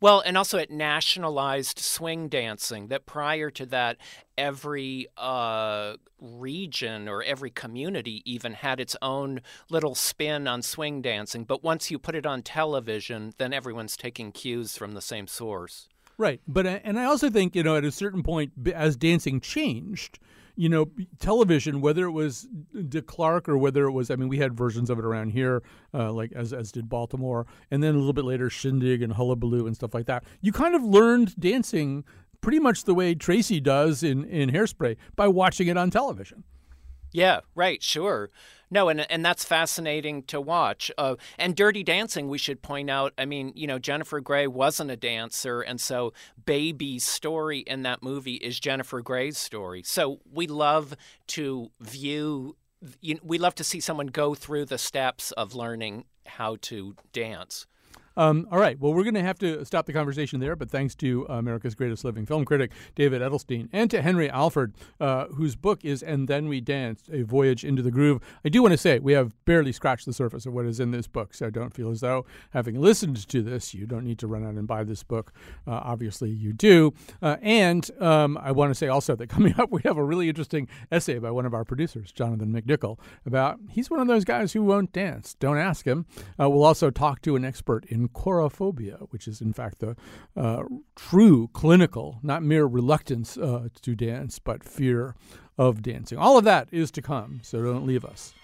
Well, 0.00 0.22
and 0.24 0.36
also 0.36 0.58
it 0.58 0.70
nationalized 0.70 1.78
swing 1.78 2.28
dancing. 2.28 2.88
That 2.88 3.06
prior 3.06 3.50
to 3.50 3.66
that, 3.66 3.98
every 4.36 5.08
uh, 5.16 5.94
region 6.20 7.08
or 7.08 7.22
every 7.22 7.50
community 7.50 8.22
even 8.24 8.54
had 8.54 8.80
its 8.80 8.96
own 9.02 9.40
little 9.70 9.94
spin 9.94 10.46
on 10.46 10.62
swing 10.62 11.02
dancing. 11.02 11.44
But 11.44 11.62
once 11.62 11.90
you 11.90 11.98
put 11.98 12.14
it 12.14 12.26
on 12.26 12.42
television, 12.42 13.32
then 13.38 13.52
everyone's 13.52 13.96
taking 13.96 14.32
cues 14.32 14.76
from 14.76 14.92
the 14.92 15.02
same 15.02 15.26
source. 15.26 15.88
Right, 16.18 16.40
but 16.46 16.66
uh, 16.66 16.78
and 16.84 16.98
I 16.98 17.04
also 17.04 17.30
think 17.30 17.56
you 17.56 17.62
know 17.62 17.76
at 17.76 17.84
a 17.84 17.90
certain 17.90 18.22
point 18.22 18.52
as 18.74 18.96
dancing 18.96 19.40
changed, 19.40 20.18
you 20.54 20.68
know, 20.68 20.90
television 21.18 21.80
whether 21.80 22.04
it 22.04 22.12
was 22.12 22.48
Dick 22.88 23.06
Clark 23.06 23.48
or 23.48 23.56
whether 23.56 23.84
it 23.84 23.92
was 23.92 24.10
I 24.10 24.16
mean 24.16 24.28
we 24.28 24.38
had 24.38 24.54
versions 24.54 24.90
of 24.90 24.98
it 24.98 25.04
around 25.04 25.30
here, 25.30 25.62
uh, 25.94 26.12
like 26.12 26.32
as 26.32 26.52
as 26.52 26.72
did 26.72 26.88
Baltimore, 26.88 27.46
and 27.70 27.82
then 27.82 27.94
a 27.94 27.98
little 27.98 28.12
bit 28.12 28.24
later 28.24 28.50
Shindig 28.50 29.02
and 29.02 29.14
Hullabaloo 29.14 29.66
and 29.66 29.74
stuff 29.74 29.94
like 29.94 30.06
that. 30.06 30.24
You 30.40 30.52
kind 30.52 30.74
of 30.74 30.82
learned 30.82 31.38
dancing 31.38 32.04
pretty 32.40 32.58
much 32.58 32.84
the 32.84 32.94
way 32.94 33.14
Tracy 33.14 33.60
does 33.60 34.02
in 34.02 34.24
in 34.24 34.50
Hairspray 34.50 34.96
by 35.16 35.28
watching 35.28 35.68
it 35.68 35.76
on 35.76 35.90
television. 35.90 36.44
Yeah, 37.12 37.40
right, 37.54 37.82
sure. 37.82 38.30
No, 38.72 38.88
and 38.88 39.02
and 39.10 39.22
that's 39.22 39.44
fascinating 39.44 40.22
to 40.24 40.40
watch. 40.40 40.90
Uh, 40.96 41.16
and 41.38 41.54
Dirty 41.54 41.82
Dancing, 41.84 42.26
we 42.28 42.38
should 42.38 42.62
point 42.62 42.88
out. 42.88 43.12
I 43.18 43.26
mean, 43.26 43.52
you 43.54 43.66
know, 43.66 43.78
Jennifer 43.78 44.18
Grey 44.18 44.46
wasn't 44.46 44.90
a 44.90 44.96
dancer, 44.96 45.60
and 45.60 45.78
so 45.78 46.14
Baby's 46.42 47.04
story 47.04 47.58
in 47.58 47.82
that 47.82 48.02
movie 48.02 48.36
is 48.36 48.58
Jennifer 48.58 49.02
Grey's 49.02 49.36
story. 49.36 49.82
So 49.82 50.20
we 50.32 50.46
love 50.46 50.96
to 51.28 51.70
view. 51.80 52.56
You, 53.02 53.18
we 53.22 53.36
love 53.36 53.54
to 53.56 53.64
see 53.64 53.78
someone 53.78 54.06
go 54.06 54.34
through 54.34 54.64
the 54.64 54.78
steps 54.78 55.32
of 55.32 55.54
learning 55.54 56.06
how 56.24 56.56
to 56.62 56.96
dance. 57.12 57.66
Um, 58.16 58.46
all 58.50 58.58
right. 58.58 58.78
Well, 58.78 58.92
we're 58.94 59.04
going 59.04 59.14
to 59.14 59.22
have 59.22 59.38
to 59.40 59.64
stop 59.64 59.86
the 59.86 59.92
conversation 59.92 60.40
there, 60.40 60.56
but 60.56 60.70
thanks 60.70 60.94
to 60.96 61.26
America's 61.28 61.74
greatest 61.74 62.04
living 62.04 62.26
film 62.26 62.44
critic, 62.44 62.72
David 62.94 63.22
Edelstein, 63.22 63.68
and 63.72 63.90
to 63.90 64.02
Henry 64.02 64.28
Alford, 64.28 64.74
uh, 65.00 65.26
whose 65.26 65.56
book 65.56 65.84
is 65.84 66.02
And 66.02 66.28
Then 66.28 66.48
We 66.48 66.60
Danced 66.60 67.08
A 67.10 67.22
Voyage 67.22 67.64
into 67.64 67.82
the 67.82 67.90
Groove. 67.90 68.20
I 68.44 68.48
do 68.48 68.62
want 68.62 68.72
to 68.72 68.78
say 68.78 68.98
we 68.98 69.12
have 69.12 69.34
barely 69.44 69.72
scratched 69.72 70.06
the 70.06 70.12
surface 70.12 70.46
of 70.46 70.52
what 70.52 70.66
is 70.66 70.80
in 70.80 70.90
this 70.90 71.06
book, 71.06 71.34
so 71.34 71.50
don't 71.50 71.74
feel 71.74 71.90
as 71.90 72.00
though, 72.00 72.26
having 72.50 72.80
listened 72.80 73.28
to 73.28 73.42
this, 73.42 73.74
you 73.74 73.86
don't 73.86 74.04
need 74.04 74.18
to 74.18 74.26
run 74.26 74.44
out 74.44 74.54
and 74.54 74.66
buy 74.66 74.84
this 74.84 75.02
book. 75.02 75.32
Uh, 75.66 75.80
obviously, 75.82 76.30
you 76.30 76.52
do. 76.52 76.92
Uh, 77.20 77.36
and 77.42 77.90
um, 78.00 78.38
I 78.38 78.52
want 78.52 78.70
to 78.70 78.74
say 78.74 78.88
also 78.88 79.16
that 79.16 79.28
coming 79.28 79.54
up, 79.58 79.70
we 79.70 79.80
have 79.84 79.96
a 79.96 80.04
really 80.04 80.28
interesting 80.28 80.68
essay 80.90 81.18
by 81.18 81.30
one 81.30 81.46
of 81.46 81.54
our 81.54 81.64
producers, 81.64 82.12
Jonathan 82.12 82.52
McNicol, 82.52 82.98
about 83.26 83.58
he's 83.70 83.90
one 83.90 84.00
of 84.00 84.08
those 84.08 84.24
guys 84.24 84.52
who 84.52 84.62
won't 84.62 84.92
dance. 84.92 85.34
Don't 85.38 85.58
ask 85.58 85.86
him. 85.86 86.06
Uh, 86.40 86.48
we'll 86.48 86.64
also 86.64 86.90
talk 86.90 87.22
to 87.22 87.36
an 87.36 87.44
expert 87.44 87.84
in 87.86 88.01
chorophobia, 88.08 89.06
which 89.10 89.26
is 89.28 89.40
in 89.40 89.52
fact 89.52 89.78
the 89.80 89.96
uh, 90.36 90.64
true 90.96 91.48
clinical, 91.52 92.18
not 92.22 92.42
mere 92.42 92.66
reluctance 92.66 93.36
uh, 93.36 93.68
to 93.80 93.94
dance, 93.94 94.38
but 94.38 94.64
fear 94.64 95.14
of 95.58 95.82
dancing. 95.82 96.18
All 96.18 96.38
of 96.38 96.44
that 96.44 96.68
is 96.70 96.90
to 96.92 97.02
come, 97.02 97.40
so 97.42 97.62
don't 97.62 97.86
leave 97.86 98.04
us. 98.04 98.34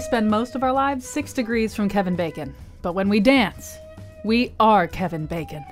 Spend 0.00 0.28
most 0.28 0.56
of 0.56 0.64
our 0.64 0.72
lives 0.72 1.06
six 1.06 1.32
degrees 1.32 1.74
from 1.74 1.88
Kevin 1.88 2.16
Bacon, 2.16 2.54
but 2.82 2.94
when 2.94 3.08
we 3.08 3.20
dance, 3.20 3.76
we 4.24 4.52
are 4.58 4.88
Kevin 4.88 5.26
Bacon. 5.26 5.64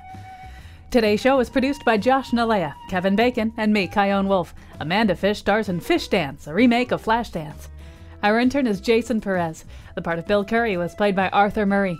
Today's 0.91 1.19
show 1.19 1.39
is 1.39 1.49
produced 1.49 1.83
by 1.83 1.97
Josh 1.97 2.31
Nalea, 2.31 2.73
Kevin 2.89 3.17
Bacon, 3.17 3.51
and 3.57 3.73
me, 3.73 3.87
Chion 3.87 4.27
Wolf. 4.29 4.53
Amanda 4.79 5.15
Fish 5.15 5.39
stars 5.39 5.67
in 5.67 5.81
Fish 5.81 6.07
Dance, 6.07 6.47
a 6.47 6.53
remake 6.53 6.91
of 6.91 7.03
Flashdance. 7.03 7.67
Our 8.23 8.39
intern 8.39 8.65
is 8.65 8.79
Jason 8.79 9.19
Perez. 9.19 9.65
The 9.95 10.01
part 10.01 10.19
of 10.19 10.27
Bill 10.27 10.45
Curry 10.45 10.77
was 10.77 10.95
played 10.95 11.15
by 11.15 11.29
Arthur 11.29 11.65
Murray. 11.65 11.99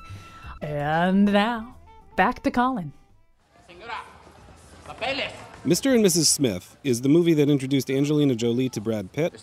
And 0.62 1.26
now, 1.26 1.76
back 2.15 2.44
to 2.44 2.52
Colin. 2.52 2.94
Mr. 5.65 5.93
and 5.93 6.04
Mrs. 6.04 6.26
Smith 6.28 6.78
is 6.84 7.02
the 7.02 7.10
movie 7.10 7.34
that 7.34 7.50
introduced 7.50 7.91
Angelina 7.91 8.34
Jolie 8.34 8.69
to 8.69 8.80
Brad 8.82 9.12
Pitt, 9.12 9.41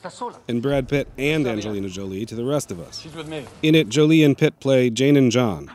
and 0.49 0.63
Brad 0.63 0.89
Pitt 0.89 1.09
and 1.19 1.47
Angelina 1.47 1.89
Jolie 1.89 2.25
to 2.27 2.35
the 2.35 2.45
rest 2.45 2.71
of 2.71 2.81
us. 2.81 3.01
She's 3.01 3.15
with 3.15 3.29
me. 3.29 3.45
In 3.63 3.75
it, 3.75 3.89
Jolie 3.89 4.25
and 4.25 4.37
Pitt 4.37 4.59
play 4.59 4.89
Jane 4.89 5.17
and 5.17 5.31
John. 5.31 5.71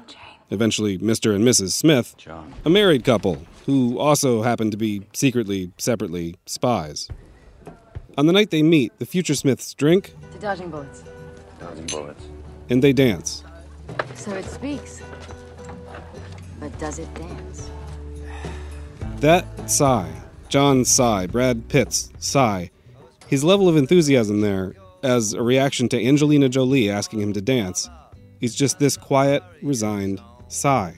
Eventually, 0.49 0.97
Mr. 0.97 1.34
and 1.36 1.45
Mrs. 1.45 1.71
Smith, 1.71 2.15
John. 2.17 2.54
a 2.65 2.69
married 2.69 3.04
couple 3.06 3.41
who 3.67 3.97
also 3.99 4.41
happen 4.41 4.71
to 4.71 4.77
be 4.77 5.04
secretly, 5.13 5.71
separately 5.77 6.36
spies. 6.47 7.08
On 8.17 8.25
the 8.25 8.34
night 8.34 8.49
they 8.49 8.63
meet, 8.63 8.97
the 8.99 9.06
future 9.06 9.36
Smiths 9.36 9.73
drink 9.75 10.13
To 10.34 10.39
dodging 10.39 10.69
bullets. 10.69 11.04
Dodging 11.60 11.86
bullets. 11.86 12.23
and 12.69 12.84
they 12.84 12.91
dance. 12.93 13.43
So 14.15 14.32
it 14.34 14.45
speaks. 14.45 15.01
But 16.60 16.77
does 16.80 16.99
it 16.99 17.13
dance? 17.13 17.69
That 19.19 19.45
sigh, 19.69 20.12
John's 20.51 20.91
sigh, 20.91 21.27
Brad 21.27 21.69
Pitt's 21.69 22.11
sigh, 22.19 22.71
his 23.27 23.41
level 23.41 23.69
of 23.69 23.77
enthusiasm 23.77 24.41
there, 24.41 24.75
as 25.01 25.31
a 25.31 25.41
reaction 25.41 25.87
to 25.87 26.05
Angelina 26.05 26.49
Jolie 26.49 26.89
asking 26.89 27.21
him 27.21 27.31
to 27.31 27.41
dance, 27.41 27.89
is 28.41 28.53
just 28.53 28.77
this 28.77 28.97
quiet, 28.97 29.41
resigned 29.61 30.21
sigh. 30.49 30.93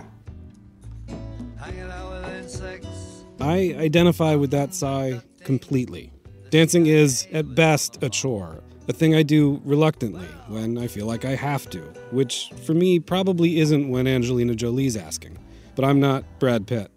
I 3.40 3.76
identify 3.78 4.34
with 4.34 4.50
that 4.52 4.74
sigh 4.74 5.22
completely. 5.44 6.12
Dancing 6.50 6.88
is, 6.88 7.28
at 7.32 7.54
best, 7.54 8.02
a 8.02 8.10
chore, 8.10 8.64
a 8.88 8.94
thing 8.94 9.14
I 9.14 9.22
do 9.22 9.62
reluctantly 9.64 10.26
when 10.48 10.80
I 10.80 10.88
feel 10.88 11.06
like 11.06 11.26
I 11.26 11.36
have 11.36 11.70
to, 11.70 11.82
which 12.10 12.52
for 12.66 12.74
me 12.74 13.00
probably 13.00 13.60
isn't 13.60 13.88
when 13.88 14.08
Angelina 14.08 14.56
Jolie's 14.56 14.98
asking. 14.98 15.38
But 15.76 15.86
I'm 15.86 16.00
not 16.00 16.24
Brad 16.40 16.66
Pitt. 16.66 16.90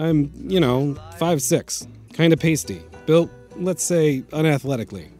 I'm, 0.00 0.32
you 0.34 0.58
know, 0.58 0.96
5'6, 1.18 1.86
kind 2.14 2.32
of 2.32 2.40
pasty, 2.40 2.82
built, 3.06 3.30
let's 3.56 3.84
say, 3.84 4.22
unathletically. 4.32 5.10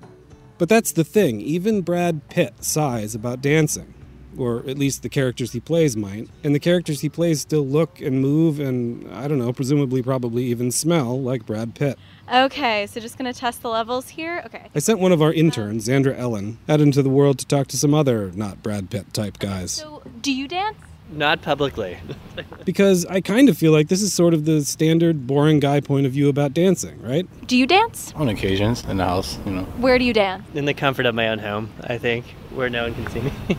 But 0.58 0.68
that's 0.68 0.92
the 0.92 1.04
thing, 1.04 1.40
even 1.40 1.82
Brad 1.82 2.28
Pitt 2.28 2.64
sighs 2.64 3.14
about 3.14 3.42
dancing. 3.42 3.94
Or 4.38 4.58
at 4.60 4.78
least 4.78 5.02
the 5.02 5.08
characters 5.08 5.52
he 5.52 5.60
plays 5.60 5.96
might. 5.96 6.28
And 6.44 6.54
the 6.54 6.60
characters 6.60 7.00
he 7.00 7.08
plays 7.08 7.40
still 7.40 7.66
look 7.66 8.00
and 8.00 8.20
move 8.22 8.60
and, 8.60 9.12
I 9.12 9.26
don't 9.26 9.38
know, 9.38 9.52
presumably 9.52 10.02
probably 10.02 10.44
even 10.44 10.70
smell 10.70 11.20
like 11.20 11.44
Brad 11.44 11.74
Pitt. 11.74 11.98
Okay, 12.32 12.86
so 12.86 13.00
just 13.00 13.18
gonna 13.18 13.34
test 13.34 13.60
the 13.60 13.68
levels 13.68 14.08
here. 14.08 14.40
Okay. 14.46 14.68
I 14.72 14.78
sent 14.78 15.00
one 15.00 15.10
of 15.10 15.20
our 15.20 15.32
interns, 15.32 15.88
Xandra 15.88 16.16
Ellen, 16.16 16.58
out 16.68 16.80
into 16.80 17.02
the 17.02 17.10
world 17.10 17.40
to 17.40 17.46
talk 17.46 17.66
to 17.68 17.76
some 17.76 17.92
other 17.92 18.30
not 18.32 18.62
Brad 18.62 18.88
Pitt 18.88 19.12
type 19.12 19.40
guys. 19.40 19.72
So, 19.72 20.02
do 20.20 20.32
you 20.32 20.46
dance? 20.46 20.78
Not 21.12 21.42
publicly. 21.42 21.98
Because 22.64 23.04
I 23.06 23.20
kind 23.20 23.48
of 23.48 23.58
feel 23.58 23.72
like 23.72 23.88
this 23.88 24.00
is 24.00 24.12
sort 24.12 24.32
of 24.32 24.44
the 24.44 24.64
standard 24.64 25.26
boring 25.26 25.60
guy 25.60 25.80
point 25.80 26.06
of 26.06 26.12
view 26.12 26.28
about 26.28 26.54
dancing, 26.54 27.00
right? 27.02 27.26
Do 27.46 27.56
you 27.56 27.66
dance? 27.66 28.12
On 28.16 28.28
occasions, 28.28 28.84
in 28.84 28.98
the 28.98 29.04
house, 29.04 29.38
you 29.44 29.52
know. 29.52 29.64
Where 29.78 29.98
do 29.98 30.04
you 30.04 30.12
dance? 30.12 30.44
In 30.54 30.66
the 30.66 30.74
comfort 30.74 31.06
of 31.06 31.14
my 31.14 31.28
own 31.28 31.38
home, 31.38 31.70
I 31.82 31.98
think, 31.98 32.26
where 32.54 32.68
no 32.70 32.84
one 32.84 32.94
can 32.94 33.06
see 33.10 33.20
me. 33.20 33.32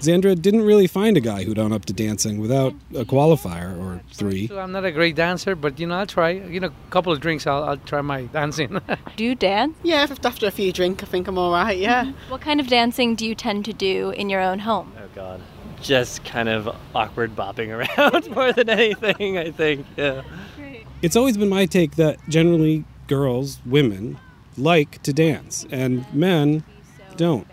Xandra 0.00 0.40
didn't 0.40 0.62
really 0.62 0.86
find 0.86 1.16
a 1.16 1.20
guy 1.20 1.44
who'd 1.44 1.58
own 1.58 1.72
up 1.72 1.86
to 1.86 1.92
dancing 1.94 2.38
without 2.38 2.74
a 2.94 3.04
qualifier 3.06 3.78
or 3.78 4.02
three. 4.12 4.50
I'm 4.52 4.72
not 4.72 4.84
a 4.84 4.92
great 4.92 5.14
dancer, 5.16 5.54
but 5.54 5.80
you 5.80 5.86
know, 5.86 5.94
I'll 5.96 6.06
try. 6.06 6.30
You 6.30 6.60
know, 6.60 6.66
a 6.68 6.90
couple 6.90 7.10
of 7.12 7.20
drinks, 7.20 7.46
I'll, 7.46 7.64
I'll 7.64 7.76
try 7.78 8.02
my 8.02 8.22
dancing. 8.26 8.78
Do 9.16 9.24
you 9.24 9.34
dance? 9.34 9.74
Yeah, 9.82 10.04
if- 10.04 10.24
after 10.24 10.46
a 10.46 10.50
few 10.50 10.72
drinks, 10.72 11.02
I 11.02 11.06
think 11.06 11.26
I'm 11.26 11.38
all 11.38 11.52
right. 11.52 11.78
Yeah. 11.78 12.04
Mm-hmm. 12.04 12.30
What 12.30 12.42
kind 12.42 12.60
of 12.60 12.66
dancing 12.66 13.14
do 13.14 13.26
you 13.26 13.34
tend 13.34 13.64
to 13.66 13.72
do 13.72 14.10
in 14.10 14.28
your 14.28 14.40
own 14.40 14.58
home? 14.58 14.92
oh 14.98 15.08
God. 15.14 15.40
just 15.80 16.22
kind 16.24 16.48
of 16.50 16.68
awkward 16.94 17.34
bopping 17.34 17.68
around 17.70 18.30
more 18.34 18.52
than 18.52 18.68
anything, 18.68 19.38
I 19.38 19.50
think. 19.52 19.86
Yeah. 19.96 20.22
It's 21.02 21.16
always 21.16 21.36
been 21.38 21.48
my 21.48 21.64
take 21.66 21.96
that 21.96 22.18
generally 22.28 22.84
girls, 23.06 23.58
women, 23.66 24.18
like 24.58 25.02
to 25.02 25.12
dance, 25.12 25.66
and 25.70 26.04
men 26.14 26.64
don't. 27.16 27.46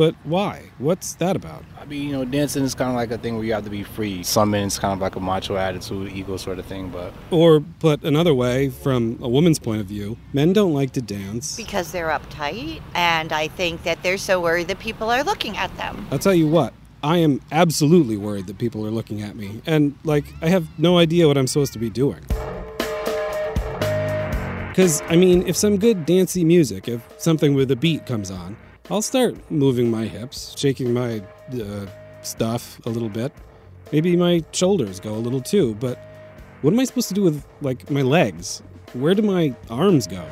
But 0.00 0.14
why? 0.24 0.62
What's 0.78 1.12
that 1.16 1.36
about? 1.36 1.62
I 1.78 1.84
mean, 1.84 2.08
you 2.08 2.12
know, 2.12 2.24
dancing 2.24 2.64
is 2.64 2.74
kind 2.74 2.88
of 2.88 2.96
like 2.96 3.10
a 3.10 3.18
thing 3.18 3.34
where 3.34 3.44
you 3.44 3.52
have 3.52 3.64
to 3.64 3.70
be 3.70 3.82
free. 3.82 4.22
Some 4.22 4.52
men, 4.52 4.68
it's 4.68 4.78
kind 4.78 4.94
of 4.94 5.00
like 5.02 5.14
a 5.14 5.20
macho 5.20 5.56
attitude, 5.56 6.10
ego 6.12 6.38
sort 6.38 6.58
of 6.58 6.64
thing, 6.64 6.88
but 6.88 7.12
Or, 7.30 7.60
put 7.60 8.02
another 8.02 8.32
way, 8.32 8.70
from 8.70 9.18
a 9.20 9.28
woman's 9.28 9.58
point 9.58 9.82
of 9.82 9.86
view, 9.86 10.16
men 10.32 10.54
don't 10.54 10.72
like 10.72 10.92
to 10.92 11.02
dance. 11.02 11.54
Because 11.54 11.92
they're 11.92 12.08
uptight, 12.08 12.80
and 12.94 13.30
I 13.30 13.48
think 13.48 13.82
that 13.82 14.02
they're 14.02 14.16
so 14.16 14.40
worried 14.40 14.68
that 14.68 14.78
people 14.78 15.10
are 15.10 15.22
looking 15.22 15.58
at 15.58 15.76
them. 15.76 16.06
I'll 16.10 16.18
tell 16.18 16.32
you 16.32 16.48
what, 16.48 16.72
I 17.02 17.18
am 17.18 17.42
absolutely 17.52 18.16
worried 18.16 18.46
that 18.46 18.56
people 18.56 18.86
are 18.86 18.90
looking 18.90 19.20
at 19.20 19.36
me, 19.36 19.60
and, 19.66 19.96
like, 20.04 20.24
I 20.40 20.48
have 20.48 20.66
no 20.78 20.96
idea 20.96 21.28
what 21.28 21.36
I'm 21.36 21.46
supposed 21.46 21.74
to 21.74 21.78
be 21.78 21.90
doing. 21.90 22.24
Because, 24.70 25.02
I 25.10 25.16
mean, 25.16 25.46
if 25.46 25.56
some 25.56 25.76
good 25.76 26.06
dancey 26.06 26.42
music, 26.42 26.88
if 26.88 27.02
something 27.18 27.52
with 27.52 27.70
a 27.70 27.76
beat 27.76 28.06
comes 28.06 28.30
on, 28.30 28.56
I'll 28.90 29.02
start 29.02 29.36
moving 29.50 29.90
my 29.90 30.06
hips, 30.06 30.54
shaking 30.58 30.92
my 30.92 31.22
uh, 31.54 31.86
stuff 32.22 32.80
a 32.86 32.90
little 32.90 33.08
bit. 33.08 33.32
Maybe 33.92 34.16
my 34.16 34.44
shoulders 34.52 34.98
go 34.98 35.14
a 35.14 35.22
little 35.22 35.40
too, 35.40 35.74
but 35.76 35.98
what 36.62 36.72
am 36.72 36.80
I 36.80 36.84
supposed 36.84 37.08
to 37.08 37.14
do 37.14 37.22
with, 37.22 37.44
like, 37.60 37.88
my 37.90 38.02
legs? 38.02 38.62
Where 38.92 39.14
do 39.14 39.22
my 39.22 39.54
arms 39.70 40.06
go? 40.08 40.24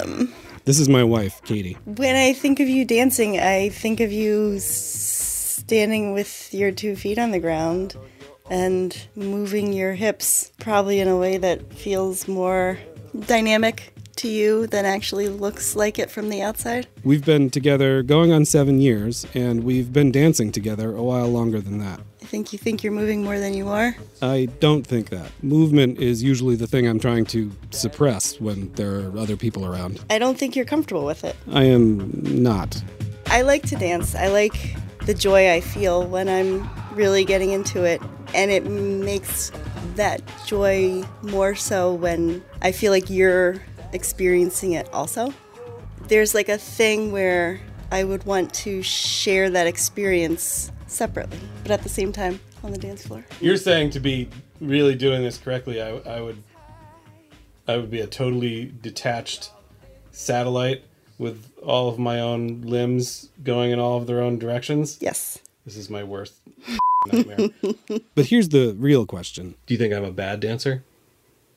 um, 0.00 0.32
This 0.64 0.78
is 0.78 0.88
my 0.88 1.02
wife, 1.02 1.42
Katie. 1.42 1.76
when 1.84 2.14
I 2.14 2.32
think 2.32 2.60
of 2.60 2.68
you 2.68 2.84
dancing, 2.84 3.40
I 3.40 3.70
think 3.70 3.98
of 3.98 4.12
you 4.12 4.60
standing 4.60 6.12
with 6.12 6.54
your 6.54 6.70
two 6.70 6.94
feet 6.94 7.18
on 7.18 7.32
the 7.32 7.40
ground 7.40 7.96
and 8.48 8.96
moving 9.16 9.72
your 9.72 9.94
hips, 9.94 10.52
probably 10.60 11.00
in 11.00 11.08
a 11.08 11.16
way 11.16 11.36
that 11.38 11.74
feels 11.74 12.28
more 12.28 12.78
dynamic 13.26 13.91
to 14.16 14.28
you 14.28 14.66
than 14.66 14.84
actually 14.84 15.28
looks 15.28 15.74
like 15.76 15.98
it 15.98 16.10
from 16.10 16.28
the 16.28 16.42
outside. 16.42 16.86
We've 17.04 17.24
been 17.24 17.50
together 17.50 18.02
going 18.02 18.32
on 18.32 18.44
seven 18.44 18.80
years, 18.80 19.26
and 19.34 19.64
we've 19.64 19.92
been 19.92 20.12
dancing 20.12 20.52
together 20.52 20.94
a 20.94 21.02
while 21.02 21.28
longer 21.28 21.60
than 21.60 21.78
that. 21.78 22.00
I 22.20 22.24
think 22.24 22.52
you 22.52 22.58
think 22.58 22.82
you're 22.82 22.92
moving 22.92 23.24
more 23.24 23.38
than 23.38 23.54
you 23.54 23.68
are. 23.68 23.96
I 24.22 24.48
don't 24.60 24.86
think 24.86 25.10
that. 25.10 25.30
Movement 25.42 25.98
is 25.98 26.22
usually 26.22 26.56
the 26.56 26.66
thing 26.66 26.86
I'm 26.86 27.00
trying 27.00 27.26
to 27.26 27.50
suppress 27.70 28.40
when 28.40 28.72
there 28.74 29.00
are 29.00 29.18
other 29.18 29.36
people 29.36 29.66
around. 29.66 30.00
I 30.08 30.18
don't 30.18 30.38
think 30.38 30.54
you're 30.54 30.64
comfortable 30.64 31.04
with 31.04 31.24
it. 31.24 31.36
I 31.50 31.64
am 31.64 32.10
not. 32.22 32.82
I 33.26 33.42
like 33.42 33.64
to 33.68 33.76
dance. 33.76 34.14
I 34.14 34.28
like 34.28 34.76
the 35.04 35.14
joy 35.14 35.50
I 35.50 35.60
feel 35.60 36.06
when 36.06 36.28
I'm 36.28 36.68
really 36.94 37.24
getting 37.24 37.50
into 37.50 37.84
it. 37.84 38.00
And 38.34 38.50
it 38.50 38.64
makes 38.64 39.52
that 39.96 40.22
joy 40.46 41.02
more 41.22 41.54
so 41.54 41.92
when 41.92 42.42
I 42.62 42.72
feel 42.72 42.92
like 42.92 43.10
you're 43.10 43.62
experiencing 43.92 44.72
it 44.72 44.92
also. 44.92 45.32
There's 46.08 46.34
like 46.34 46.48
a 46.48 46.58
thing 46.58 47.12
where 47.12 47.60
I 47.90 48.04
would 48.04 48.24
want 48.24 48.52
to 48.54 48.82
share 48.82 49.50
that 49.50 49.66
experience 49.66 50.72
separately, 50.86 51.38
but 51.62 51.70
at 51.70 51.82
the 51.82 51.88
same 51.88 52.12
time 52.12 52.40
on 52.62 52.72
the 52.72 52.78
dance 52.78 53.06
floor. 53.06 53.24
You're 53.40 53.56
saying 53.56 53.90
to 53.90 54.00
be 54.00 54.28
really 54.60 54.94
doing 54.94 55.22
this 55.22 55.38
correctly, 55.38 55.82
I, 55.82 55.96
I 55.98 56.20
would, 56.20 56.42
I 57.68 57.76
would 57.76 57.90
be 57.90 58.00
a 58.00 58.06
totally 58.06 58.72
detached 58.80 59.50
satellite 60.10 60.84
with 61.18 61.50
all 61.62 61.88
of 61.88 61.98
my 61.98 62.20
own 62.20 62.62
limbs 62.62 63.28
going 63.42 63.70
in 63.70 63.78
all 63.78 63.98
of 63.98 64.06
their 64.06 64.20
own 64.20 64.38
directions. 64.38 64.98
Yes. 65.00 65.38
This 65.64 65.76
is 65.76 65.88
my 65.88 66.02
worst 66.02 66.34
nightmare. 67.12 67.50
but 68.14 68.26
here's 68.26 68.48
the 68.48 68.74
real 68.78 69.06
question: 69.06 69.54
Do 69.66 69.74
you 69.74 69.78
think 69.78 69.94
I'm 69.94 70.04
a 70.04 70.10
bad 70.12 70.40
dancer? 70.40 70.82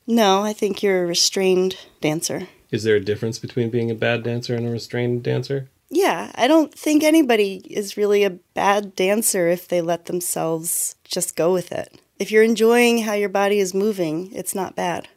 No, 0.08 0.43
I 0.43 0.53
think 0.53 0.84
you're 0.84 1.03
a 1.03 1.08
restrained 1.08 1.78
dancer. 2.01 2.47
Is 2.72 2.84
there 2.84 2.95
a 2.95 3.03
difference 3.03 3.39
between 3.39 3.70
being 3.70 3.89
a 3.89 3.95
bad 3.95 4.24
dancer 4.24 4.56
and 4.56 4.68
a 4.68 4.72
restrained 4.72 5.24
dancer? 5.24 5.70
Yeah, 5.89 6.32
I 6.36 6.47
don't 6.47 6.74
think 6.74 7.03
anybody 7.03 7.62
is 7.70 7.97
really 7.97 8.24
a 8.24 8.32
bad 8.53 8.95
dancer 8.95 9.47
if 9.47 9.68
they 9.68 9.82
let 9.82 10.06
themselves 10.06 10.95
just 11.03 11.36
go 11.36 11.53
with 11.53 11.72
it. 11.72 11.99
If 12.18 12.32
you're 12.32 12.43
enjoying 12.43 12.99
how 12.99 13.14
your 13.14 13.30
body 13.30 13.60
is 13.60 13.74
moving, 13.74 14.32
it's 14.34 14.56
not 14.56 14.76
bad. 14.76 15.08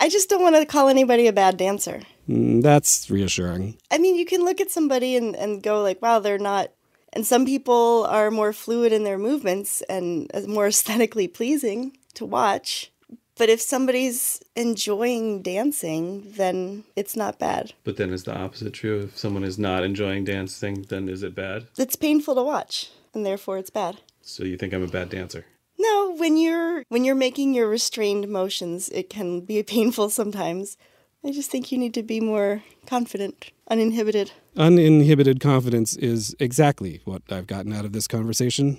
I 0.00 0.08
just 0.08 0.28
don't 0.28 0.42
want 0.42 0.56
to 0.56 0.66
call 0.66 0.88
anybody 0.88 1.26
a 1.26 1.32
bad 1.32 1.56
dancer. 1.56 2.02
Mm, 2.28 2.62
that's 2.62 3.10
reassuring. 3.10 3.78
I 3.90 3.98
mean, 3.98 4.16
you 4.16 4.24
can 4.24 4.44
look 4.44 4.60
at 4.60 4.70
somebody 4.70 5.16
and, 5.16 5.36
and 5.36 5.62
go 5.62 5.82
like, 5.82 6.00
wow, 6.02 6.18
they're 6.18 6.38
not. 6.38 6.70
And 7.12 7.26
some 7.26 7.46
people 7.46 8.06
are 8.08 8.30
more 8.30 8.52
fluid 8.52 8.92
in 8.92 9.04
their 9.04 9.18
movements 9.18 9.82
and 9.82 10.30
more 10.46 10.66
aesthetically 10.68 11.28
pleasing 11.28 11.96
to 12.14 12.24
watch. 12.24 12.90
But 13.36 13.48
if 13.48 13.60
somebody's 13.60 14.40
enjoying 14.54 15.42
dancing, 15.42 16.32
then 16.36 16.84
it's 16.94 17.16
not 17.16 17.38
bad. 17.38 17.72
But 17.82 17.96
then 17.96 18.12
is 18.12 18.24
the 18.24 18.36
opposite 18.36 18.74
true? 18.74 19.00
If 19.00 19.18
someone 19.18 19.42
is 19.42 19.58
not 19.58 19.82
enjoying 19.82 20.24
dancing, 20.24 20.86
then 20.88 21.08
is 21.08 21.24
it 21.24 21.34
bad? 21.34 21.66
It's 21.76 21.96
painful 21.96 22.36
to 22.36 22.42
watch, 22.42 22.90
and 23.12 23.26
therefore 23.26 23.58
it's 23.58 23.70
bad. 23.70 24.00
So 24.22 24.44
you 24.44 24.56
think 24.56 24.72
I'm 24.72 24.84
a 24.84 24.88
bad 24.88 25.10
dancer? 25.10 25.46
No, 25.78 26.14
when 26.16 26.36
you're 26.36 26.84
when 26.88 27.04
you're 27.04 27.14
making 27.16 27.54
your 27.54 27.68
restrained 27.68 28.28
motions, 28.28 28.88
it 28.90 29.10
can 29.10 29.40
be 29.40 29.62
painful 29.76 30.10
sometimes. 30.10 30.76
I 31.24 31.32
just 31.32 31.50
think 31.50 31.72
you 31.72 31.78
need 31.78 31.94
to 31.94 32.02
be 32.02 32.20
more 32.20 32.62
confident, 32.86 33.50
uninhibited. 33.68 34.30
Uninhibited 34.56 35.40
confidence 35.40 35.96
is 35.96 36.36
exactly 36.38 37.00
what 37.04 37.22
I've 37.30 37.46
gotten 37.46 37.72
out 37.72 37.86
of 37.86 37.92
this 37.92 38.06
conversation. 38.06 38.78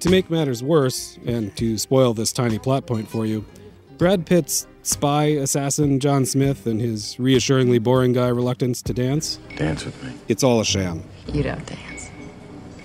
To 0.00 0.10
make 0.10 0.30
matters 0.30 0.62
worse, 0.62 1.18
and 1.26 1.54
to 1.56 1.76
spoil 1.76 2.14
this 2.14 2.32
tiny 2.32 2.58
plot 2.58 2.86
point 2.86 3.08
for 3.08 3.26
you, 3.26 3.44
Brad 3.96 4.26
Pitt's 4.26 4.68
spy 4.82 5.24
assassin 5.24 5.98
John 5.98 6.24
Smith 6.24 6.66
and 6.66 6.80
his 6.80 7.18
reassuringly 7.18 7.80
boring 7.80 8.12
guy 8.12 8.28
reluctance 8.28 8.80
to 8.82 8.94
dance. 8.94 9.40
Dance 9.56 9.84
with 9.84 10.00
me. 10.04 10.12
It's 10.28 10.44
all 10.44 10.60
a 10.60 10.64
sham. 10.64 11.02
You 11.32 11.42
don't 11.42 11.66
dance. 11.66 12.10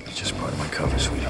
It's 0.06 0.18
just 0.18 0.36
part 0.38 0.52
of 0.52 0.58
my 0.58 0.68
cover, 0.70 0.98
sweetheart. 0.98 1.23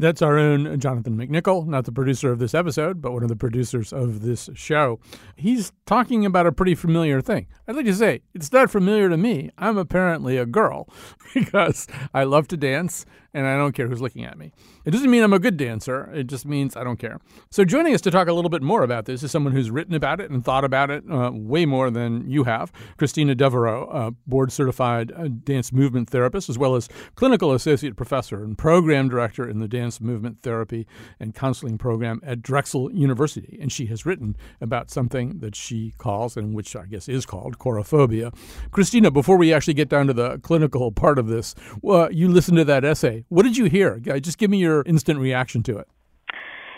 That's 0.00 0.22
our 0.22 0.38
own 0.38 0.80
Jonathan 0.80 1.14
McNicol, 1.14 1.66
not 1.66 1.84
the 1.84 1.92
producer 1.92 2.32
of 2.32 2.38
this 2.38 2.54
episode, 2.54 3.02
but 3.02 3.12
one 3.12 3.22
of 3.22 3.28
the 3.28 3.36
producers 3.36 3.92
of 3.92 4.22
this 4.22 4.48
show. 4.54 4.98
He's 5.36 5.72
talking 5.84 6.24
about 6.24 6.46
a 6.46 6.52
pretty 6.52 6.74
familiar 6.74 7.20
thing. 7.20 7.48
I'd 7.68 7.76
like 7.76 7.84
to 7.84 7.94
say 7.94 8.22
it's 8.32 8.50
not 8.50 8.70
familiar 8.70 9.10
to 9.10 9.18
me. 9.18 9.50
I'm 9.58 9.76
apparently 9.76 10.38
a 10.38 10.46
girl 10.46 10.88
because 11.34 11.86
I 12.14 12.24
love 12.24 12.48
to 12.48 12.56
dance 12.56 13.04
and 13.34 13.46
I 13.46 13.56
don't 13.56 13.72
care 13.72 13.88
who's 13.88 14.00
looking 14.00 14.24
at 14.24 14.38
me. 14.38 14.52
It 14.84 14.90
doesn't 14.90 15.10
mean 15.10 15.22
I'm 15.22 15.32
a 15.32 15.38
good 15.38 15.56
dancer, 15.56 16.10
it 16.12 16.26
just 16.26 16.46
means 16.46 16.76
I 16.76 16.84
don't 16.84 16.98
care. 16.98 17.20
So, 17.50 17.64
joining 17.64 17.94
us 17.94 18.00
to 18.02 18.10
talk 18.10 18.28
a 18.28 18.32
little 18.32 18.50
bit 18.50 18.62
more 18.62 18.82
about 18.82 19.04
this 19.04 19.22
is 19.22 19.30
someone 19.30 19.52
who's 19.52 19.70
written 19.70 19.94
about 19.94 20.20
it 20.20 20.30
and 20.30 20.44
thought 20.44 20.64
about 20.64 20.90
it 20.90 21.04
uh, 21.10 21.30
way 21.32 21.66
more 21.66 21.90
than 21.90 22.28
you 22.28 22.44
have 22.44 22.72
Christina 22.96 23.34
Devereaux, 23.34 23.88
a 23.90 24.10
board 24.28 24.52
certified 24.52 25.12
uh, 25.12 25.28
dance 25.28 25.72
movement 25.72 26.10
therapist, 26.10 26.48
as 26.48 26.58
well 26.58 26.74
as 26.74 26.88
clinical 27.14 27.52
associate 27.52 27.96
professor 27.96 28.42
and 28.42 28.56
program 28.56 29.08
director 29.08 29.48
in 29.48 29.58
the 29.58 29.68
dance 29.68 30.00
movement 30.00 30.42
therapy 30.42 30.86
and 31.18 31.34
counseling 31.34 31.78
program 31.78 32.20
at 32.22 32.42
Drexel 32.42 32.92
University. 32.92 33.58
And 33.60 33.70
she 33.70 33.86
has 33.86 34.06
written 34.06 34.36
about 34.60 34.90
something 34.90 35.38
that 35.40 35.54
she 35.54 35.94
calls, 35.98 36.36
and 36.36 36.54
which 36.54 36.74
I 36.76 36.86
guess 36.86 37.08
is 37.08 37.26
called, 37.26 37.58
chorophobia. 37.58 38.34
Christina, 38.70 39.10
before 39.10 39.36
we 39.36 39.52
actually 39.52 39.74
get 39.74 39.88
down 39.88 40.06
to 40.06 40.12
the 40.12 40.38
clinical 40.38 40.92
part 40.92 41.18
of 41.18 41.28
this, 41.28 41.54
well, 41.82 42.10
you 42.12 42.28
listened 42.28 42.58
to 42.58 42.64
that 42.64 42.84
essay. 42.84 43.19
What 43.28 43.44
did 43.44 43.56
you 43.56 43.64
hear? 43.66 43.98
Just 43.98 44.38
give 44.38 44.50
me 44.50 44.58
your 44.58 44.82
instant 44.86 45.18
reaction 45.18 45.62
to 45.64 45.78
it. 45.78 45.88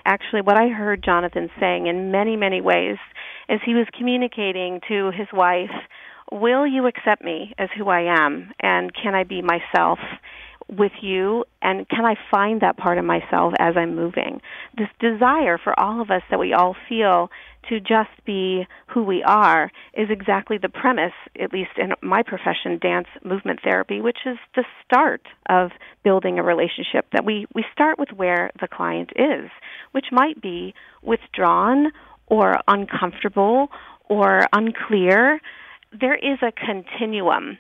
Actually, 0.04 0.42
what 0.42 0.56
I 0.56 0.68
heard 0.68 1.02
Jonathan 1.04 1.48
saying 1.60 1.86
in 1.86 2.10
many, 2.10 2.36
many 2.36 2.60
ways 2.60 2.96
is 3.48 3.60
he 3.64 3.74
was 3.74 3.86
communicating 3.96 4.80
to 4.88 5.10
his 5.16 5.28
wife, 5.32 5.70
Will 6.32 6.66
you 6.66 6.86
accept 6.86 7.22
me 7.22 7.52
as 7.58 7.68
who 7.76 7.88
I 7.88 8.04
am? 8.18 8.52
And 8.60 8.90
can 8.94 9.14
I 9.14 9.24
be 9.24 9.42
myself? 9.42 9.98
with 10.68 10.92
you 11.02 11.44
and 11.60 11.86
can 11.88 12.04
I 12.04 12.14
find 12.30 12.60
that 12.62 12.76
part 12.76 12.96
of 12.96 13.04
myself 13.04 13.52
as 13.58 13.74
I'm 13.76 13.94
moving? 13.94 14.40
This 14.76 14.88
desire 15.00 15.58
for 15.62 15.78
all 15.78 16.00
of 16.00 16.10
us 16.10 16.22
that 16.30 16.38
we 16.38 16.54
all 16.54 16.74
feel 16.88 17.30
to 17.68 17.80
just 17.80 18.10
be 18.24 18.66
who 18.88 19.02
we 19.02 19.22
are 19.22 19.70
is 19.94 20.08
exactly 20.10 20.58
the 20.58 20.68
premise, 20.68 21.12
at 21.40 21.52
least 21.52 21.70
in 21.76 21.92
my 22.02 22.22
profession, 22.22 22.78
dance 22.80 23.08
movement 23.24 23.60
therapy, 23.62 24.00
which 24.00 24.18
is 24.26 24.36
the 24.54 24.64
start 24.84 25.22
of 25.48 25.70
building 26.02 26.38
a 26.38 26.42
relationship. 26.42 27.06
That 27.12 27.24
we, 27.24 27.46
we 27.54 27.64
start 27.72 27.98
with 27.98 28.10
where 28.12 28.50
the 28.60 28.68
client 28.68 29.10
is, 29.16 29.50
which 29.92 30.06
might 30.12 30.40
be 30.40 30.74
withdrawn 31.02 31.92
or 32.26 32.56
uncomfortable 32.68 33.68
or 34.08 34.46
unclear. 34.52 35.40
There 35.98 36.16
is 36.16 36.38
a 36.42 36.52
continuum 36.52 37.58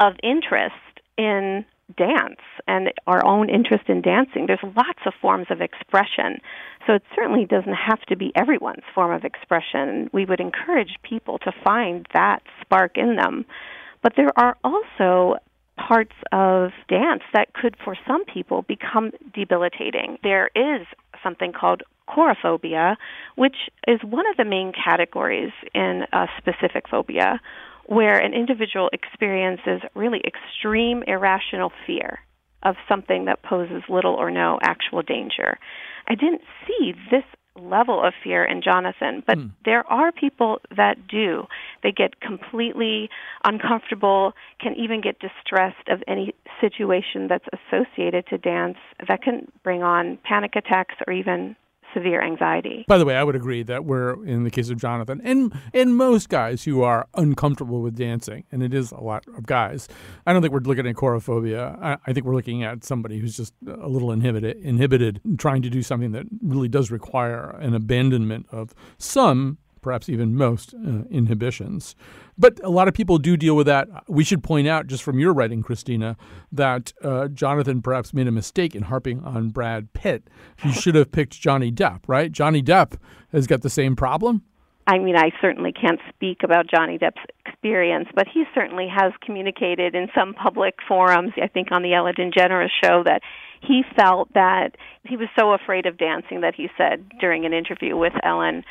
of 0.00 0.14
interest 0.22 0.74
in 1.16 1.64
dance 1.96 2.40
and 2.66 2.92
our 3.06 3.24
own 3.24 3.48
interest 3.48 3.84
in 3.88 4.02
dancing. 4.02 4.46
There's 4.46 4.58
lots 4.62 5.00
of 5.06 5.14
forms 5.20 5.46
of 5.50 5.60
expression. 5.60 6.40
So 6.86 6.94
it 6.94 7.02
certainly 7.14 7.44
doesn't 7.44 7.74
have 7.74 8.00
to 8.08 8.16
be 8.16 8.32
everyone's 8.34 8.84
form 8.94 9.12
of 9.12 9.24
expression. 9.24 10.10
We 10.12 10.24
would 10.24 10.40
encourage 10.40 10.96
people 11.02 11.38
to 11.40 11.52
find 11.64 12.06
that 12.14 12.40
spark 12.60 12.96
in 12.96 13.16
them. 13.16 13.44
But 14.02 14.14
there 14.16 14.32
are 14.36 14.56
also 14.62 15.38
parts 15.76 16.14
of 16.32 16.70
dance 16.88 17.22
that 17.32 17.52
could, 17.52 17.76
for 17.84 17.96
some 18.06 18.24
people, 18.24 18.62
become 18.62 19.12
debilitating. 19.34 20.18
There 20.22 20.50
is 20.54 20.86
something 21.22 21.52
called 21.52 21.82
chorophobia, 22.08 22.96
which 23.36 23.56
is 23.86 24.00
one 24.02 24.26
of 24.28 24.36
the 24.36 24.44
main 24.44 24.72
categories 24.72 25.52
in 25.74 26.04
a 26.12 26.26
specific 26.38 26.88
phobia, 26.88 27.40
where 27.88 28.18
an 28.18 28.34
individual 28.34 28.90
experiences 28.92 29.80
really 29.94 30.20
extreme 30.26 31.02
irrational 31.06 31.72
fear 31.86 32.20
of 32.62 32.76
something 32.86 33.24
that 33.24 33.42
poses 33.42 33.82
little 33.88 34.14
or 34.14 34.30
no 34.30 34.58
actual 34.62 35.00
danger. 35.00 35.58
I 36.06 36.14
didn't 36.14 36.42
see 36.66 36.92
this 37.10 37.24
level 37.56 38.04
of 38.04 38.12
fear 38.22 38.44
in 38.44 38.60
Jonathan, 38.60 39.22
but 39.26 39.38
Hmm. 39.38 39.46
there 39.64 39.90
are 39.90 40.12
people 40.12 40.60
that 40.76 41.08
do. 41.08 41.48
They 41.82 41.90
get 41.90 42.20
completely 42.20 43.08
uncomfortable, 43.44 44.34
can 44.60 44.74
even 44.74 45.00
get 45.00 45.18
distressed 45.18 45.88
of 45.88 46.04
any 46.06 46.34
situation 46.60 47.26
that's 47.26 47.48
associated 47.52 48.26
to 48.26 48.38
dance 48.38 48.78
that 49.06 49.22
can 49.22 49.50
bring 49.62 49.82
on 49.82 50.18
panic 50.18 50.56
attacks 50.56 50.94
or 51.06 51.12
even 51.12 51.56
severe 51.94 52.22
anxiety. 52.22 52.84
By 52.88 52.98
the 52.98 53.04
way, 53.04 53.16
I 53.16 53.24
would 53.24 53.36
agree 53.36 53.62
that 53.64 53.84
we're 53.84 54.24
in 54.24 54.44
the 54.44 54.50
case 54.50 54.70
of 54.70 54.78
Jonathan 54.78 55.20
and 55.24 55.52
and 55.74 55.96
most 55.96 56.28
guys 56.28 56.64
who 56.64 56.82
are 56.82 57.08
uncomfortable 57.14 57.82
with 57.82 57.96
dancing, 57.96 58.44
and 58.52 58.62
it 58.62 58.74
is 58.74 58.92
a 58.92 59.00
lot 59.00 59.24
of 59.36 59.46
guys. 59.46 59.88
I 60.26 60.32
don't 60.32 60.42
think 60.42 60.52
we're 60.52 60.60
looking 60.60 60.86
at 60.86 60.96
chorophobia. 60.96 61.80
I, 61.82 61.96
I 62.06 62.12
think 62.12 62.26
we're 62.26 62.34
looking 62.34 62.62
at 62.62 62.84
somebody 62.84 63.18
who's 63.18 63.36
just 63.36 63.54
a 63.66 63.88
little 63.88 64.12
inhibited, 64.12 64.56
inhibited, 64.58 65.20
trying 65.38 65.62
to 65.62 65.70
do 65.70 65.82
something 65.82 66.12
that 66.12 66.26
really 66.42 66.68
does 66.68 66.90
require 66.90 67.50
an 67.60 67.74
abandonment 67.74 68.46
of 68.50 68.74
some, 68.98 69.58
perhaps 69.80 70.08
even 70.08 70.34
most, 70.34 70.74
uh, 70.74 71.04
inhibitions. 71.10 71.94
But 72.36 72.60
a 72.62 72.70
lot 72.70 72.88
of 72.88 72.94
people 72.94 73.18
do 73.18 73.36
deal 73.36 73.56
with 73.56 73.66
that. 73.66 73.88
We 74.08 74.24
should 74.24 74.42
point 74.42 74.68
out, 74.68 74.86
just 74.86 75.02
from 75.02 75.18
your 75.18 75.32
writing, 75.32 75.62
Christina, 75.62 76.16
that 76.52 76.92
uh, 77.02 77.28
Jonathan 77.28 77.82
perhaps 77.82 78.14
made 78.14 78.28
a 78.28 78.32
mistake 78.32 78.74
in 78.74 78.82
harping 78.82 79.22
on 79.24 79.50
Brad 79.50 79.92
Pitt. 79.92 80.28
He 80.62 80.72
should 80.72 80.94
have 80.94 81.10
picked 81.10 81.40
Johnny 81.40 81.72
Depp, 81.72 82.00
right? 82.06 82.30
Johnny 82.30 82.62
Depp 82.62 82.94
has 83.32 83.46
got 83.46 83.62
the 83.62 83.70
same 83.70 83.96
problem. 83.96 84.42
I 84.88 84.98
mean, 84.98 85.16
I 85.16 85.32
certainly 85.42 85.70
can't 85.70 86.00
speak 86.08 86.38
about 86.42 86.66
Johnny 86.66 86.96
Depp's 86.96 87.20
experience, 87.44 88.08
but 88.14 88.26
he 88.26 88.44
certainly 88.54 88.88
has 88.88 89.12
communicated 89.20 89.94
in 89.94 90.08
some 90.14 90.32
public 90.32 90.76
forums, 90.88 91.32
I 91.36 91.46
think 91.46 91.68
on 91.72 91.82
the 91.82 91.92
Ellen 91.92 92.14
DeGeneres 92.14 92.70
show, 92.82 93.02
that 93.04 93.20
he 93.60 93.82
felt 93.94 94.32
that 94.32 94.76
he 95.04 95.18
was 95.18 95.28
so 95.38 95.52
afraid 95.52 95.84
of 95.84 95.98
dancing 95.98 96.40
that 96.40 96.54
he 96.54 96.68
said 96.78 97.04
during 97.20 97.44
an 97.44 97.52
interview 97.52 97.98
with 97.98 98.14
Ellen, 98.22 98.64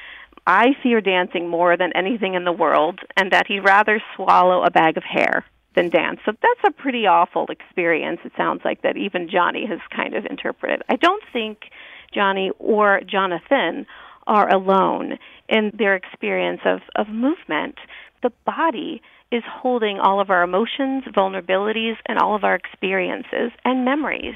I 0.47 0.67
fear 0.81 1.01
dancing 1.01 1.49
more 1.49 1.75
than 1.75 1.91
anything 1.93 2.33
in 2.33 2.45
the 2.45 2.53
world, 2.53 3.01
and 3.17 3.31
that 3.31 3.47
he'd 3.47 3.59
rather 3.59 4.01
swallow 4.15 4.63
a 4.63 4.71
bag 4.71 4.95
of 4.95 5.03
hair 5.03 5.45
than 5.75 5.89
dance. 5.89 6.21
So 6.25 6.31
that's 6.31 6.73
a 6.73 6.81
pretty 6.81 7.05
awful 7.05 7.47
experience, 7.49 8.21
it 8.23 8.31
sounds 8.37 8.61
like, 8.63 8.81
that 8.81 8.95
even 8.95 9.29
Johnny 9.29 9.65
has 9.67 9.79
kind 9.93 10.15
of 10.15 10.25
interpreted. 10.25 10.81
I 10.89 10.95
don't 10.95 11.23
think 11.33 11.57
Johnny 12.13 12.51
or 12.59 13.01
Jonathan 13.05 13.85
are 14.25 14.49
alone 14.49 15.19
in 15.49 15.71
their 15.77 15.95
experience 15.95 16.61
of, 16.65 16.79
of 16.95 17.09
movement. 17.09 17.75
The 18.23 18.31
body 18.45 19.01
is 19.31 19.43
holding 19.45 19.99
all 19.99 20.21
of 20.21 20.29
our 20.29 20.43
emotions, 20.43 21.03
vulnerabilities, 21.13 21.97
and 22.05 22.17
all 22.17 22.35
of 22.35 22.45
our 22.45 22.55
experiences 22.55 23.51
and 23.65 23.83
memories. 23.83 24.35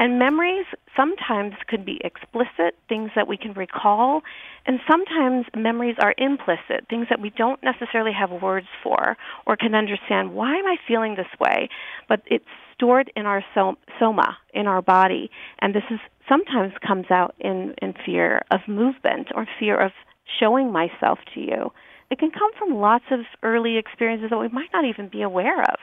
And 0.00 0.18
memories 0.18 0.64
sometimes 0.96 1.52
could 1.68 1.84
be 1.84 2.00
explicit, 2.02 2.74
things 2.88 3.10
that 3.14 3.28
we 3.28 3.36
can 3.36 3.52
recall, 3.52 4.22
and 4.64 4.80
sometimes 4.90 5.44
memories 5.54 5.96
are 6.00 6.14
implicit, 6.16 6.86
things 6.88 7.08
that 7.10 7.20
we 7.20 7.28
don't 7.28 7.62
necessarily 7.62 8.12
have 8.18 8.30
words 8.42 8.66
for 8.82 9.18
or 9.46 9.56
can 9.58 9.74
understand. 9.74 10.32
Why 10.32 10.56
am 10.56 10.66
I 10.66 10.76
feeling 10.88 11.16
this 11.16 11.38
way? 11.38 11.68
But 12.08 12.22
it's 12.24 12.46
stored 12.74 13.12
in 13.14 13.26
our 13.26 13.44
soma, 13.54 14.38
in 14.54 14.66
our 14.66 14.80
body, 14.80 15.30
and 15.60 15.74
this 15.74 15.84
is 15.90 16.00
sometimes 16.26 16.72
comes 16.80 17.10
out 17.10 17.34
in, 17.38 17.74
in 17.82 17.92
fear 18.06 18.40
of 18.50 18.60
movement 18.66 19.28
or 19.34 19.46
fear 19.58 19.78
of 19.78 19.92
showing 20.40 20.72
myself 20.72 21.18
to 21.34 21.40
you. 21.40 21.72
It 22.10 22.18
can 22.18 22.30
come 22.30 22.50
from 22.58 22.80
lots 22.80 23.04
of 23.10 23.20
early 23.42 23.76
experiences 23.76 24.30
that 24.30 24.38
we 24.38 24.48
might 24.48 24.70
not 24.72 24.86
even 24.86 25.08
be 25.08 25.20
aware 25.20 25.60
of. 25.60 25.76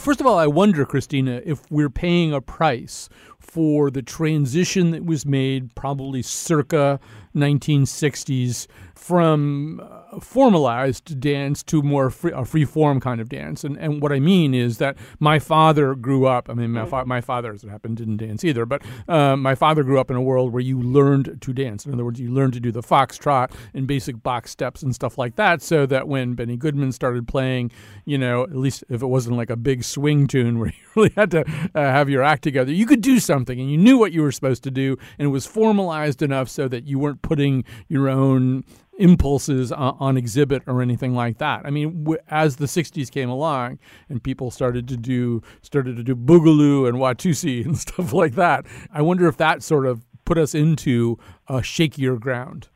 First 0.00 0.22
of 0.22 0.26
all, 0.26 0.38
I 0.38 0.46
wonder, 0.46 0.86
Christina, 0.86 1.42
if 1.44 1.60
we're 1.70 1.90
paying 1.90 2.32
a 2.32 2.40
price 2.40 3.10
for 3.38 3.90
the 3.90 4.00
transition 4.00 4.92
that 4.92 5.04
was 5.04 5.26
made 5.26 5.74
probably 5.74 6.22
circa 6.22 6.98
1960s 7.36 8.66
from 9.00 9.80
uh, 9.82 10.20
formalized 10.20 11.18
dance 11.18 11.62
to 11.62 11.82
more 11.82 12.10
free, 12.10 12.32
a 12.32 12.44
free 12.44 12.66
form 12.66 13.00
kind 13.00 13.18
of 13.18 13.30
dance. 13.30 13.64
And, 13.64 13.78
and 13.78 14.02
what 14.02 14.12
I 14.12 14.20
mean 14.20 14.52
is 14.52 14.76
that 14.76 14.96
my 15.18 15.38
father 15.38 15.94
grew 15.94 16.26
up, 16.26 16.50
I 16.50 16.54
mean, 16.54 16.72
my, 16.72 16.84
fa- 16.84 17.06
my 17.06 17.22
father, 17.22 17.52
as 17.52 17.64
it 17.64 17.70
happened, 17.70 17.96
didn't 17.96 18.18
dance 18.18 18.44
either, 18.44 18.66
but 18.66 18.82
uh, 19.08 19.36
my 19.36 19.54
father 19.54 19.82
grew 19.82 19.98
up 19.98 20.10
in 20.10 20.16
a 20.16 20.22
world 20.22 20.52
where 20.52 20.60
you 20.60 20.80
learned 20.80 21.38
to 21.40 21.52
dance. 21.54 21.86
In 21.86 21.94
other 21.94 22.04
words, 22.04 22.20
you 22.20 22.30
learned 22.30 22.52
to 22.52 22.60
do 22.60 22.70
the 22.70 22.82
foxtrot 22.82 23.50
and 23.72 23.86
basic 23.86 24.22
box 24.22 24.50
steps 24.50 24.82
and 24.82 24.94
stuff 24.94 25.16
like 25.16 25.36
that, 25.36 25.62
so 25.62 25.86
that 25.86 26.06
when 26.06 26.34
Benny 26.34 26.58
Goodman 26.58 26.92
started 26.92 27.26
playing, 27.26 27.72
you 28.04 28.18
know, 28.18 28.42
at 28.42 28.54
least 28.54 28.84
if 28.90 29.00
it 29.00 29.06
wasn't 29.06 29.38
like 29.38 29.50
a 29.50 29.56
big 29.56 29.82
swing 29.82 30.26
tune 30.26 30.58
where 30.58 30.68
you 30.76 30.84
really 30.94 31.12
had 31.16 31.30
to 31.30 31.40
uh, 31.74 31.80
have 31.80 32.10
your 32.10 32.22
act 32.22 32.42
together, 32.42 32.70
you 32.70 32.84
could 32.84 33.00
do 33.00 33.18
something 33.18 33.58
and 33.58 33.70
you 33.70 33.78
knew 33.78 33.96
what 33.96 34.12
you 34.12 34.20
were 34.20 34.32
supposed 34.32 34.62
to 34.64 34.70
do, 34.70 34.98
and 35.18 35.26
it 35.26 35.30
was 35.30 35.46
formalized 35.46 36.20
enough 36.20 36.50
so 36.50 36.68
that 36.68 36.84
you 36.84 36.98
weren't 36.98 37.22
putting 37.22 37.64
your 37.88 38.06
own 38.08 38.62
impulses 39.00 39.72
on, 39.72 39.96
on 39.98 40.16
exhibit 40.16 40.62
or 40.66 40.82
anything 40.82 41.14
like 41.14 41.38
that. 41.38 41.62
I 41.64 41.70
mean, 41.70 42.04
w- 42.04 42.20
as 42.28 42.56
the 42.56 42.66
'60s 42.66 43.10
came 43.10 43.28
along 43.28 43.78
and 44.08 44.22
people 44.22 44.50
started 44.50 44.86
to 44.88 44.96
do 44.96 45.42
started 45.62 45.96
to 45.96 46.02
do 46.02 46.14
boogaloo 46.14 46.88
and 46.88 46.98
watusi 46.98 47.64
and 47.64 47.76
stuff 47.78 48.12
like 48.12 48.34
that, 48.34 48.66
I 48.92 49.02
wonder 49.02 49.26
if 49.26 49.36
that 49.38 49.62
sort 49.62 49.86
of 49.86 50.04
put 50.24 50.38
us 50.38 50.54
into 50.54 51.18
a 51.48 51.54
shakier 51.54 52.18
ground. 52.18 52.68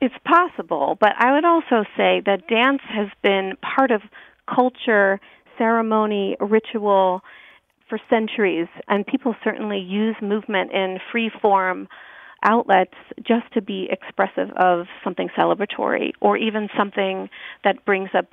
It's 0.00 0.14
possible, 0.24 0.98
but 1.00 1.12
I 1.18 1.32
would 1.32 1.44
also 1.44 1.84
say 1.96 2.22
that 2.26 2.46
dance 2.48 2.82
has 2.88 3.08
been 3.22 3.54
part 3.62 3.90
of 3.90 4.02
culture, 4.54 5.18
ceremony, 5.56 6.36
ritual 6.38 7.22
for 7.88 7.98
centuries, 8.10 8.68
and 8.88 9.06
people 9.06 9.34
certainly 9.42 9.78
use 9.78 10.16
movement 10.20 10.72
in 10.72 10.98
free 11.10 11.30
form 11.40 11.88
outlets 12.46 12.94
just 13.18 13.52
to 13.54 13.60
be 13.60 13.88
expressive 13.90 14.50
of 14.56 14.86
something 15.04 15.28
celebratory 15.38 16.12
or 16.20 16.36
even 16.36 16.68
something 16.76 17.28
that 17.64 17.84
brings 17.84 18.10
up 18.16 18.26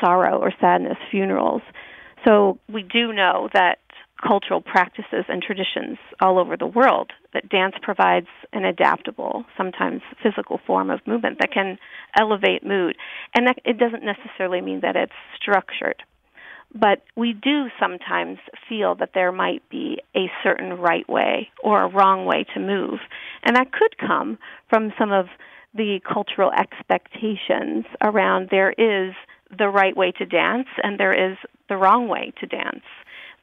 sorrow 0.00 0.38
or 0.38 0.52
sadness, 0.60 0.96
funerals. 1.10 1.62
So 2.26 2.58
we 2.72 2.82
do 2.82 3.12
know 3.12 3.48
that 3.54 3.78
cultural 4.26 4.60
practices 4.62 5.24
and 5.28 5.42
traditions 5.42 5.98
all 6.20 6.38
over 6.38 6.56
the 6.56 6.66
world 6.66 7.10
that 7.34 7.48
dance 7.48 7.74
provides 7.82 8.28
an 8.52 8.64
adaptable, 8.64 9.44
sometimes 9.56 10.00
physical 10.22 10.58
form 10.66 10.90
of 10.90 11.00
movement 11.06 11.38
that 11.40 11.52
can 11.52 11.78
elevate 12.18 12.64
mood. 12.64 12.96
And 13.34 13.46
that, 13.46 13.58
it 13.64 13.78
doesn't 13.78 14.02
necessarily 14.02 14.60
mean 14.62 14.80
that 14.80 14.96
it's 14.96 15.12
structured. 15.40 16.02
But 16.74 17.02
we 17.16 17.32
do 17.32 17.68
sometimes 17.80 18.38
feel 18.68 18.94
that 18.96 19.10
there 19.14 19.32
might 19.32 19.66
be 19.70 19.98
a 20.14 20.30
certain 20.42 20.74
right 20.74 21.08
way 21.08 21.48
or 21.62 21.82
a 21.82 21.88
wrong 21.88 22.26
way 22.26 22.44
to 22.54 22.60
move. 22.60 23.00
And 23.44 23.56
that 23.56 23.72
could 23.72 23.96
come 23.98 24.38
from 24.68 24.92
some 24.98 25.12
of 25.12 25.26
the 25.74 26.00
cultural 26.12 26.50
expectations 26.52 27.84
around 28.02 28.48
there 28.50 28.70
is 28.72 29.14
the 29.56 29.68
right 29.68 29.96
way 29.96 30.12
to 30.12 30.26
dance 30.26 30.68
and 30.82 30.98
there 30.98 31.12
is 31.12 31.36
the 31.68 31.76
wrong 31.76 32.08
way 32.08 32.32
to 32.40 32.46
dance. 32.46 32.84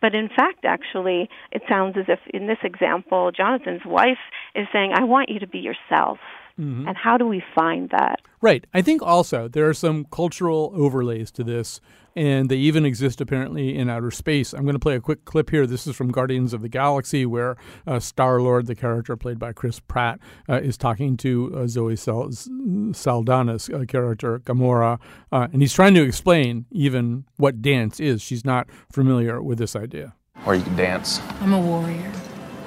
But 0.02 0.14
in 0.14 0.28
fact, 0.28 0.66
actually, 0.66 1.30
it 1.52 1.62
sounds 1.70 1.96
as 1.98 2.06
if 2.10 2.20
in 2.34 2.48
this 2.48 2.58
example, 2.62 3.32
Jonathan's 3.32 3.86
wife 3.86 4.18
is 4.54 4.68
saying, 4.74 4.92
I 4.94 5.06
want 5.06 5.30
you 5.30 5.40
to 5.40 5.48
be 5.48 5.60
yourself. 5.60 6.20
Mhm. 6.60 6.88
And 6.88 6.98
how 6.98 7.18
do 7.18 7.26
we 7.26 7.42
find 7.56 7.90
that? 7.90 8.22
Right. 8.42 8.68
I 8.74 8.82
think 8.82 9.02
also 9.02 9.48
there 9.48 9.68
are 9.68 9.74
some 9.74 10.06
cultural 10.06 10.72
overlays 10.76 11.32
to 11.32 11.44
this, 11.44 11.80
and 12.16 12.50
they 12.50 12.58
even 12.58 12.86
exist 12.86 13.22
apparently 13.22 13.76
in 13.76 13.90
outer 13.90 14.12
space. 14.12 14.54
I'm 14.54 14.64
going 14.64 14.76
to 14.76 14.80
play 14.80 14.96
a 14.96 15.00
quick 15.00 15.26
clip 15.26 15.50
here. 15.50 15.66
This 15.66 15.88
is 15.88 15.96
from 15.96 16.12
Guardians 16.12 16.54
of 16.54 16.62
the 16.62 16.70
Galaxy, 16.70 17.26
where 17.26 17.58
uh, 17.88 18.00
Star 18.00 18.42
Lord, 18.42 18.68
the 18.68 18.76
character 18.76 19.16
played 19.18 19.40
by 19.40 19.54
Chris 19.54 19.80
Pratt, 19.80 20.20
uh, 20.50 20.56
is 20.56 20.78
talking 20.78 21.18
to 21.18 21.54
uh, 21.56 21.68
Zoe 21.68 21.96
Sal- 21.96 22.30
Saldana's 22.30 23.70
uh, 23.70 23.86
character, 23.88 24.40
Gamora, 24.40 25.00
uh, 25.32 25.48
and 25.52 25.62
he's 25.62 25.74
trying 25.74 25.94
to 25.96 26.04
explain 26.04 26.66
even 26.72 27.26
what 27.38 27.62
dance 27.62 28.00
is. 28.00 28.22
She's 28.22 28.46
not 28.46 28.68
familiar 28.92 29.42
with 29.42 29.58
this 29.58 29.76
idea. 29.76 30.14
Or 30.46 30.56
you 30.56 30.64
can 30.64 30.76
dance. 30.76 31.22
I'm 31.40 31.54
a 31.54 31.60
warrior 31.60 32.12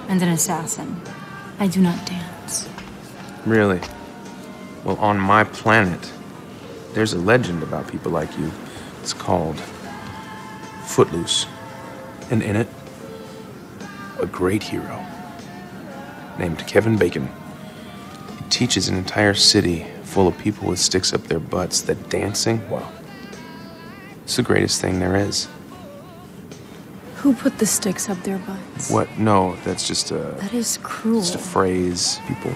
and 0.09 0.23
an 0.23 0.29
assassin. 0.29 1.01
I 1.59 1.69
do 1.69 1.81
not 1.81 2.07
dance. 2.07 2.69
Really? 3.45 3.81
Well, 4.85 4.97
on 4.97 5.19
my 5.19 5.45
planet, 5.45 6.13
there's 6.93 7.13
a 7.13 7.19
legend 7.19 7.63
about 7.63 7.91
people 7.91 8.13
like 8.13 8.37
you. 8.39 8.51
It's 9.07 9.15
called 9.15 9.61
Footloose. 10.87 11.47
And 12.29 12.43
in 12.43 12.57
it, 12.57 12.67
a 14.19 14.27
great 14.27 14.65
hero 14.65 15.07
named 16.41 16.67
Kevin 16.67 16.99
Bacon. 16.99 17.31
He 18.37 18.45
teaches 18.51 18.89
an 18.89 18.97
entire 18.97 19.35
city 19.35 19.87
full 20.03 20.27
of 20.27 20.37
people 20.39 20.67
with 20.67 20.81
sticks 20.81 21.13
up 21.13 21.23
their 21.29 21.39
butts 21.39 21.83
that 21.83 22.11
dancing, 22.11 22.69
well, 22.69 22.93
it's 24.25 24.35
the 24.35 24.43
greatest 24.43 24.81
thing 24.81 24.99
there 24.99 25.15
is. 25.15 25.47
Who 27.19 27.33
put 27.33 27.59
the 27.59 27.67
sticks 27.67 28.11
up 28.11 28.21
their 28.25 28.39
butts? 28.39 28.91
What? 28.91 29.21
No, 29.21 29.55
that's 29.65 29.87
just 29.87 30.11
a. 30.11 30.35
That 30.41 30.53
is 30.53 30.81
cruel. 30.83 31.21
Just 31.21 31.37
a 31.37 31.39
phrase 31.39 32.19
people. 32.27 32.53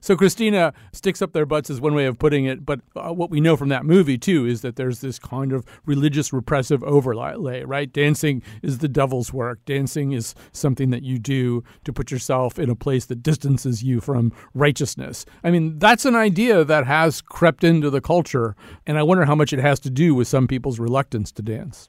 So 0.00 0.16
Christina 0.16 0.72
sticks 0.92 1.22
up 1.22 1.32
their 1.32 1.46
butts 1.46 1.70
is 1.70 1.80
one 1.80 1.94
way 1.94 2.06
of 2.06 2.18
putting 2.18 2.44
it, 2.44 2.64
but 2.64 2.80
uh, 2.96 3.12
what 3.12 3.30
we 3.30 3.40
know 3.40 3.56
from 3.56 3.68
that 3.70 3.84
movie 3.84 4.18
too 4.18 4.46
is 4.46 4.62
that 4.62 4.76
there's 4.76 5.00
this 5.00 5.18
kind 5.18 5.52
of 5.52 5.64
religious 5.86 6.32
repressive 6.32 6.82
overlay, 6.84 7.64
right? 7.64 7.92
Dancing 7.92 8.42
is 8.62 8.78
the 8.78 8.88
devil's 8.88 9.32
work. 9.32 9.64
Dancing 9.64 10.12
is 10.12 10.34
something 10.52 10.90
that 10.90 11.02
you 11.02 11.18
do 11.18 11.62
to 11.84 11.92
put 11.92 12.10
yourself 12.10 12.58
in 12.58 12.70
a 12.70 12.76
place 12.76 13.06
that 13.06 13.22
distances 13.22 13.82
you 13.82 14.00
from 14.00 14.32
righteousness. 14.54 15.24
I 15.42 15.50
mean, 15.50 15.78
that's 15.78 16.04
an 16.04 16.14
idea 16.14 16.64
that 16.64 16.86
has 16.86 17.20
crept 17.20 17.64
into 17.64 17.90
the 17.90 18.00
culture, 18.00 18.54
and 18.86 18.98
I 18.98 19.02
wonder 19.02 19.24
how 19.24 19.34
much 19.34 19.52
it 19.52 19.58
has 19.58 19.80
to 19.80 19.90
do 19.90 20.14
with 20.14 20.28
some 20.28 20.46
people's 20.46 20.78
reluctance 20.78 21.32
to 21.32 21.42
dance. 21.42 21.88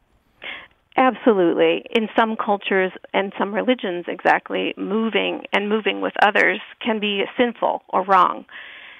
Absolutely. 0.97 1.85
In 1.95 2.09
some 2.17 2.35
cultures 2.35 2.91
and 3.13 3.31
some 3.37 3.53
religions, 3.53 4.05
exactly, 4.07 4.73
moving 4.77 5.43
and 5.53 5.69
moving 5.69 6.01
with 6.01 6.13
others 6.21 6.59
can 6.83 6.99
be 6.99 7.23
sinful 7.37 7.83
or 7.89 8.03
wrong. 8.03 8.45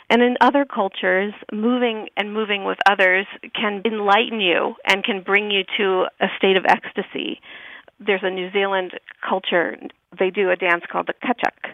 And 0.09 0.21
in 0.21 0.37
other 0.41 0.65
cultures, 0.65 1.33
moving 1.51 2.07
and 2.17 2.33
moving 2.33 2.63
with 2.63 2.77
others 2.89 3.27
can 3.53 3.81
enlighten 3.85 4.39
you 4.39 4.75
and 4.87 5.03
can 5.03 5.21
bring 5.21 5.51
you 5.51 5.63
to 5.77 6.05
a 6.19 6.27
state 6.37 6.57
of 6.57 6.65
ecstasy. 6.67 7.41
There's 7.99 8.23
a 8.23 8.29
New 8.29 8.51
Zealand 8.51 8.91
culture, 9.27 9.75
they 10.17 10.29
do 10.29 10.49
a 10.49 10.55
dance 10.55 10.83
called 10.91 11.07
the 11.07 11.13
kecak, 11.13 11.73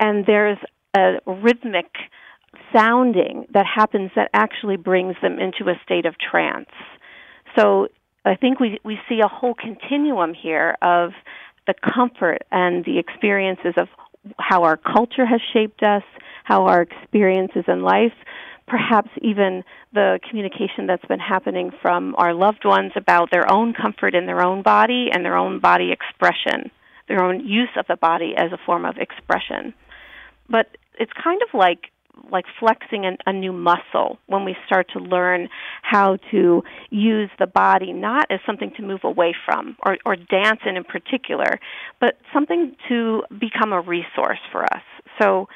and 0.00 0.24
there's 0.26 0.58
a 0.96 1.18
rhythmic 1.26 1.86
sounding 2.72 3.46
that 3.52 3.66
happens 3.66 4.10
that 4.16 4.30
actually 4.32 4.76
brings 4.76 5.14
them 5.22 5.38
into 5.38 5.70
a 5.70 5.78
state 5.84 6.06
of 6.06 6.14
trance. 6.18 6.70
So 7.56 7.88
I 8.26 8.34
think 8.34 8.58
we 8.60 8.78
we 8.84 8.98
see 9.08 9.20
a 9.20 9.28
whole 9.28 9.54
continuum 9.54 10.34
here 10.34 10.76
of 10.82 11.12
the 11.66 11.74
comfort 11.74 12.42
and 12.50 12.84
the 12.84 12.98
experiences 12.98 13.74
of 13.76 13.88
how 14.38 14.64
our 14.64 14.76
culture 14.76 15.24
has 15.24 15.40
shaped 15.52 15.82
us, 15.82 16.02
how 16.44 16.66
our 16.66 16.82
experiences 16.82 17.64
in 17.68 17.82
life, 17.82 18.12
perhaps 18.66 19.10
even 19.22 19.62
the 19.92 20.18
communication 20.28 20.86
that's 20.86 21.04
been 21.04 21.20
happening 21.20 21.70
from 21.80 22.14
our 22.18 22.34
loved 22.34 22.64
ones 22.64 22.92
about 22.96 23.30
their 23.30 23.50
own 23.50 23.72
comfort 23.72 24.14
in 24.14 24.26
their 24.26 24.42
own 24.42 24.62
body 24.62 25.08
and 25.12 25.24
their 25.24 25.36
own 25.36 25.60
body 25.60 25.92
expression, 25.92 26.70
their 27.08 27.22
own 27.22 27.46
use 27.46 27.70
of 27.76 27.86
the 27.86 27.96
body 27.96 28.34
as 28.36 28.52
a 28.52 28.58
form 28.66 28.84
of 28.84 28.96
expression. 28.98 29.72
But 30.48 30.76
it's 30.98 31.12
kind 31.12 31.40
of 31.42 31.48
like 31.54 31.92
like 32.30 32.44
flexing 32.58 33.04
an, 33.06 33.16
a 33.26 33.32
new 33.32 33.52
muscle 33.52 34.18
when 34.26 34.44
we 34.44 34.56
start 34.66 34.88
to 34.92 34.98
learn 34.98 35.48
how 35.82 36.16
to 36.30 36.62
use 36.90 37.30
the 37.38 37.46
body 37.46 37.92
not 37.92 38.26
as 38.30 38.40
something 38.46 38.72
to 38.76 38.82
move 38.82 39.00
away 39.04 39.34
from 39.44 39.76
or, 39.84 39.98
or 40.04 40.16
dance 40.16 40.60
in 40.66 40.76
in 40.76 40.84
particular, 40.84 41.58
but 42.00 42.18
something 42.32 42.76
to 42.88 43.22
become 43.38 43.72
a 43.72 43.80
resource 43.80 44.40
for 44.50 44.64
us. 44.64 44.82
So 45.20 45.48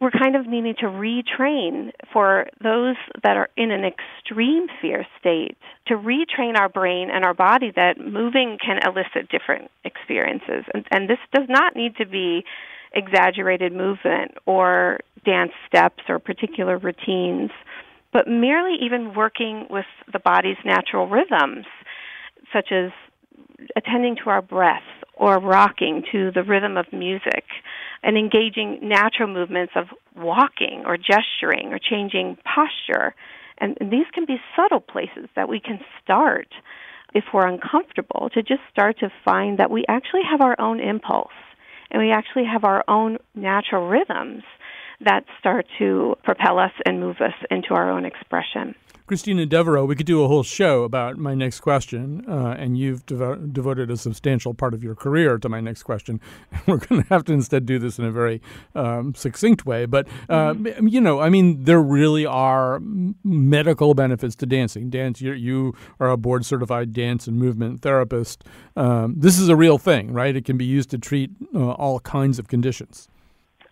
we're 0.00 0.10
kind 0.10 0.34
of 0.34 0.46
needing 0.46 0.74
to 0.76 0.86
retrain 0.86 1.90
for 2.10 2.46
those 2.62 2.96
that 3.22 3.36
are 3.36 3.50
in 3.56 3.70
an 3.70 3.84
extreme 3.84 4.66
fear 4.80 5.06
state 5.18 5.58
to 5.86 5.94
retrain 5.94 6.56
our 6.56 6.70
brain 6.70 7.10
and 7.10 7.22
our 7.22 7.34
body 7.34 7.70
that 7.76 7.98
moving 8.00 8.56
can 8.64 8.80
elicit 8.82 9.30
different 9.30 9.70
experiences. 9.84 10.64
And, 10.72 10.86
and 10.90 11.08
this 11.08 11.18
does 11.34 11.46
not 11.50 11.76
need 11.76 11.96
to 11.96 12.06
be 12.06 12.44
exaggerated 12.92 13.72
movement 13.72 14.32
or 14.46 15.00
dance 15.24 15.52
steps 15.66 16.02
or 16.08 16.18
particular 16.18 16.78
routines, 16.78 17.50
but 18.12 18.26
merely 18.26 18.76
even 18.82 19.14
working 19.14 19.66
with 19.70 19.86
the 20.12 20.18
body's 20.18 20.56
natural 20.64 21.08
rhythms, 21.08 21.66
such 22.52 22.72
as 22.72 22.90
attending 23.76 24.16
to 24.16 24.30
our 24.30 24.42
breath 24.42 24.82
or 25.14 25.38
rocking 25.38 26.02
to 26.10 26.30
the 26.32 26.42
rhythm 26.42 26.76
of 26.76 26.86
music 26.92 27.44
and 28.02 28.16
engaging 28.16 28.78
natural 28.82 29.28
movements 29.28 29.72
of 29.76 29.86
walking 30.16 30.82
or 30.86 30.96
gesturing 30.96 31.72
or 31.72 31.78
changing 31.78 32.36
posture. 32.42 33.14
And, 33.58 33.76
and 33.80 33.92
these 33.92 34.06
can 34.14 34.24
be 34.24 34.40
subtle 34.56 34.80
places 34.80 35.28
that 35.36 35.48
we 35.48 35.60
can 35.60 35.78
start 36.02 36.48
if 37.14 37.24
we're 37.34 37.46
uncomfortable 37.46 38.30
to 38.32 38.42
just 38.42 38.62
start 38.72 38.98
to 39.00 39.12
find 39.24 39.58
that 39.58 39.70
we 39.70 39.84
actually 39.88 40.22
have 40.28 40.40
our 40.40 40.58
own 40.58 40.80
impulse 40.80 41.32
and 41.90 42.00
we 42.02 42.12
actually 42.12 42.44
have 42.44 42.64
our 42.64 42.84
own 42.88 43.18
natural 43.34 43.88
rhythms 43.88 44.42
that 45.00 45.24
start 45.38 45.66
to 45.78 46.16
propel 46.22 46.58
us 46.58 46.72
and 46.84 47.00
move 47.00 47.20
us 47.20 47.34
into 47.50 47.74
our 47.74 47.90
own 47.90 48.04
expression. 48.04 48.74
Christina 49.10 49.44
Devereaux, 49.44 49.84
we 49.86 49.96
could 49.96 50.06
do 50.06 50.22
a 50.22 50.28
whole 50.28 50.44
show 50.44 50.84
about 50.84 51.18
my 51.18 51.34
next 51.34 51.62
question, 51.62 52.24
uh, 52.28 52.54
and 52.56 52.78
you've 52.78 53.04
devo- 53.06 53.52
devoted 53.52 53.90
a 53.90 53.96
substantial 53.96 54.54
part 54.54 54.72
of 54.72 54.84
your 54.84 54.94
career 54.94 55.36
to 55.36 55.48
my 55.48 55.60
next 55.60 55.82
question. 55.82 56.20
We're 56.68 56.76
going 56.76 57.02
to 57.02 57.08
have 57.08 57.24
to 57.24 57.32
instead 57.32 57.66
do 57.66 57.80
this 57.80 57.98
in 57.98 58.04
a 58.04 58.12
very 58.12 58.40
um, 58.76 59.16
succinct 59.16 59.66
way. 59.66 59.84
But, 59.84 60.06
uh, 60.28 60.52
mm-hmm. 60.52 60.86
you 60.86 61.00
know, 61.00 61.18
I 61.18 61.28
mean, 61.28 61.64
there 61.64 61.82
really 61.82 62.24
are 62.24 62.78
medical 63.24 63.94
benefits 63.94 64.36
to 64.36 64.46
dancing. 64.46 64.90
Dance, 64.90 65.20
you, 65.20 65.32
you 65.32 65.74
are 65.98 66.10
a 66.10 66.16
board 66.16 66.46
certified 66.46 66.92
dance 66.92 67.26
and 67.26 67.36
movement 67.36 67.82
therapist. 67.82 68.44
Um, 68.76 69.16
this 69.18 69.40
is 69.40 69.48
a 69.48 69.56
real 69.56 69.76
thing, 69.76 70.12
right? 70.12 70.36
It 70.36 70.44
can 70.44 70.56
be 70.56 70.66
used 70.66 70.88
to 70.90 70.98
treat 70.98 71.32
uh, 71.52 71.72
all 71.72 71.98
kinds 71.98 72.38
of 72.38 72.46
conditions. 72.46 73.08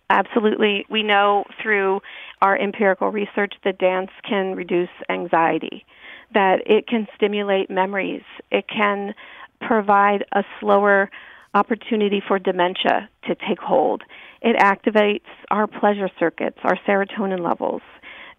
Absolutely. 0.09 0.85
We 0.89 1.03
know 1.03 1.45
through 1.61 2.01
our 2.41 2.57
empirical 2.57 3.09
research 3.11 3.53
that 3.63 3.77
dance 3.77 4.11
can 4.27 4.55
reduce 4.55 4.89
anxiety, 5.09 5.85
that 6.33 6.61
it 6.65 6.87
can 6.87 7.07
stimulate 7.15 7.69
memories, 7.69 8.23
it 8.51 8.65
can 8.67 9.13
provide 9.61 10.23
a 10.33 10.43
slower 10.59 11.09
opportunity 11.53 12.21
for 12.25 12.39
dementia 12.39 13.09
to 13.27 13.35
take 13.35 13.59
hold. 13.59 14.03
It 14.41 14.55
activates 14.57 15.27
our 15.51 15.67
pleasure 15.67 16.09
circuits, 16.19 16.59
our 16.63 16.77
serotonin 16.87 17.43
levels. 17.43 17.81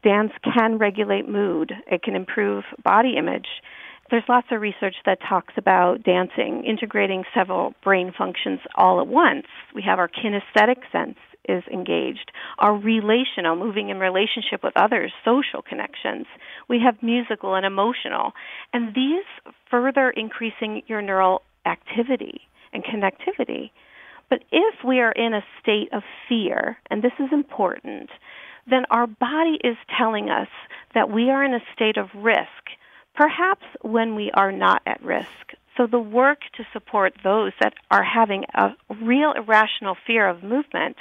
Dance 0.02 0.32
can 0.42 0.78
regulate 0.78 1.28
mood, 1.28 1.72
it 1.86 2.02
can 2.02 2.14
improve 2.14 2.64
body 2.82 3.16
image. 3.18 3.48
There's 4.10 4.24
lots 4.28 4.48
of 4.50 4.60
research 4.60 4.96
that 5.06 5.18
talks 5.28 5.54
about 5.56 6.02
dancing 6.02 6.64
integrating 6.64 7.24
several 7.34 7.74
brain 7.84 8.12
functions 8.16 8.60
all 8.74 9.00
at 9.00 9.06
once. 9.06 9.46
We 9.74 9.82
have 9.82 9.98
our 9.98 10.08
kinesthetic 10.08 10.78
sense 10.90 11.16
is 11.48 11.62
engaged, 11.72 12.30
our 12.58 12.74
relational, 12.76 13.56
moving 13.56 13.88
in 13.88 13.98
relationship 13.98 14.62
with 14.62 14.76
others, 14.76 15.12
social 15.24 15.62
connections. 15.62 16.26
We 16.68 16.80
have 16.84 17.02
musical 17.02 17.54
and 17.54 17.66
emotional. 17.66 18.32
And 18.72 18.94
these 18.94 19.24
further 19.70 20.10
increasing 20.10 20.82
your 20.86 21.02
neural 21.02 21.42
activity 21.66 22.42
and 22.72 22.84
connectivity. 22.84 23.70
But 24.28 24.44
if 24.52 24.84
we 24.84 25.00
are 25.00 25.12
in 25.12 25.34
a 25.34 25.44
state 25.60 25.88
of 25.92 26.02
fear, 26.28 26.78
and 26.90 27.02
this 27.02 27.12
is 27.18 27.32
important, 27.32 28.10
then 28.68 28.84
our 28.90 29.06
body 29.06 29.58
is 29.64 29.76
telling 29.98 30.30
us 30.30 30.48
that 30.94 31.10
we 31.10 31.30
are 31.30 31.44
in 31.44 31.54
a 31.54 31.64
state 31.74 31.96
of 31.96 32.08
risk, 32.14 32.70
perhaps 33.14 33.64
when 33.82 34.14
we 34.14 34.30
are 34.32 34.52
not 34.52 34.82
at 34.86 35.02
risk. 35.02 35.54
So 35.76 35.86
the 35.86 36.00
work 36.00 36.40
to 36.56 36.64
support 36.72 37.14
those 37.22 37.52
that 37.60 37.74
are 37.90 38.02
having 38.02 38.44
a 38.54 38.70
real 39.02 39.32
irrational 39.32 39.96
fear 40.06 40.28
of 40.28 40.42
movement 40.42 40.96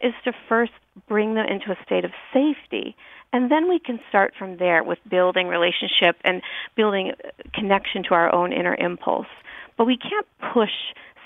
is 0.00 0.12
to 0.24 0.32
first 0.48 0.72
bring 1.08 1.34
them 1.34 1.46
into 1.46 1.70
a 1.70 1.84
state 1.84 2.04
of 2.04 2.12
safety. 2.32 2.96
And 3.32 3.50
then 3.50 3.68
we 3.68 3.78
can 3.78 4.00
start 4.08 4.34
from 4.38 4.58
there 4.58 4.82
with 4.82 4.98
building 5.08 5.48
relationship 5.48 6.16
and 6.24 6.42
building 6.76 7.12
connection 7.54 8.02
to 8.04 8.14
our 8.14 8.34
own 8.34 8.52
inner 8.52 8.74
impulse. 8.74 9.26
But 9.78 9.86
we 9.86 9.96
can't 9.96 10.26
push 10.52 10.70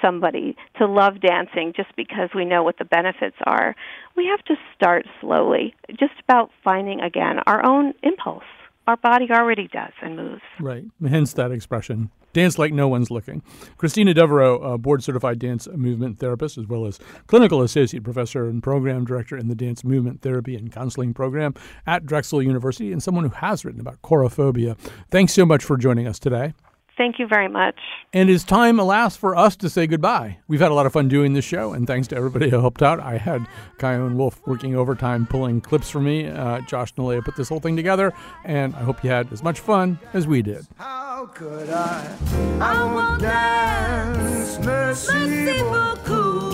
somebody 0.03 0.57
to 0.79 0.87
love 0.87 1.21
dancing 1.21 1.73
just 1.75 1.95
because 1.97 2.29
we 2.35 2.45
know 2.45 2.63
what 2.63 2.79
the 2.79 2.85
benefits 2.85 3.37
are. 3.45 3.75
We 4.17 4.27
have 4.27 4.45
to 4.45 4.55
start 4.75 5.07
slowly, 5.21 5.75
just 5.91 6.13
about 6.23 6.51
finding 6.63 7.01
again 7.01 7.39
our 7.47 7.65
own 7.65 7.95
impulse. 8.03 8.45
Our 8.87 8.97
body 8.97 9.29
already 9.31 9.69
does 9.69 9.93
and 10.03 10.17
moves. 10.17 10.43
Right. 10.61 10.85
Hence 11.07 11.33
that 11.35 11.51
expression 11.53 12.11
Dance 12.35 12.59
like 12.59 12.73
no 12.73 12.89
one's 12.89 13.13
looking. 13.13 13.43
Christina 13.79 14.13
Devereaux, 14.13 14.61
a 14.61 14.77
board 14.77 15.05
certified 15.05 15.39
dance 15.39 15.69
movement 15.69 16.19
therapist, 16.19 16.59
as 16.59 16.67
well 16.67 16.85
as 16.85 16.99
clinical 17.29 17.63
associate 17.63 18.03
professor 18.03 18.49
and 18.49 18.61
program 18.61 19.05
director 19.05 19.39
in 19.39 19.47
the 19.47 19.55
dance 19.55 19.85
movement 19.85 20.21
therapy 20.21 20.57
and 20.57 20.73
counseling 20.73 21.15
program 21.15 21.55
at 21.87 22.05
Drexel 22.05 22.43
University, 22.43 22.91
and 22.91 23.01
someone 23.01 23.23
who 23.23 23.31
has 23.31 23.65
written 23.65 23.81
about 23.81 24.03
chorophobia. 24.03 24.77
Thanks 25.13 25.33
so 25.33 25.47
much 25.47 25.65
for 25.65 25.77
joining 25.77 26.09
us 26.09 26.19
today. 26.19 26.55
Thank 26.97 27.19
you 27.19 27.27
very 27.27 27.49
much. 27.49 27.77
And 28.13 28.31
it's 28.31 28.45
time, 28.45 28.79
alas, 28.79 29.17
for 29.17 29.37
us 29.37 29.57
to 29.57 29.69
say 29.69 29.87
goodbye. 29.87 30.39
We've 30.47 30.61
had 30.61 30.71
a 30.71 30.75
lot 30.75 30.87
of 30.87 30.93
fun 30.93 31.09
doing 31.09 31.33
this 31.33 31.45
show, 31.45 31.73
and 31.73 31.87
thanks 31.87 32.07
to 32.09 32.17
everybody 32.17 32.51
who 32.51 32.61
helped 32.61 32.83
out. 32.83 33.01
I 33.01 33.19
had 33.19 33.47
Chion 33.81 34.17
Wolf 34.17 34.41
working 34.47 34.77
overtime 34.77 35.27
pulling 35.27 35.61
clips 35.61 35.91
for 35.91 36.01
me. 36.01 36.29
Uh, 36.29 36.61
Josh 36.63 36.95
Nalea 36.95 37.25
put 37.25 37.37
this 37.37 37.49
whole 37.49 37.61
thing 37.61 37.77
together, 37.77 38.13
and 38.45 38.75
I 38.77 38.83
hope 38.83 39.03
you 39.03 39.11
had 39.11 39.33
as 39.33 39.43
much 39.43 39.61
fun 39.61 39.99
as 40.13 40.27
we 40.27 40.43
did. 40.43 40.67
How 40.77 41.05
how 41.25 41.27
could 41.27 41.71
I? 41.71 42.17
I 42.61 42.85
won't 42.93 43.23
dance, 43.23 44.59
merci 44.59 45.59
beaucoup. 45.61 46.54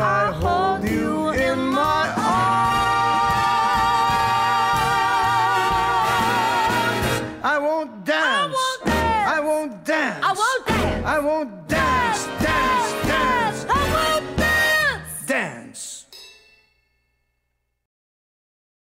So 0.00 0.06
if 0.30 0.69